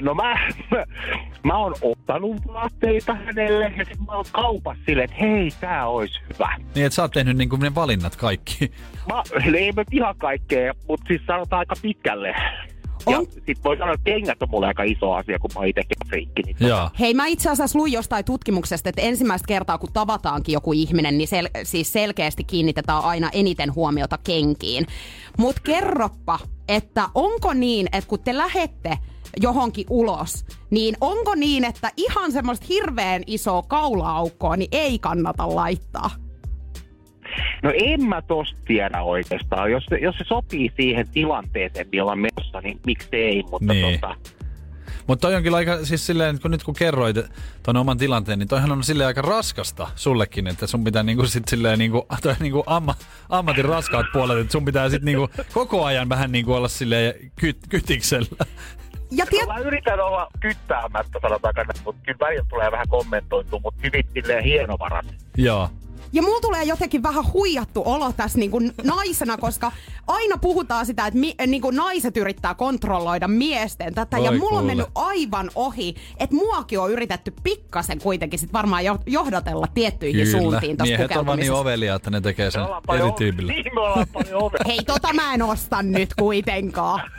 No 0.00 0.14
mä, 0.14 0.34
mä, 0.70 0.84
mä 1.48 1.58
oon 1.58 1.74
ottanut 1.82 2.36
vaatteita 2.46 3.14
hänelle 3.14 3.64
ja 3.64 3.84
sitten 3.84 4.06
mä 4.06 4.12
oon 4.12 4.24
kaupassa 4.32 4.82
silleen, 4.86 5.04
että 5.10 5.16
hei, 5.20 5.50
tää 5.60 5.88
olisi 5.88 6.20
hyvä. 6.34 6.56
Niin, 6.74 6.86
että 6.86 6.94
sä 6.94 7.02
oot 7.02 7.12
tehnyt 7.12 7.36
niinku 7.36 7.56
ne 7.56 7.74
valinnat 7.74 8.16
kaikki. 8.16 8.72
Mä, 9.08 9.22
ei 9.58 9.72
mä 9.72 9.84
ihan 9.92 10.14
kaikkea, 10.18 10.74
mutta 10.88 11.06
siis 11.08 11.22
sanotaan 11.26 11.60
aika 11.60 11.74
pitkälle. 11.82 12.34
Ja 13.10 13.18
On- 13.18 13.26
sit 13.46 13.64
voi 13.64 13.76
sanoa, 13.76 13.94
että 13.94 14.04
kengät 14.04 14.42
on 14.42 14.48
mulle 14.50 14.66
aika 14.66 14.82
iso 14.82 15.12
asia, 15.12 15.38
kun 15.38 15.50
mä 15.54 15.60
oon 15.60 15.68
itsekin 15.68 15.96
friikki. 16.08 16.42
Niin 16.42 16.56
Joo. 16.60 16.90
Hei, 17.00 17.14
mä 17.14 17.26
itse 17.26 17.50
asiassa 17.50 17.78
luin 17.78 17.92
jostain 17.92 18.24
tutkimuksesta, 18.24 18.88
että 18.88 19.02
ensimmäistä 19.02 19.46
kertaa 19.46 19.78
kun 19.78 19.92
tavataankin 19.92 20.52
joku 20.52 20.72
ihminen, 20.72 21.18
niin 21.18 21.28
sel- 21.28 21.60
siis 21.62 21.92
selkeästi 21.92 22.44
kiinnitetään 22.44 23.04
aina 23.04 23.30
eniten 23.32 23.74
huomiota 23.74 24.18
kenkiin. 24.24 24.86
Mut 25.38 25.60
kerroppa, 25.60 26.38
että 26.68 27.08
onko 27.14 27.52
niin, 27.54 27.86
että 27.92 28.08
kun 28.08 28.18
te 28.24 28.36
lähette 28.36 28.98
johonkin 29.42 29.86
ulos, 29.90 30.44
niin 30.70 30.96
onko 31.00 31.34
niin, 31.34 31.64
että 31.64 31.90
ihan 31.96 32.32
semmoista 32.32 32.66
hirveän 32.68 33.22
isoa 33.26 33.62
kaula-aukkoa 33.62 34.56
niin 34.56 34.68
ei 34.72 34.98
kannata 34.98 35.54
laittaa? 35.54 36.10
No 37.62 37.72
en 37.84 38.04
mä 38.04 38.22
tosta 38.22 38.58
tiedä 38.66 39.02
oikeastaan. 39.02 39.70
Jos 39.70 39.84
se, 39.84 39.96
jos 39.96 40.16
se 40.18 40.24
sopii 40.28 40.72
siihen 40.76 41.08
tilanteeseen, 41.08 41.86
millä 41.92 42.12
on 42.12 42.18
menossa, 42.18 42.60
niin 42.60 42.80
miksi 42.86 43.08
ei, 43.12 43.42
mutta 43.50 43.72
Niin. 43.72 44.00
tota, 44.00 44.16
Mutta 45.06 45.28
toi 45.28 45.34
on 45.36 45.42
kyllä 45.42 45.56
aika, 45.56 45.84
siis 45.84 46.06
silleen, 46.06 46.40
kun 46.40 46.50
nyt 46.50 46.62
kun 46.64 46.74
kerroit 46.74 47.16
ton 47.62 47.76
oman 47.76 47.98
tilanteen, 47.98 48.38
niin 48.38 48.48
toihan 48.48 48.72
on 48.72 48.84
silleen 48.84 49.06
aika 49.06 49.22
raskasta 49.22 49.88
sullekin, 49.94 50.46
että 50.46 50.66
sun 50.66 50.84
pitää 50.84 51.02
niinku 51.02 51.26
sit 51.26 51.48
silleen 51.48 51.78
niinku, 51.78 52.06
toi 52.22 52.34
niinku 52.40 52.62
amma, 52.66 52.94
ammatin 53.28 53.64
raskaat 53.64 54.06
puolet, 54.12 54.38
että 54.38 54.52
sun 54.52 54.64
pitää 54.64 54.88
sit 54.88 55.02
niinku 55.02 55.28
koko 55.52 55.84
ajan 55.84 56.08
vähän 56.08 56.32
niinku 56.32 56.52
olla 56.52 56.68
silleen 56.68 57.14
kyt, 57.40 57.58
kytiksellä. 57.68 58.46
Ja 59.10 59.26
tiet, 59.26 59.46
mä 59.46 59.58
yritän 59.58 60.00
olla 60.00 60.26
kyttäämättä 60.40 61.18
sanotaan, 61.22 61.54
mutta 61.84 62.02
kyllä 62.04 62.18
välillä 62.20 62.44
tulee 62.48 62.70
vähän 62.70 62.88
kommentoitu, 62.88 63.60
mutta 63.60 63.80
hyvin 63.84 64.04
silleen 64.14 64.44
hienovarat. 64.44 65.06
Joo. 65.36 65.70
Ja 66.12 66.22
mulla 66.22 66.40
tulee 66.40 66.64
jotenkin 66.64 67.02
vähän 67.02 67.32
huijattu 67.32 67.82
olo 67.84 68.12
tässä 68.12 68.38
niinku 68.38 68.60
naisena, 68.84 69.36
koska 69.36 69.72
aina 70.06 70.36
puhutaan 70.38 70.86
sitä, 70.86 71.06
että 71.06 71.20
mi, 71.20 71.34
niinku 71.46 71.70
naiset 71.70 72.16
yrittää 72.16 72.54
kontrolloida 72.54 73.28
miesten 73.28 73.94
tätä. 73.94 74.18
ja 74.18 74.30
Oi 74.30 74.38
mulla 74.38 74.58
on 74.58 74.58
kuule. 74.58 74.66
mennyt 74.66 74.86
aivan 74.94 75.50
ohi, 75.54 75.94
että 76.18 76.36
muakin 76.36 76.80
on 76.80 76.90
yritetty 76.90 77.34
pikkasen 77.42 78.00
kuitenkin 78.00 78.38
sit 78.38 78.52
varmaan 78.52 78.84
jo, 78.84 78.98
johdatella 79.06 79.66
tiettyihin 79.74 80.26
Kyllä. 80.26 80.38
suuntiin 80.38 80.76
tossa 80.76 80.90
Miehet 80.90 81.16
on 81.16 81.26
vaan 81.26 81.38
niin 81.38 81.52
ovelia, 81.52 81.94
että 81.94 82.10
ne 82.10 82.20
tekee 82.20 82.50
sen 82.50 82.62
eri 82.94 83.12
tyypillä. 83.18 83.52
niin. 83.52 83.64
Hei, 84.66 84.78
tota 84.86 85.12
mä 85.12 85.34
en 85.34 85.42
osta 85.42 85.82
nyt 85.82 86.14
kuitenkaan. 86.14 87.00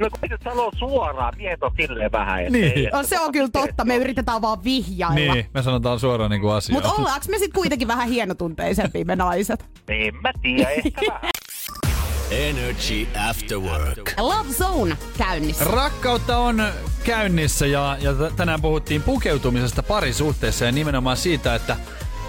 No 0.00 0.10
kun 0.10 0.28
se 0.28 0.36
sanoo 0.44 0.72
suoraan, 0.78 1.34
miehet 1.36 1.62
on 1.62 1.70
silleen 1.76 2.12
vähän. 2.12 2.40
että 2.40 2.52
Niin. 2.52 2.72
ei, 2.78 2.88
No 2.92 3.02
se 3.02 3.20
on 3.20 3.32
kyllä 3.32 3.48
totta, 3.52 3.84
me 3.84 3.96
yritetään 3.96 4.42
vaan 4.42 4.64
vihjailla. 4.64 5.34
Niin, 5.34 5.46
me 5.54 5.62
sanotaan 5.62 6.00
suoraan 6.00 6.30
niinku 6.30 6.48
asiaa. 6.48 6.74
Mutta 6.80 6.92
ollaanko 6.92 7.26
me 7.30 7.38
sitten 7.38 7.60
kuitenkin 7.60 7.88
vähän 7.88 8.08
hienotunteisempia 8.08 9.04
me 9.04 9.16
naiset? 9.16 9.64
En 9.88 10.14
mä 10.14 10.32
tiedä, 10.42 10.70
ehkä 10.70 11.00
vähän. 11.08 11.30
Energy 12.30 13.08
After 13.30 13.58
Work. 13.58 14.12
Love 14.20 14.48
Zone 14.52 14.96
käynnissä. 15.18 15.64
Rakkautta 15.64 16.38
on 16.38 16.62
käynnissä 17.04 17.66
ja, 17.66 17.96
ja 18.00 18.12
tänään 18.36 18.62
puhuttiin 18.62 19.02
pukeutumisesta 19.02 19.82
parisuhteessa 19.82 20.64
ja 20.64 20.72
nimenomaan 20.72 21.16
siitä, 21.16 21.54
että, 21.54 21.76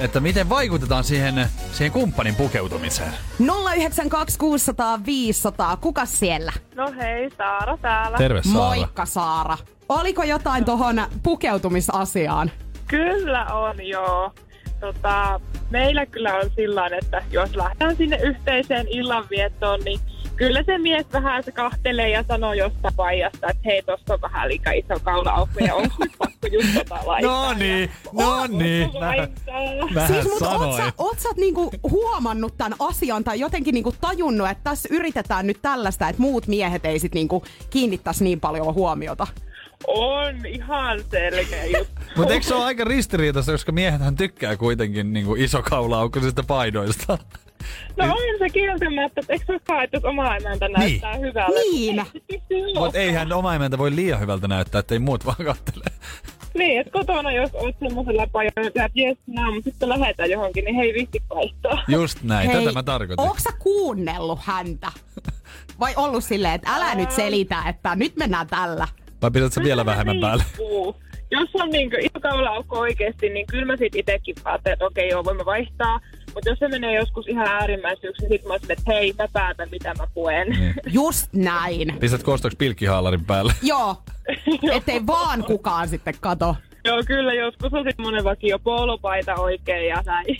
että 0.02 0.20
miten 0.20 0.50
vaikutetaan 0.50 1.04
siihen, 1.04 1.46
siihen 1.72 1.92
kumppanin 1.92 2.36
pukeutumiseen. 2.36 3.12
092 3.40 4.40
600 4.40 5.06
500. 5.06 5.78
Kuka 5.78 6.06
siellä? 6.06 6.54
No 6.76 6.94
hei, 6.98 7.30
Saara 7.38 7.78
täällä. 7.78 8.18
Terve 8.18 8.42
Saara. 8.44 8.76
Moikka 8.76 9.06
Saara. 9.06 9.58
Oliko 9.90 10.24
jotain 10.24 10.66
tohon 10.66 11.02
pukeutumisasiaan? 11.24 12.52
Kyllä 12.88 13.46
on, 13.46 13.88
joo. 13.88 14.32
Tota, 14.80 15.40
meillä 15.70 16.06
kyllä 16.06 16.34
on 16.34 16.52
sillä 16.56 16.90
että 17.02 17.24
jos 17.32 17.56
lähdetään 17.56 17.96
sinne 17.96 18.18
yhteiseen 18.18 18.88
illanviettoon, 18.88 19.80
niin 19.86 20.00
kyllä 20.42 20.64
se 20.64 20.78
mies 20.78 21.06
vähän 21.14 21.44
se 21.44 21.52
kahtelee 21.52 22.10
ja 22.10 22.24
sanoo 22.28 22.54
jostain 22.54 22.94
paijasta, 22.96 23.48
että 23.50 23.64
hei, 23.66 23.82
tossa 23.82 24.14
on 24.14 24.22
vähän 24.22 24.50
liikaa 24.50 24.74
iso 24.74 25.00
kaulaaukko 25.04 25.60
ja 25.60 25.76
onko 25.76 25.96
nyt 26.00 26.12
pakko 26.18 26.48
just 26.52 26.74
tota 26.74 27.00
laittaa. 27.06 27.54
No 27.54 27.60
niin, 27.60 27.90
Ja- 28.06 28.26
no 28.26 28.48
niin. 28.48 28.90
Mähän 29.94 30.14
Siis, 30.14 30.26
mutta 30.34 30.50
oot 30.50 30.78
sä, 30.78 30.94
oot 30.98 31.20
sä 31.20 31.30
niinku 31.38 31.72
huomannut 31.92 32.58
tämän 32.58 32.76
asian 32.80 33.24
tai 33.24 33.40
jotenkin 33.40 33.74
niinku 33.74 33.94
tajunnut, 34.02 34.50
että 34.50 34.64
tässä 34.64 34.90
yritetään 34.92 35.48
nyt 35.48 35.58
tällaista, 35.62 36.10
että 36.10 36.22
muut 36.22 36.48
miehet 36.48 36.86
ei 36.86 37.00
sit 37.00 37.14
niinku 37.14 37.44
kiinnittäisi 37.70 38.24
niin 38.24 38.40
paljon 38.40 38.74
huomiota? 38.74 39.28
On 39.88 40.46
ihan 40.46 41.04
selkeä 41.12 41.66
juttu. 41.66 42.02
Mutta 42.18 42.34
eikö 42.34 42.46
se 42.46 42.56
ole 42.56 42.64
aika 42.64 42.84
ristiriitaista, 42.84 43.52
koska 43.52 43.72
miehethän 43.72 44.16
tykkää 44.16 44.58
kuitenkin 44.58 45.14
niinku 45.14 45.36
isokaulaukkoisista 45.36 46.44
paidoista. 46.44 47.18
No 47.98 48.06
on 48.06 48.40
se 48.40 48.50
kieltämättä, 48.50 49.22
että 49.22 49.34
eikö 49.34 49.46
se 49.46 49.52
olekaan, 49.52 49.84
että 49.84 49.98
jos 49.98 50.06
oma 50.06 50.36
emäntä 50.36 50.70
näyttää 50.70 51.16
hyvältä. 51.18 51.60
Niin. 51.60 52.00
Ei 52.00 52.06
se 52.06 52.20
pysty 52.28 52.80
Mutta 52.80 53.00
eihän 53.00 53.34
oma 53.34 53.56
emäntä 53.56 53.78
voi 53.78 53.96
liian 53.96 54.20
hyvältä 54.20 54.48
näyttää, 54.48 54.80
ettei 54.80 55.00
muut 55.00 55.26
vaan 55.26 55.46
kattele. 55.46 55.84
Niin, 56.54 56.80
että 56.80 56.92
kotona 56.92 57.32
jos 57.32 57.50
oot 57.54 57.76
semmoisella 57.80 58.28
pajalla, 58.32 58.68
että 58.68 58.90
jes, 58.94 59.18
nää, 59.28 59.52
mutta 59.52 59.70
sitten 59.70 59.90
lähdetään 59.90 60.30
johonkin, 60.30 60.66
niin 60.66 60.76
hei 60.76 60.94
visti 60.94 61.24
vaihtaa. 61.30 61.84
Just 61.88 62.24
näin, 62.24 62.52
tätä 62.52 62.72
mä 62.72 62.84
tarkoitin. 62.84 63.22
Onko 63.26 63.40
sä 63.40 63.50
kuunnellut 63.60 64.40
häntä? 64.42 64.92
Vai 65.80 65.94
ollut 65.96 66.24
silleen, 66.24 66.54
että 66.54 66.76
älä 66.76 66.96
nyt 66.96 67.12
selitä, 67.12 67.64
että 67.70 67.96
nyt 67.96 68.16
mennään 68.16 68.48
tällä? 68.48 68.88
Vai 69.22 69.32
pidät 69.32 69.54
sä 69.54 69.64
vielä 69.64 69.86
vähemmän 69.86 70.20
päälle? 70.22 70.44
Jos 71.32 71.50
on 71.54 71.70
iso 71.76 72.20
kaulaaukko 72.22 72.80
oikeesti, 72.80 73.30
niin 73.30 73.48
kyllä 73.48 73.66
mä 73.66 73.78
sit 73.78 73.96
itekin 73.96 74.36
päätän, 74.44 74.74
että 74.74 74.86
okei 74.86 75.10
joo, 75.10 75.24
voimme 75.24 75.46
vaihtaa. 75.46 76.00
Mutta 76.34 76.50
jos 76.50 76.60
se 76.60 76.68
menee 76.68 76.96
joskus 76.96 77.28
ihan 77.28 77.48
äärimmäisyyksiin, 77.48 78.30
niin 78.30 78.40
sit 78.40 78.48
mä 78.48 78.56
että 78.56 78.84
hei, 78.88 79.14
mä 79.18 79.28
päätän 79.34 79.70
mitä 79.72 79.94
mä 79.98 80.08
puen. 80.14 80.50
Niin. 80.50 80.74
Just 80.92 81.34
näin. 81.34 81.98
Pistät 82.00 82.24
kostoksi 82.24 82.58
pilkkihaalarin 82.58 83.26
päälle. 83.26 83.54
Joo. 83.72 83.96
Ettei 84.72 85.08
vaan 85.08 85.44
kukaan 85.44 85.88
sitten 85.88 86.14
kato. 86.22 86.56
joo, 86.86 87.04
kyllä 87.08 87.34
joskus 87.34 87.74
on 87.74 87.86
semmonen 87.96 88.24
vakio 88.24 88.60
polopaita 88.60 89.36
oikein 89.36 89.88
ja 89.88 90.04
näin. 90.06 90.36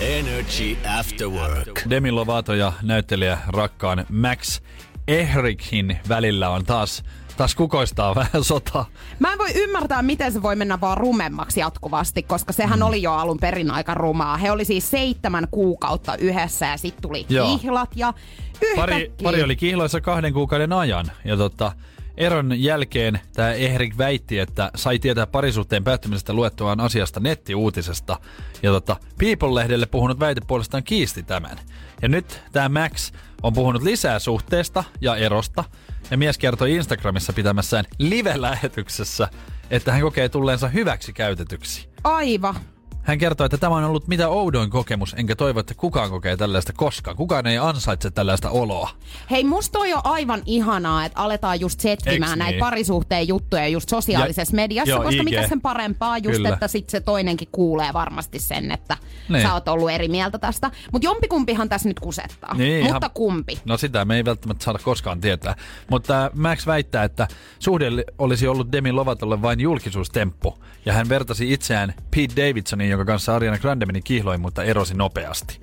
Energy 0.00 0.76
After 0.98 1.28
Work. 1.28 1.80
Demi 1.90 2.10
Lovato 2.10 2.54
ja 2.54 2.72
näyttelijä 2.82 3.38
rakkaan 3.48 4.06
Max 4.10 4.60
Ehrichin 5.08 5.98
välillä 6.08 6.50
on 6.50 6.64
taas, 6.64 7.02
taas 7.36 7.54
kukoistaa 7.54 8.14
vähän 8.24 8.44
sota. 8.44 8.84
Mä 9.18 9.32
en 9.32 9.38
voi 9.38 9.50
ymmärtää, 9.54 10.02
miten 10.02 10.32
se 10.32 10.42
voi 10.42 10.56
mennä 10.56 10.80
vaan 10.80 10.98
rumemmaksi 10.98 11.60
jatkuvasti, 11.60 12.22
koska 12.22 12.52
sehän 12.52 12.82
oli 12.82 13.02
jo 13.02 13.12
alun 13.12 13.38
perin 13.38 13.70
aika 13.70 13.94
rumaa. 13.94 14.36
He 14.36 14.50
oli 14.50 14.64
siis 14.64 14.90
seitsemän 14.90 15.48
kuukautta 15.50 16.16
yhdessä 16.16 16.66
ja 16.66 16.76
sitten 16.76 17.02
tuli 17.02 17.26
Joo. 17.28 17.58
kihlat 17.58 17.90
ja 17.96 18.14
yhtäkkiä... 18.62 18.76
Pari, 18.76 19.12
pari 19.22 19.42
oli 19.42 19.56
kihloissa 19.56 20.00
kahden 20.00 20.32
kuukauden 20.32 20.72
ajan. 20.72 21.10
Ja 21.24 21.36
tota, 21.36 21.72
eron 22.16 22.62
jälkeen 22.62 23.20
tämä 23.32 23.52
Ehrik 23.52 23.98
väitti, 23.98 24.38
että 24.38 24.70
sai 24.74 24.98
tietää 24.98 25.26
parisuhteen 25.26 25.84
päättymisestä 25.84 26.32
luettuaan 26.32 26.80
asiasta 26.80 27.20
nettiuutisesta. 27.20 28.20
Ja 28.62 28.70
tota, 28.70 28.96
People-lehdelle 29.18 29.86
puhunut 29.86 30.20
väite 30.20 30.40
puolestaan 30.46 30.82
kiisti 30.84 31.22
tämän. 31.22 31.58
Ja 32.02 32.08
nyt 32.08 32.42
tämä 32.52 32.82
Max 32.82 33.12
on 33.42 33.52
puhunut 33.52 33.82
lisää 33.82 34.18
suhteesta 34.18 34.84
ja 35.00 35.16
erosta. 35.16 35.64
Ja 36.10 36.16
mies 36.16 36.38
kertoi 36.38 36.74
Instagramissa 36.74 37.32
pitämässään 37.32 37.84
live-lähetyksessä, 37.98 39.28
että 39.70 39.92
hän 39.92 40.00
kokee 40.00 40.28
tulleensa 40.28 40.68
hyväksi 40.68 41.12
käytetyksi. 41.12 41.88
Aiva. 42.04 42.54
Hän 43.06 43.18
kertoi, 43.18 43.44
että 43.44 43.56
tämä 43.58 43.76
on 43.76 43.84
ollut 43.84 44.08
mitä 44.08 44.28
oudoin 44.28 44.70
kokemus, 44.70 45.14
enkä 45.18 45.36
toivo, 45.36 45.60
että 45.60 45.74
kukaan 45.74 46.10
kokee 46.10 46.36
tällaista 46.36 46.72
koskaan. 46.72 47.16
Kukaan 47.16 47.46
ei 47.46 47.58
ansaitse 47.58 48.10
tällaista 48.10 48.50
oloa. 48.50 48.90
Hei, 49.30 49.44
musta 49.44 49.78
on 49.78 49.90
jo 49.90 50.00
aivan 50.04 50.42
ihanaa, 50.46 51.04
että 51.04 51.20
aletaan 51.20 51.60
just 51.60 51.80
setkimään 51.80 52.30
Eiks 52.32 52.38
näitä 52.38 52.50
niin? 52.52 52.60
parisuhteen 52.60 53.28
juttuja 53.28 53.68
just 53.68 53.88
sosiaalisessa 53.88 54.52
Ja- 54.52 54.56
mediassa, 54.56 54.90
joo, 54.90 55.02
koska 55.02 55.20
IG. 55.20 55.24
mikä 55.24 55.48
sen 55.48 55.60
parempaa 55.60 56.18
just, 56.18 56.36
Kyllä. 56.36 56.48
että 56.48 56.68
sit 56.68 56.90
se 56.90 57.00
toinenkin 57.00 57.48
kuulee 57.52 57.92
varmasti 57.92 58.38
sen, 58.38 58.70
että 58.70 58.96
Niin. 59.28 59.42
sä 59.42 59.54
oot 59.54 59.68
ollut 59.68 59.90
eri 59.90 60.08
mieltä 60.08 60.38
tästä. 60.38 60.70
Mutta 60.92 61.06
jompikumpihan 61.06 61.68
tässä 61.68 61.88
nyt 61.88 62.00
kusettaa. 62.00 62.54
Niin, 62.54 62.84
Mutta 62.84 62.96
ihan- 63.06 63.10
kumpi? 63.14 63.58
No 63.64 63.76
sitä 63.76 64.04
me 64.04 64.16
ei 64.16 64.24
välttämättä 64.24 64.64
saada 64.64 64.78
koskaan 64.78 65.20
tietää. 65.20 65.54
Mutta 65.90 66.30
Max 66.34 66.66
väittää, 66.66 67.04
että 67.04 67.28
suhde 67.58 67.86
olisi 68.18 68.48
ollut 68.48 68.72
Demi 68.72 68.92
Lovatolle 68.92 69.42
vain 69.42 69.60
julkisuustemppu. 69.60 70.58
Ja 70.86 70.92
hän 70.92 71.08
vertasi 71.08 71.52
itseään 71.52 71.94
Pete 72.16 72.48
Davidsoniin, 72.48 72.95
jonka 72.96 73.12
kanssa 73.12 73.36
Ariana 73.36 73.58
Grande 73.58 73.86
meni 73.86 74.02
kihloin, 74.02 74.40
mutta 74.40 74.64
erosi 74.64 74.94
nopeasti. 74.94 75.60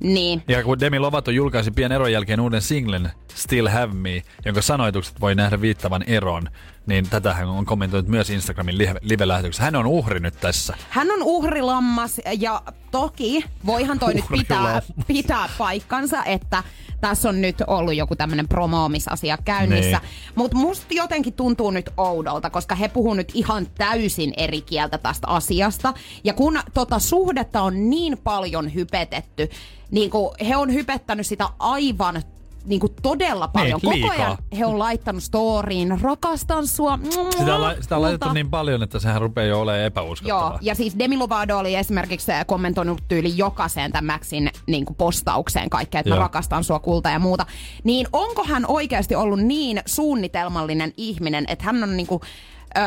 Niin. 0.00 0.42
Ja 0.48 0.62
kun 0.62 0.80
Demi 0.80 0.98
Lovato 0.98 1.30
julkaisi 1.30 1.70
pian 1.70 1.92
eron 1.92 2.12
jälkeen 2.12 2.40
uuden 2.40 2.62
singlen 2.62 3.10
Still 3.34 3.68
Have 3.68 3.94
Me, 3.94 4.22
jonka 4.44 4.62
sanoitukset 4.62 5.20
voi 5.20 5.34
nähdä 5.34 5.60
viittavan 5.60 6.02
eron, 6.06 6.48
niin 6.86 7.08
tätä 7.10 7.34
hän 7.34 7.48
on 7.48 7.64
kommentoinut 7.64 8.08
myös 8.08 8.30
Instagramin 8.30 8.78
live- 8.78 9.00
live-lähetyksessä. 9.00 9.62
Hän 9.62 9.76
on 9.76 9.86
uhri 9.86 10.20
nyt 10.20 10.40
tässä. 10.40 10.76
Hän 10.90 11.10
on 11.10 11.22
uhrilammas 11.22 12.20
ja 12.38 12.62
toki 12.90 13.44
voihan 13.66 13.98
toi 13.98 14.14
nyt 14.14 14.24
pitää, 14.32 14.82
pitää 15.06 15.48
paikkansa, 15.58 16.24
että 16.24 16.62
tässä 17.00 17.28
on 17.28 17.40
nyt 17.40 17.56
ollut 17.66 17.94
joku 17.94 18.16
tämmöinen 18.16 18.48
promoomisasia 18.48 19.38
käynnissä. 19.44 19.98
Niin. 19.98 20.32
Mutta 20.34 20.56
musta 20.56 20.86
jotenkin 20.90 21.32
tuntuu 21.32 21.70
nyt 21.70 21.90
oudolta, 21.96 22.50
koska 22.50 22.74
he 22.74 22.88
puhuu 22.88 23.14
nyt 23.14 23.32
ihan 23.34 23.66
täysin 23.78 24.32
eri 24.36 24.60
kieltä 24.60 24.98
tästä 24.98 25.28
asiasta. 25.28 25.94
Ja 26.24 26.32
kun 26.32 26.60
tota 26.74 26.98
suhdetta 26.98 27.62
on 27.62 27.90
niin 27.90 28.18
paljon 28.18 28.74
hypetetty, 28.74 29.48
niin 29.90 30.10
kuin 30.10 30.30
he 30.48 30.56
on 30.56 30.74
hypettänyt 30.74 31.26
sitä 31.26 31.48
aivan 31.58 32.22
niin 32.66 32.80
kuin 32.80 32.92
todella 33.02 33.48
paljon. 33.48 33.80
Koko 33.80 33.94
liikaa. 33.94 34.12
ajan 34.12 34.36
he 34.58 34.66
on 34.66 34.78
laittanut 34.78 35.22
storiin, 35.22 36.00
rakastan 36.00 36.66
sua. 36.66 36.98
Sitä 37.38 37.54
on, 37.54 37.60
la- 37.60 37.74
sitä 37.80 37.96
on 37.96 38.02
laitettu 38.02 38.32
niin 38.32 38.50
paljon, 38.50 38.82
että 38.82 38.98
sehän 38.98 39.20
rupeaa 39.20 39.46
jo 39.46 39.60
olemaan 39.60 39.84
epäuskottavaa. 39.84 40.50
Joo, 40.50 40.58
ja 40.62 40.74
siis 40.74 40.98
Demi 40.98 41.16
Lovato 41.16 41.58
oli 41.58 41.74
esimerkiksi 41.74 42.32
kommentoinut 42.46 43.02
tyyli 43.08 43.32
jokaiseen 43.36 43.92
tämän 43.92 44.14
Maxin 44.14 44.50
niin 44.66 44.84
kuin 44.84 44.96
postaukseen 44.96 45.70
kaikkea, 45.70 46.00
että 46.00 46.10
mä 46.10 46.16
Joo. 46.16 46.22
rakastan 46.22 46.64
sua 46.64 46.78
kulta 46.78 47.10
ja 47.10 47.18
muuta. 47.18 47.46
Niin 47.84 48.06
onko 48.12 48.44
hän 48.44 48.64
oikeasti 48.68 49.14
ollut 49.14 49.40
niin 49.40 49.82
suunnitelmallinen 49.86 50.92
ihminen, 50.96 51.44
että 51.48 51.64
hän 51.64 51.82
on 51.82 51.96
niin 51.96 52.06
kuin, 52.06 52.20
ö, 52.78 52.80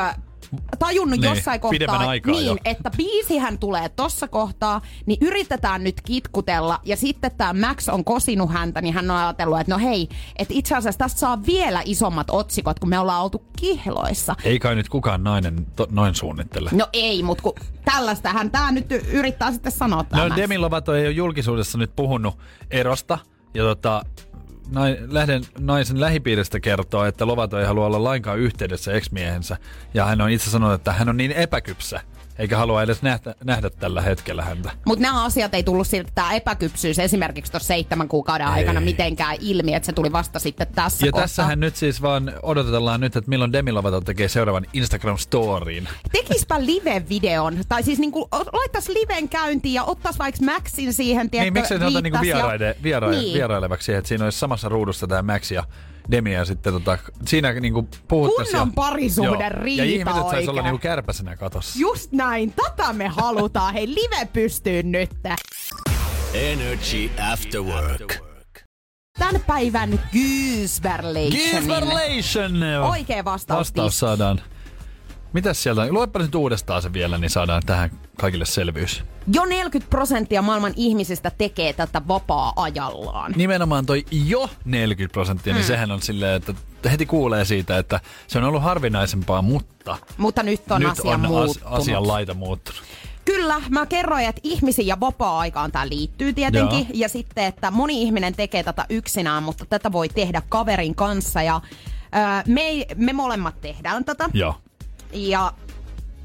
tajunnut 0.80 1.20
Niin, 1.20 1.30
jossain 1.30 1.60
kohtaa, 1.60 1.98
aikaa 1.98 2.34
niin, 2.34 2.46
jo. 2.46 2.58
että 2.66 2.92
biisihän 2.98 3.60
tulee 3.60 3.90
tossa 3.90 4.28
kohtaa, 4.28 4.82
niin 5.06 5.18
yritetään 5.22 5.84
nyt 5.84 6.02
kitkutella. 6.02 6.80
Ja 6.86 6.98
sitten 6.98 7.32
tämä 7.38 7.68
Max 7.68 7.88
on 7.88 8.04
kosinut 8.04 8.52
häntä, 8.52 8.82
niin 8.82 8.94
hän 8.94 9.12
on 9.12 9.18
ajatellut, 9.18 9.60
että 9.60 9.74
no 9.74 9.80
hei, 9.80 10.10
että 10.36 10.54
itse 10.54 10.76
asiassa 10.76 11.00
tästä 11.00 11.20
saa 11.20 11.46
vielä 11.46 11.82
isommat 11.86 12.28
otsikot, 12.30 12.80
kun 12.80 12.90
me 12.90 13.00
ollaan 13.00 13.24
oltu 13.24 13.44
kihloissa. 13.60 14.36
Ei 14.44 14.60
kai 14.60 14.76
nyt 14.76 14.90
kukaan 14.90 15.24
nainen 15.24 15.66
to, 15.76 15.88
noin 15.92 16.16
suunnittele. 16.16 16.70
No 16.74 16.88
ei, 16.94 17.24
mutta 17.24 17.44
kun 17.44 17.54
tällaistähän 17.86 18.52
tämä 18.52 18.72
nyt 18.72 18.92
yrittää 18.92 19.52
sitten 19.52 19.72
sanoa 19.72 20.06
No. 20.14 20.36
Demi 20.36 20.58
Lovato 20.58 20.96
ei 20.96 21.06
ole 21.06 21.12
julkisuudessa 21.12 21.78
nyt 21.78 21.96
puhunut 21.96 22.38
erosta. 22.72 23.18
Ja 23.54 23.64
tota, 23.64 24.06
lähden 25.10 25.44
naisen 25.60 26.02
lähipiiristä 26.02 26.60
kertoo, 26.60 27.06
että 27.06 27.28
Lovato 27.28 27.60
ei 27.60 27.66
halua 27.66 27.86
olla 27.86 28.04
lainkaan 28.04 28.40
yhteydessä 28.40 28.94
ex-miehensä. 28.94 29.58
Ja 29.94 30.06
hän 30.06 30.22
on 30.22 30.30
itse 30.30 30.50
sanonut, 30.50 30.76
että 30.76 30.94
hän 30.94 31.10
on 31.10 31.18
niin 31.18 31.32
epäkypsä, 31.32 32.02
eikä 32.40 32.58
halua 32.58 32.84
edes 32.84 33.02
nähdä, 33.02 33.36
nähdä 33.44 33.70
tällä 33.70 34.02
hetkellä 34.02 34.42
häntä. 34.44 34.72
Mutta 34.86 35.02
nämä 35.02 35.24
asiat 35.24 35.54
ei 35.54 35.64
tullut 35.64 35.88
siltä, 35.88 36.12
tämä 36.16 36.34
epäkypsyys 36.34 37.00
esimerkiksi 37.00 37.52
tuossa 37.52 37.68
seitsemän 37.68 38.08
kuukauden 38.08 38.48
Ei. 38.48 38.54
aikana 38.54 38.82
mitenkään 38.82 39.38
ilmi, 39.42 39.74
että 39.74 39.86
se 39.86 39.94
tuli 39.94 40.12
vasta 40.12 40.40
sitten 40.40 40.68
tässä 40.68 41.06
ja 41.06 41.12
kohtaa. 41.12 41.28
tässähän 41.28 41.60
nyt 41.60 41.76
siis 41.76 42.02
vaan 42.02 42.34
odotellaan 42.44 43.00
nyt, 43.02 43.16
että 43.16 43.30
milloin 43.30 43.54
Demi 43.54 43.72
Lovato 43.72 44.02
tekee 44.02 44.28
seuraavan 44.28 44.66
Instagram-storiin. 44.74 45.88
Tekispä 46.12 46.66
live-videon, 46.66 47.58
tai 47.70 47.84
siis 47.84 48.00
niinku, 48.00 48.28
laittaisi 48.54 48.94
liven 48.94 49.30
käyntiin 49.30 49.74
ja 49.74 49.84
ottais 49.84 50.20
vaikka 50.20 50.46
Maxin 50.46 50.94
siihen, 50.94 51.30
tiedätkö, 51.30 51.46
Niin, 51.46 51.54
miksei 51.54 51.80
se 51.80 51.86
ota 51.86 52.02
niinku 52.02 52.22
vieraide, 52.22 52.76
viera, 52.84 53.10
niin. 53.10 53.34
vierailevaksi 53.34 53.94
että 53.94 54.08
siinä 54.08 54.24
olisi 54.24 54.40
samassa 54.40 54.70
ruudussa 54.70 55.08
tämä 55.08 55.34
Max 55.34 55.52
ja 55.52 55.64
Demi 56.12 56.34
ja 56.34 56.46
sitten 56.46 56.74
tota, 56.74 56.98
siinä 57.26 57.54
niinku 57.54 57.88
puhuttaisiin. 58.08 58.52
Kunnon 58.54 58.68
ja- 58.68 58.74
parisuhde 58.76 59.28
Joo. 59.44 59.50
riita 59.50 59.84
Ja 59.84 59.90
ihmiset 59.92 60.14
sais 60.30 60.34
olla 60.34 60.40
oikein. 60.40 60.64
niinku 60.64 60.78
kärpäsenä 60.82 61.36
katossa. 61.36 61.80
Just 61.80 62.12
näin, 62.12 62.54
tätä 62.54 62.94
me 62.94 63.08
halutaan. 63.08 63.74
Hei, 63.74 63.88
live 63.90 64.26
pystyy 64.34 64.84
nyt. 64.84 65.10
Energy 66.34 67.10
After 67.34 67.62
Work. 67.62 68.18
Tän 69.20 69.42
päivän 69.48 70.00
Gyysberlationin. 70.12 71.32
Gisberlation! 71.56 72.64
Oikea 72.90 73.26
vastaus. 73.26 73.58
Vastaus 73.60 74.00
saadaan. 74.00 74.42
Mitäs 75.34 75.64
sieltä? 75.64 75.88
Luepa 75.94 76.20
nyt 76.20 76.36
uudestaan 76.36 76.82
se 76.82 76.94
vielä, 76.94 77.18
niin 77.18 77.30
saadaan 77.30 77.62
tähän 77.66 77.92
kaikille 78.18 78.46
selvyys. 78.46 79.04
Jo 79.34 79.46
40 79.46 79.90
prosenttia 79.90 80.42
maailman 80.42 80.74
ihmisistä 80.76 81.32
tekee 81.38 81.74
tätä 81.74 82.02
vapaa-ajallaan. 82.08 83.34
Nimenomaan 83.36 83.86
toi 83.86 84.06
jo 84.12 84.50
40 84.66 85.14
prosenttia, 85.14 85.54
niin 85.54 85.64
sehän 85.66 85.92
on 85.92 86.02
silleen, 86.02 86.34
että 86.36 86.54
heti 86.92 87.06
kuulee 87.06 87.46
siitä, 87.46 87.78
että 87.78 88.00
se 88.28 88.38
on 88.38 88.44
ollut 88.44 88.64
harvinaisempaa, 88.64 89.42
mutta 89.42 89.98
Mutta 90.18 90.44
nyt 90.44 90.72
on 90.72 90.82
nyt 90.82 90.90
asia 90.90 91.12
on 91.12 91.26
as- 91.26 91.30
muuttunut. 91.32 91.80
asian 91.80 92.08
laita 92.08 92.34
muuttunut. 92.34 92.82
Kyllä, 93.26 93.62
mä 93.70 93.86
kerroin, 93.86 94.26
että 94.26 94.42
ihmisiin 94.44 94.88
ja 94.88 95.00
vapaa-aikaan 95.00 95.72
tämä 95.72 95.90
liittyy 95.90 96.34
tietenkin. 96.34 96.80
Joo. 96.80 96.88
Ja 96.94 97.10
sitten, 97.10 97.44
että 97.46 97.72
moni 97.72 98.02
ihminen 98.02 98.36
tekee 98.36 98.64
tätä 98.64 98.86
yksinään, 98.90 99.44
mutta 99.44 99.66
tätä 99.66 99.92
voi 99.92 100.10
tehdä 100.10 100.42
kaverin 100.50 100.96
kanssa. 100.96 101.42
Ja 101.42 101.62
ää, 102.12 102.44
me, 102.48 102.62
ei- 102.62 102.86
me 102.96 103.14
molemmat 103.14 103.62
tehdään 103.62 104.06
tätä. 104.06 104.30
Joo. 104.34 104.56
Ja 105.14 105.54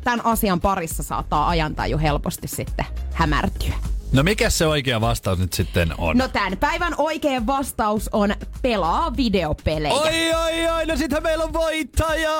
tämän 0.05 0.26
asian 0.26 0.61
parissa 0.61 1.03
saattaa 1.03 1.49
ajantaju 1.49 1.99
helposti 1.99 2.49
sitten 2.49 2.87
hämärtyä. 3.12 3.74
No 4.12 4.22
mikä 4.22 4.51
se 4.51 4.66
oikea 4.66 5.01
vastaus 5.01 5.39
nyt 5.39 5.53
sitten 5.53 5.95
on? 5.99 6.18
No 6.18 6.28
tämän 6.28 6.59
päivän 6.59 6.95
oikea 6.99 7.47
vastaus 7.47 8.11
on 8.12 8.35
pelaa 8.62 9.16
videopelejä. 9.16 9.95
Oi, 9.95 10.35
oi, 10.35 10.68
oi, 10.68 10.87
no 10.87 10.97
sittenhän 10.97 11.22
meillä 11.22 11.45
on 11.45 11.53
voittaja! 11.53 12.30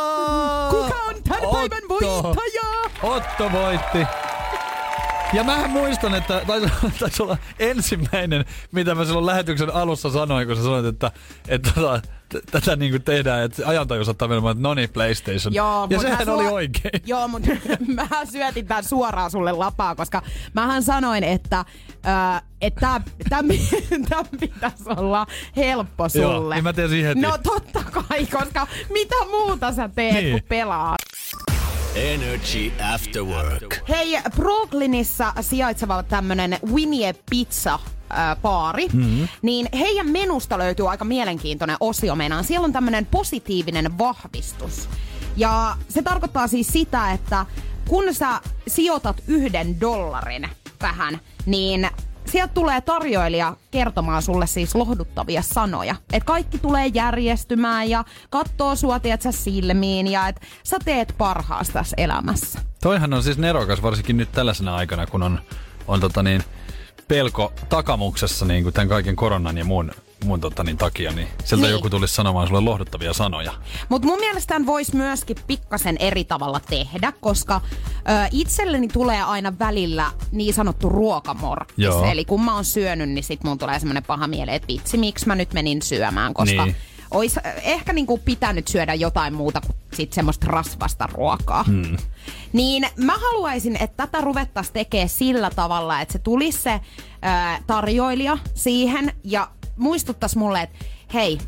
Kuka 0.71 0.99
on 1.09 1.15
tämän 1.29 1.45
Otto. 1.45 1.55
päivän 1.55 1.89
voittaja? 1.89 2.63
Otto 3.03 3.53
voitti. 3.53 3.99
Ja 5.33 5.45
mähän 5.45 5.71
muistan, 5.71 6.15
että 6.15 6.43
taisi, 6.47 6.67
taisi 7.01 7.23
olla 7.23 7.37
ensimmäinen, 7.59 8.45
mitä 8.73 8.95
mä 8.95 9.05
silloin 9.05 9.27
lähetyksen 9.27 9.75
alussa 9.75 10.11
sanoin, 10.11 10.47
kun 10.47 10.57
sä 10.57 10.63
sanoit, 10.63 10.87
että, 10.87 11.11
että 11.49 11.71
tota, 11.75 12.03
t- 12.29 12.51
tätä 12.51 12.77
niin 12.77 12.91
kuin 12.93 13.03
tehdään, 13.03 13.43
että 13.43 13.63
ajantaju 13.67 14.05
saattaa 14.05 14.29
mennä, 14.29 14.51
että 14.51 14.63
no 14.63 14.75
niin, 14.75 14.89
PlayStation. 14.91 15.55
Joo, 15.55 15.87
ja 15.91 16.01
sehän 16.01 16.29
oli 16.29 16.45
suo- 16.45 16.53
oikein. 16.53 17.03
Joo, 17.07 17.29
mutta 17.29 17.51
mä 17.95 18.09
syötin 18.33 18.67
tämän 18.67 18.85
suoraan 18.85 19.31
sulle 19.31 19.53
lapaa, 19.53 19.95
koska 19.95 20.23
mähän 20.55 20.83
sanoin, 20.83 21.25
että 21.25 21.59
äh, 22.07 22.43
että 22.61 23.01
tämä 23.29 23.49
pitäisi 24.41 24.85
olla 24.97 25.27
helppo 25.57 26.09
sulle. 26.09 26.25
Joo, 26.25 26.51
niin 26.55 26.65
mä 26.65 26.73
tiesin 26.73 27.05
heti. 27.05 27.21
No 27.21 27.39
totta 27.43 27.83
kai, 27.85 28.27
koska 28.27 28.67
mitä 28.93 29.15
muuta 29.31 29.73
sä 29.73 29.89
teet, 29.89 30.15
Niin. 30.15 30.31
kun 30.33 30.49
pelaat? 30.49 30.99
Energy 31.95 32.73
After 32.95 33.23
Work. 33.23 33.89
Hei, 33.89 34.19
Brooklynissa 34.37 35.33
sijaitseva 35.41 36.03
tämmönen 36.03 36.59
Winnie 36.73 37.15
Pizza 37.31 37.79
äh, 38.13 38.37
Mhm. 38.93 39.03
mm-hmm. 39.03 39.29
niin 39.43 39.69
heidän 39.79 40.09
menusta 40.11 40.59
löytyy 40.59 40.91
aika 40.91 41.05
mielenkiintoinen 41.05 41.77
osio 41.81 42.15
meinaan. 42.15 42.45
Siellä 42.45 42.65
on 42.65 42.73
tämmönen 42.73 43.07
positiivinen 43.07 43.99
vahvistus. 43.99 44.89
Ja 45.37 45.77
se 45.89 46.03
tarkoittaa 46.03 46.47
siis 46.47 46.67
sitä, 46.67 47.13
että 47.13 47.47
kun 47.89 48.15
sä 48.15 48.41
sijoitat 48.67 49.23
yhden 49.27 49.81
dollarin 49.81 50.49
tähän, 50.79 51.21
niin 51.47 51.89
sieltä 52.25 52.55
tulee 52.55 52.81
tarjoilija 52.81 53.57
kertomaan 53.71 54.23
sulle 54.23 54.47
siis 54.47 54.75
lohduttavia 54.75 55.43
sanoja. 55.43 55.97
Että 56.13 56.27
kaikki 56.27 56.59
tulee 56.59 56.87
järjestymään 56.87 57.91
ja 57.91 58.05
katsoo 58.31 58.77
sua, 58.77 59.01
sä, 59.21 59.33
silmiin 59.33 60.07
ja 60.07 60.29
että 60.29 60.41
sä 60.65 60.77
teet 60.85 61.15
parhaas 61.19 61.69
tässä 61.71 61.95
elämässä. 61.99 62.61
Toihan 62.83 63.15
on 63.15 63.23
siis 63.23 63.39
nerokas, 63.39 63.83
varsinkin 63.83 64.17
nyt 64.17 64.33
tällaisena 64.33 64.77
aikana, 64.77 65.07
kun 65.07 65.23
on, 65.23 65.41
on 65.89 66.01
tota 66.01 66.23
niin, 66.23 66.45
pelko 67.09 67.53
takamuksessa 67.69 68.45
niin 68.45 68.63
kuin 68.63 68.73
tämän 68.73 68.89
kaiken 68.89 69.17
koronan 69.17 69.59
ja 69.59 69.65
muun, 69.65 69.91
muun 70.25 70.41
tota 70.41 70.65
niin, 70.65 70.77
takia, 70.77 71.13
niin 71.13 71.29
sieltä 71.45 71.67
niin. 71.67 71.73
joku 71.73 71.91
tulisi 71.91 72.15
sanomaan 72.15 72.49
sulle 72.49 72.61
lohduttavia 72.61 73.13
sanoja. 73.13 73.53
Mutta 73.89 74.09
mun 74.09 74.19
mielestä 74.19 74.61
voisi 74.67 74.97
myöskin 74.97 75.37
pikkasen 75.47 75.97
eri 76.01 76.25
tavalla 76.25 76.61
tehdä, 76.61 77.13
koska 77.21 77.61
ö, 77.65 78.29
itselleni 78.31 78.89
tulee 78.89 79.23
aina 79.23 79.59
välillä 79.59 80.11
niin 80.33 80.55
sanottu 80.55 80.89
ruokamorkkis. 80.89 81.77
Joo. 81.77 82.05
Eli 82.05 82.25
kun 82.25 82.45
mä 82.45 82.55
oon 82.55 82.65
syönyt, 82.65 83.09
niin 83.09 83.25
sit 83.25 83.45
mun 83.45 83.59
tulee 83.59 83.79
semmoinen 83.79 84.03
paha 84.03 84.27
mieli, 84.27 84.55
että 84.55 84.69
vitsi, 84.69 84.99
miksi 84.99 85.27
mä 85.27 85.35
nyt 85.35 85.53
menin 85.53 85.83
syömään, 85.83 86.35
koska 86.35 86.65
Niin. 86.65 86.77
Ois 87.15 87.41
ehkä 87.63 87.93
niinku 87.93 88.19
pitänyt 88.19 88.69
syödä 88.69 88.95
jotain 88.95 89.35
muuta 89.35 89.61
kuin 89.61 89.77
sit 89.93 90.13
semmoista 90.13 90.47
rasvasta 90.47 91.09
ruokaa. 91.13 91.63
Hmm. 91.63 91.97
Niin 92.53 92.87
mä 92.97 93.13
haluaisin, 93.13 93.77
että 93.83 94.07
tätä 94.07 94.21
ruvettaisiin 94.21 94.75
tekemään 94.75 95.09
sillä 95.09 95.51
tavalla, 95.51 96.01
että 96.01 96.13
se 96.13 96.19
tulisi 96.19 96.63
se 96.63 96.73
ö, 96.73 96.81
tarjoilija 97.67 98.39
siihen 98.55 99.13
ja 99.25 99.49
muistuttaisi 99.77 100.39
mulle, 100.39 100.63
että 100.63 100.85
hei, 101.15 101.39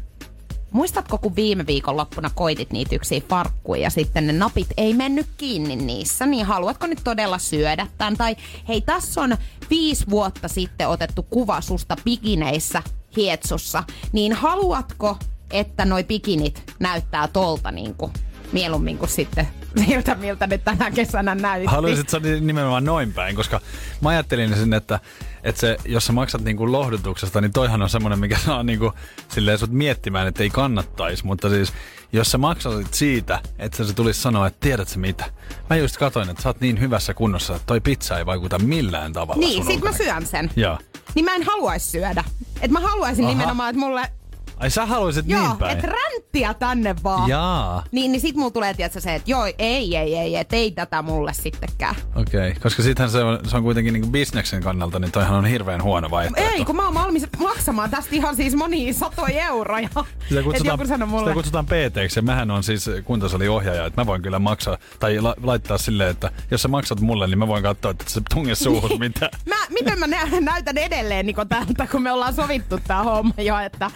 Muistatko, 0.71 1.19
kun 1.19 1.37
viime 1.37 1.67
viikon 1.67 1.97
loppuna 1.97 2.31
koitit 2.35 2.73
niitä 2.73 2.95
yksiä 2.95 3.21
farkkuja 3.29 3.83
ja 3.83 3.91
sitten 3.91 4.27
ne 4.27 4.33
napit 4.33 4.67
ei 4.77 4.95
mennyt 4.95 5.27
kiinni 5.37 5.77
niissä, 5.77 6.27
niin 6.27 6.47
haluatko 6.47 6.87
nyt 6.87 7.01
todella 7.05 7.39
syödä 7.39 7.87
tämän? 7.99 8.17
Tai 8.17 8.37
hei, 8.69 8.81
tässä 8.81 9.21
on 9.21 9.37
viisi 9.71 10.05
vuotta 10.11 10.49
sitten 10.49 10.89
otettu 10.89 11.23
kuva 11.23 11.61
susta 11.61 11.97
pikineissä 12.05 12.83
hietsussa, 13.17 13.85
niin 14.13 14.33
haluatko, 14.33 15.19
että 15.51 15.85
noi 15.85 16.05
pikinit 16.05 16.75
näyttää 16.79 17.29
tolta 17.29 17.71
niin 17.71 17.95
kuin 17.95 18.13
mieluummin 18.53 18.99
kuin 18.99 19.09
sitten 19.09 19.49
siltä, 19.87 20.15
miltä 20.15 20.47
ne 20.47 20.59
tänä 20.59 20.91
kesänä 20.91 21.35
näytti? 21.35 21.67
Haluaisit 21.67 22.09
sä 22.09 22.21
nimenomaan 22.41 22.85
noin 22.85 23.13
päin, 23.13 23.37
koska 23.37 23.61
mä 24.01 24.09
ajattelin 24.09 24.57
sen, 24.57 24.73
että, 24.73 25.01
että 25.45 25.61
se, 25.61 25.77
jos 25.85 26.07
sä 26.07 26.13
maksat 26.13 26.43
niinku 26.43 26.73
lohdutuksesta, 26.73 27.41
niin 27.41 27.53
toihan 27.53 27.83
on 27.83 27.91
semmoinen, 27.91 28.19
mikä 28.19 28.39
saa 28.39 28.63
niinku, 28.63 28.93
silleen 29.29 29.59
sut 29.59 29.71
miettimään, 29.71 30.27
että 30.27 30.43
ei 30.43 30.51
kannattaisi. 30.51 31.27
Mutta 31.27 31.49
siis, 31.49 31.73
jos 32.13 32.31
sä 32.31 32.39
maksasit 32.39 32.95
siitä, 32.95 33.41
että 33.59 33.85
se 33.85 33.93
tulisi 33.95 34.23
sanoa, 34.23 34.47
että 34.47 34.61
tiedät 34.61 34.89
sä 34.89 34.99
mitä. 34.99 35.25
Mä 35.71 35.77
just 35.77 35.97
katoin, 35.97 36.29
että 36.31 36.43
sä 36.43 36.49
oot 36.49 36.61
niin 36.61 36.81
hyvässä 36.81 37.15
kunnossa, 37.15 37.55
että 37.57 37.67
toi 37.67 37.81
pizza 37.81 38.19
ei 38.19 38.27
vaikuta 38.27 38.59
millään 38.59 39.13
tavalla 39.13 39.41
Niin, 39.41 39.53
sit 39.65 39.65
mä 39.67 39.91
ulkonäköön. 39.91 40.07
syön 40.07 40.27
sen. 40.27 40.51
Joo. 40.57 40.79
Niin 41.15 41.25
mä 41.25 41.35
en 41.35 41.43
haluaisi 41.43 41.91
syödä. 41.91 42.25
Et 42.61 42.71
mä 42.71 42.81
haluaisin 42.81 43.25
Aha. 43.25 43.35
nimenomaan, 43.35 43.71
että 43.71 43.81
mulle... 43.81 44.11
Ai 44.57 44.71
sä 44.71 44.87
haluaisit 44.87 45.25
Joo, 45.29 45.41
niin 45.41 45.57
päin? 45.57 45.79
et 45.79 45.85
ränttiä 45.85 46.55
tänne 46.55 46.95
vaan. 47.05 47.29
Jaa. 47.29 47.85
Niin, 47.93 48.13
niin 48.13 48.21
sit 48.21 48.37
mulla 48.37 48.51
tulee 48.51 48.75
tietysti 48.75 49.01
se, 49.01 49.15
että 49.15 49.31
joo, 49.31 49.47
ei, 49.59 49.97
ei, 49.97 50.17
ei, 50.17 50.37
et 50.37 50.53
ei 50.53 50.71
tätä 50.71 51.03
mulle 51.03 51.33
sittenkään. 51.33 51.95
Okei, 52.15 52.51
okay. 52.51 52.61
koska 52.63 52.83
sittenhän 52.83 53.11
se 53.11 53.25
on, 53.25 53.39
se 53.45 53.57
on 53.57 53.63
kuitenkin 53.63 53.93
niinku 53.93 54.09
bisneksen 54.09 54.63
kannalta, 54.63 54.99
niin 54.99 55.13
toihan 55.13 55.37
on 55.39 55.45
hirveän 55.45 55.83
huono 55.83 56.11
vaihtoehto. 56.11 56.55
Ei, 56.55 56.65
kun 56.65 56.77
mä 56.77 56.85
oon 56.85 56.95
valmis 56.95 57.27
maksamaan 57.39 57.91
tästä 57.91 58.17
ihan 58.17 58.37
siis 58.37 58.55
monia 58.55 58.93
satoja 58.93 59.47
euroja. 59.47 59.89
Sitä 60.29 60.41
Et 60.41 60.45
kutsutaan, 60.45 60.75
joku 60.75 60.87
sanoi 60.89 61.09
mulle. 61.09 61.25
sitä 61.25 61.35
kutsutaan 61.35 61.67
PT, 61.67 62.17
ja 62.17 62.23
mähän 62.23 62.51
on 62.51 62.63
siis 62.63 62.91
kuntosaliohjaaja, 63.05 63.87
että 63.87 64.01
mä 64.01 64.07
voin 64.07 64.23
kyllä 64.23 64.39
maksaa, 64.39 64.79
tai 65.01 65.21
la, 65.21 65.35
laittaa 65.43 65.79
silleen, 65.79 66.11
että 66.11 66.31
jos 66.51 66.63
sä 66.63 66.69
maksat 66.69 67.01
mulle, 67.01 67.27
niin 67.27 67.39
mä 67.39 67.49
voin 67.49 67.63
katsoa, 67.63 67.91
että 67.91 68.05
se 68.07 68.21
tunge 68.35 68.55
suuhun 68.55 68.99
mitä. 68.99 69.31
Mä, 69.49 69.57
miten 69.71 69.99
mä 69.99 70.07
nä- 70.07 70.41
näytän 70.53 70.79
edelleen 70.79 71.27
Niko 71.27 71.45
tältä, 71.45 71.87
kun 71.87 72.03
me 72.03 72.13
ollaan 72.13 72.35
sovittu 72.35 72.79
tää 72.87 73.03
homma 73.03 73.35
jo, 73.39 73.59
että, 73.59 73.91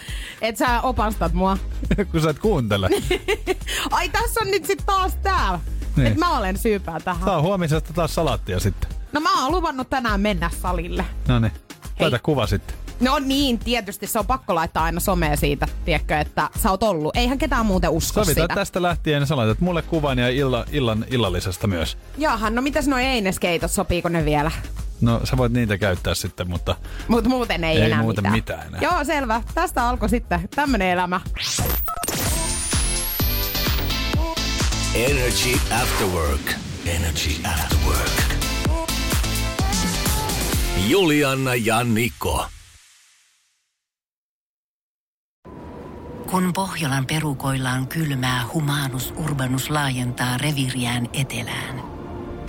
että 0.51 0.65
sä 0.65 0.81
opastat 0.81 1.33
mua. 1.33 1.57
kun 2.11 2.21
sä 2.21 2.29
et 2.29 2.39
kuuntele. 2.39 2.89
Ai 3.91 4.09
tässä 4.09 4.39
on 4.41 4.51
nyt 4.51 4.65
sit 4.65 4.83
taas 4.85 5.15
tää. 5.23 5.59
Niin. 5.95 6.07
että 6.07 6.19
mä 6.19 6.37
olen 6.37 6.57
syypää 6.57 6.99
tähän. 6.99 7.25
Saa 7.25 7.41
huomisesta 7.41 7.93
taas 7.93 8.15
salaattia 8.15 8.59
sitten. 8.59 8.89
No 9.11 9.19
mä 9.21 9.43
oon 9.43 9.51
luvannut 9.51 9.89
tänään 9.89 10.21
mennä 10.21 10.49
salille. 10.61 11.05
No 11.27 11.39
niin. 11.39 11.51
Laita 11.99 12.19
kuva 12.19 12.47
sitten. 12.47 12.75
No 12.99 13.19
niin, 13.19 13.59
tietysti 13.59 14.07
se 14.07 14.19
on 14.19 14.25
pakko 14.25 14.55
laittaa 14.55 14.83
aina 14.83 14.99
somea 14.99 15.35
siitä, 15.35 15.67
tiedätkö, 15.85 16.19
että 16.19 16.49
sä 16.63 16.71
oot 16.71 16.83
ollut. 16.83 17.15
Eihän 17.15 17.37
ketään 17.37 17.65
muuten 17.65 17.89
usko 17.89 18.23
Sovitaan 18.23 18.43
sitä. 18.45 18.55
tästä 18.55 18.81
lähtien 18.81 19.19
ja 19.19 19.25
sä 19.25 19.37
laitat 19.37 19.59
mulle 19.59 19.81
kuvan 19.81 20.19
ja 20.19 20.29
illa, 20.29 20.65
illan, 20.71 21.05
illallisesta 21.09 21.67
myös. 21.67 21.97
Jahan, 22.17 22.55
no 22.55 22.61
mitäs 22.61 22.87
noi 22.87 23.03
eineskeitot, 23.03 23.71
sopiiko 23.71 24.09
ne 24.09 24.25
vielä? 24.25 24.51
No 25.01 25.21
sä 25.23 25.37
voit 25.37 25.51
niitä 25.53 25.77
käyttää 25.77 26.13
sitten, 26.15 26.49
mutta 26.49 26.75
Mut 27.07 27.25
muuten 27.27 27.63
ei, 27.63 27.77
Ei 27.77 27.83
enää 27.91 28.01
muuten 28.01 28.23
mitään. 28.23 28.33
mitään 28.35 28.67
enää. 28.67 28.81
Joo, 28.81 29.03
selvä. 29.03 29.41
Tästä 29.53 29.89
alkoi 29.89 30.09
sitten 30.09 30.49
tämmönen 30.55 30.87
elämä. 30.87 31.21
Energy 34.95 35.53
After 35.81 36.07
Work. 36.07 36.51
Energy 36.85 37.31
After 37.47 37.77
Work. 37.87 38.11
Julianna 40.87 41.55
ja 41.55 41.83
Niko. 41.83 42.45
Kun 46.31 46.53
Pohjolan 46.53 47.05
perukoillaan 47.05 47.87
kylmää, 47.87 48.43
humanus 48.53 49.13
urbanus 49.17 49.69
laajentaa 49.69 50.37
reviriään 50.37 51.07
etelään. 51.13 51.81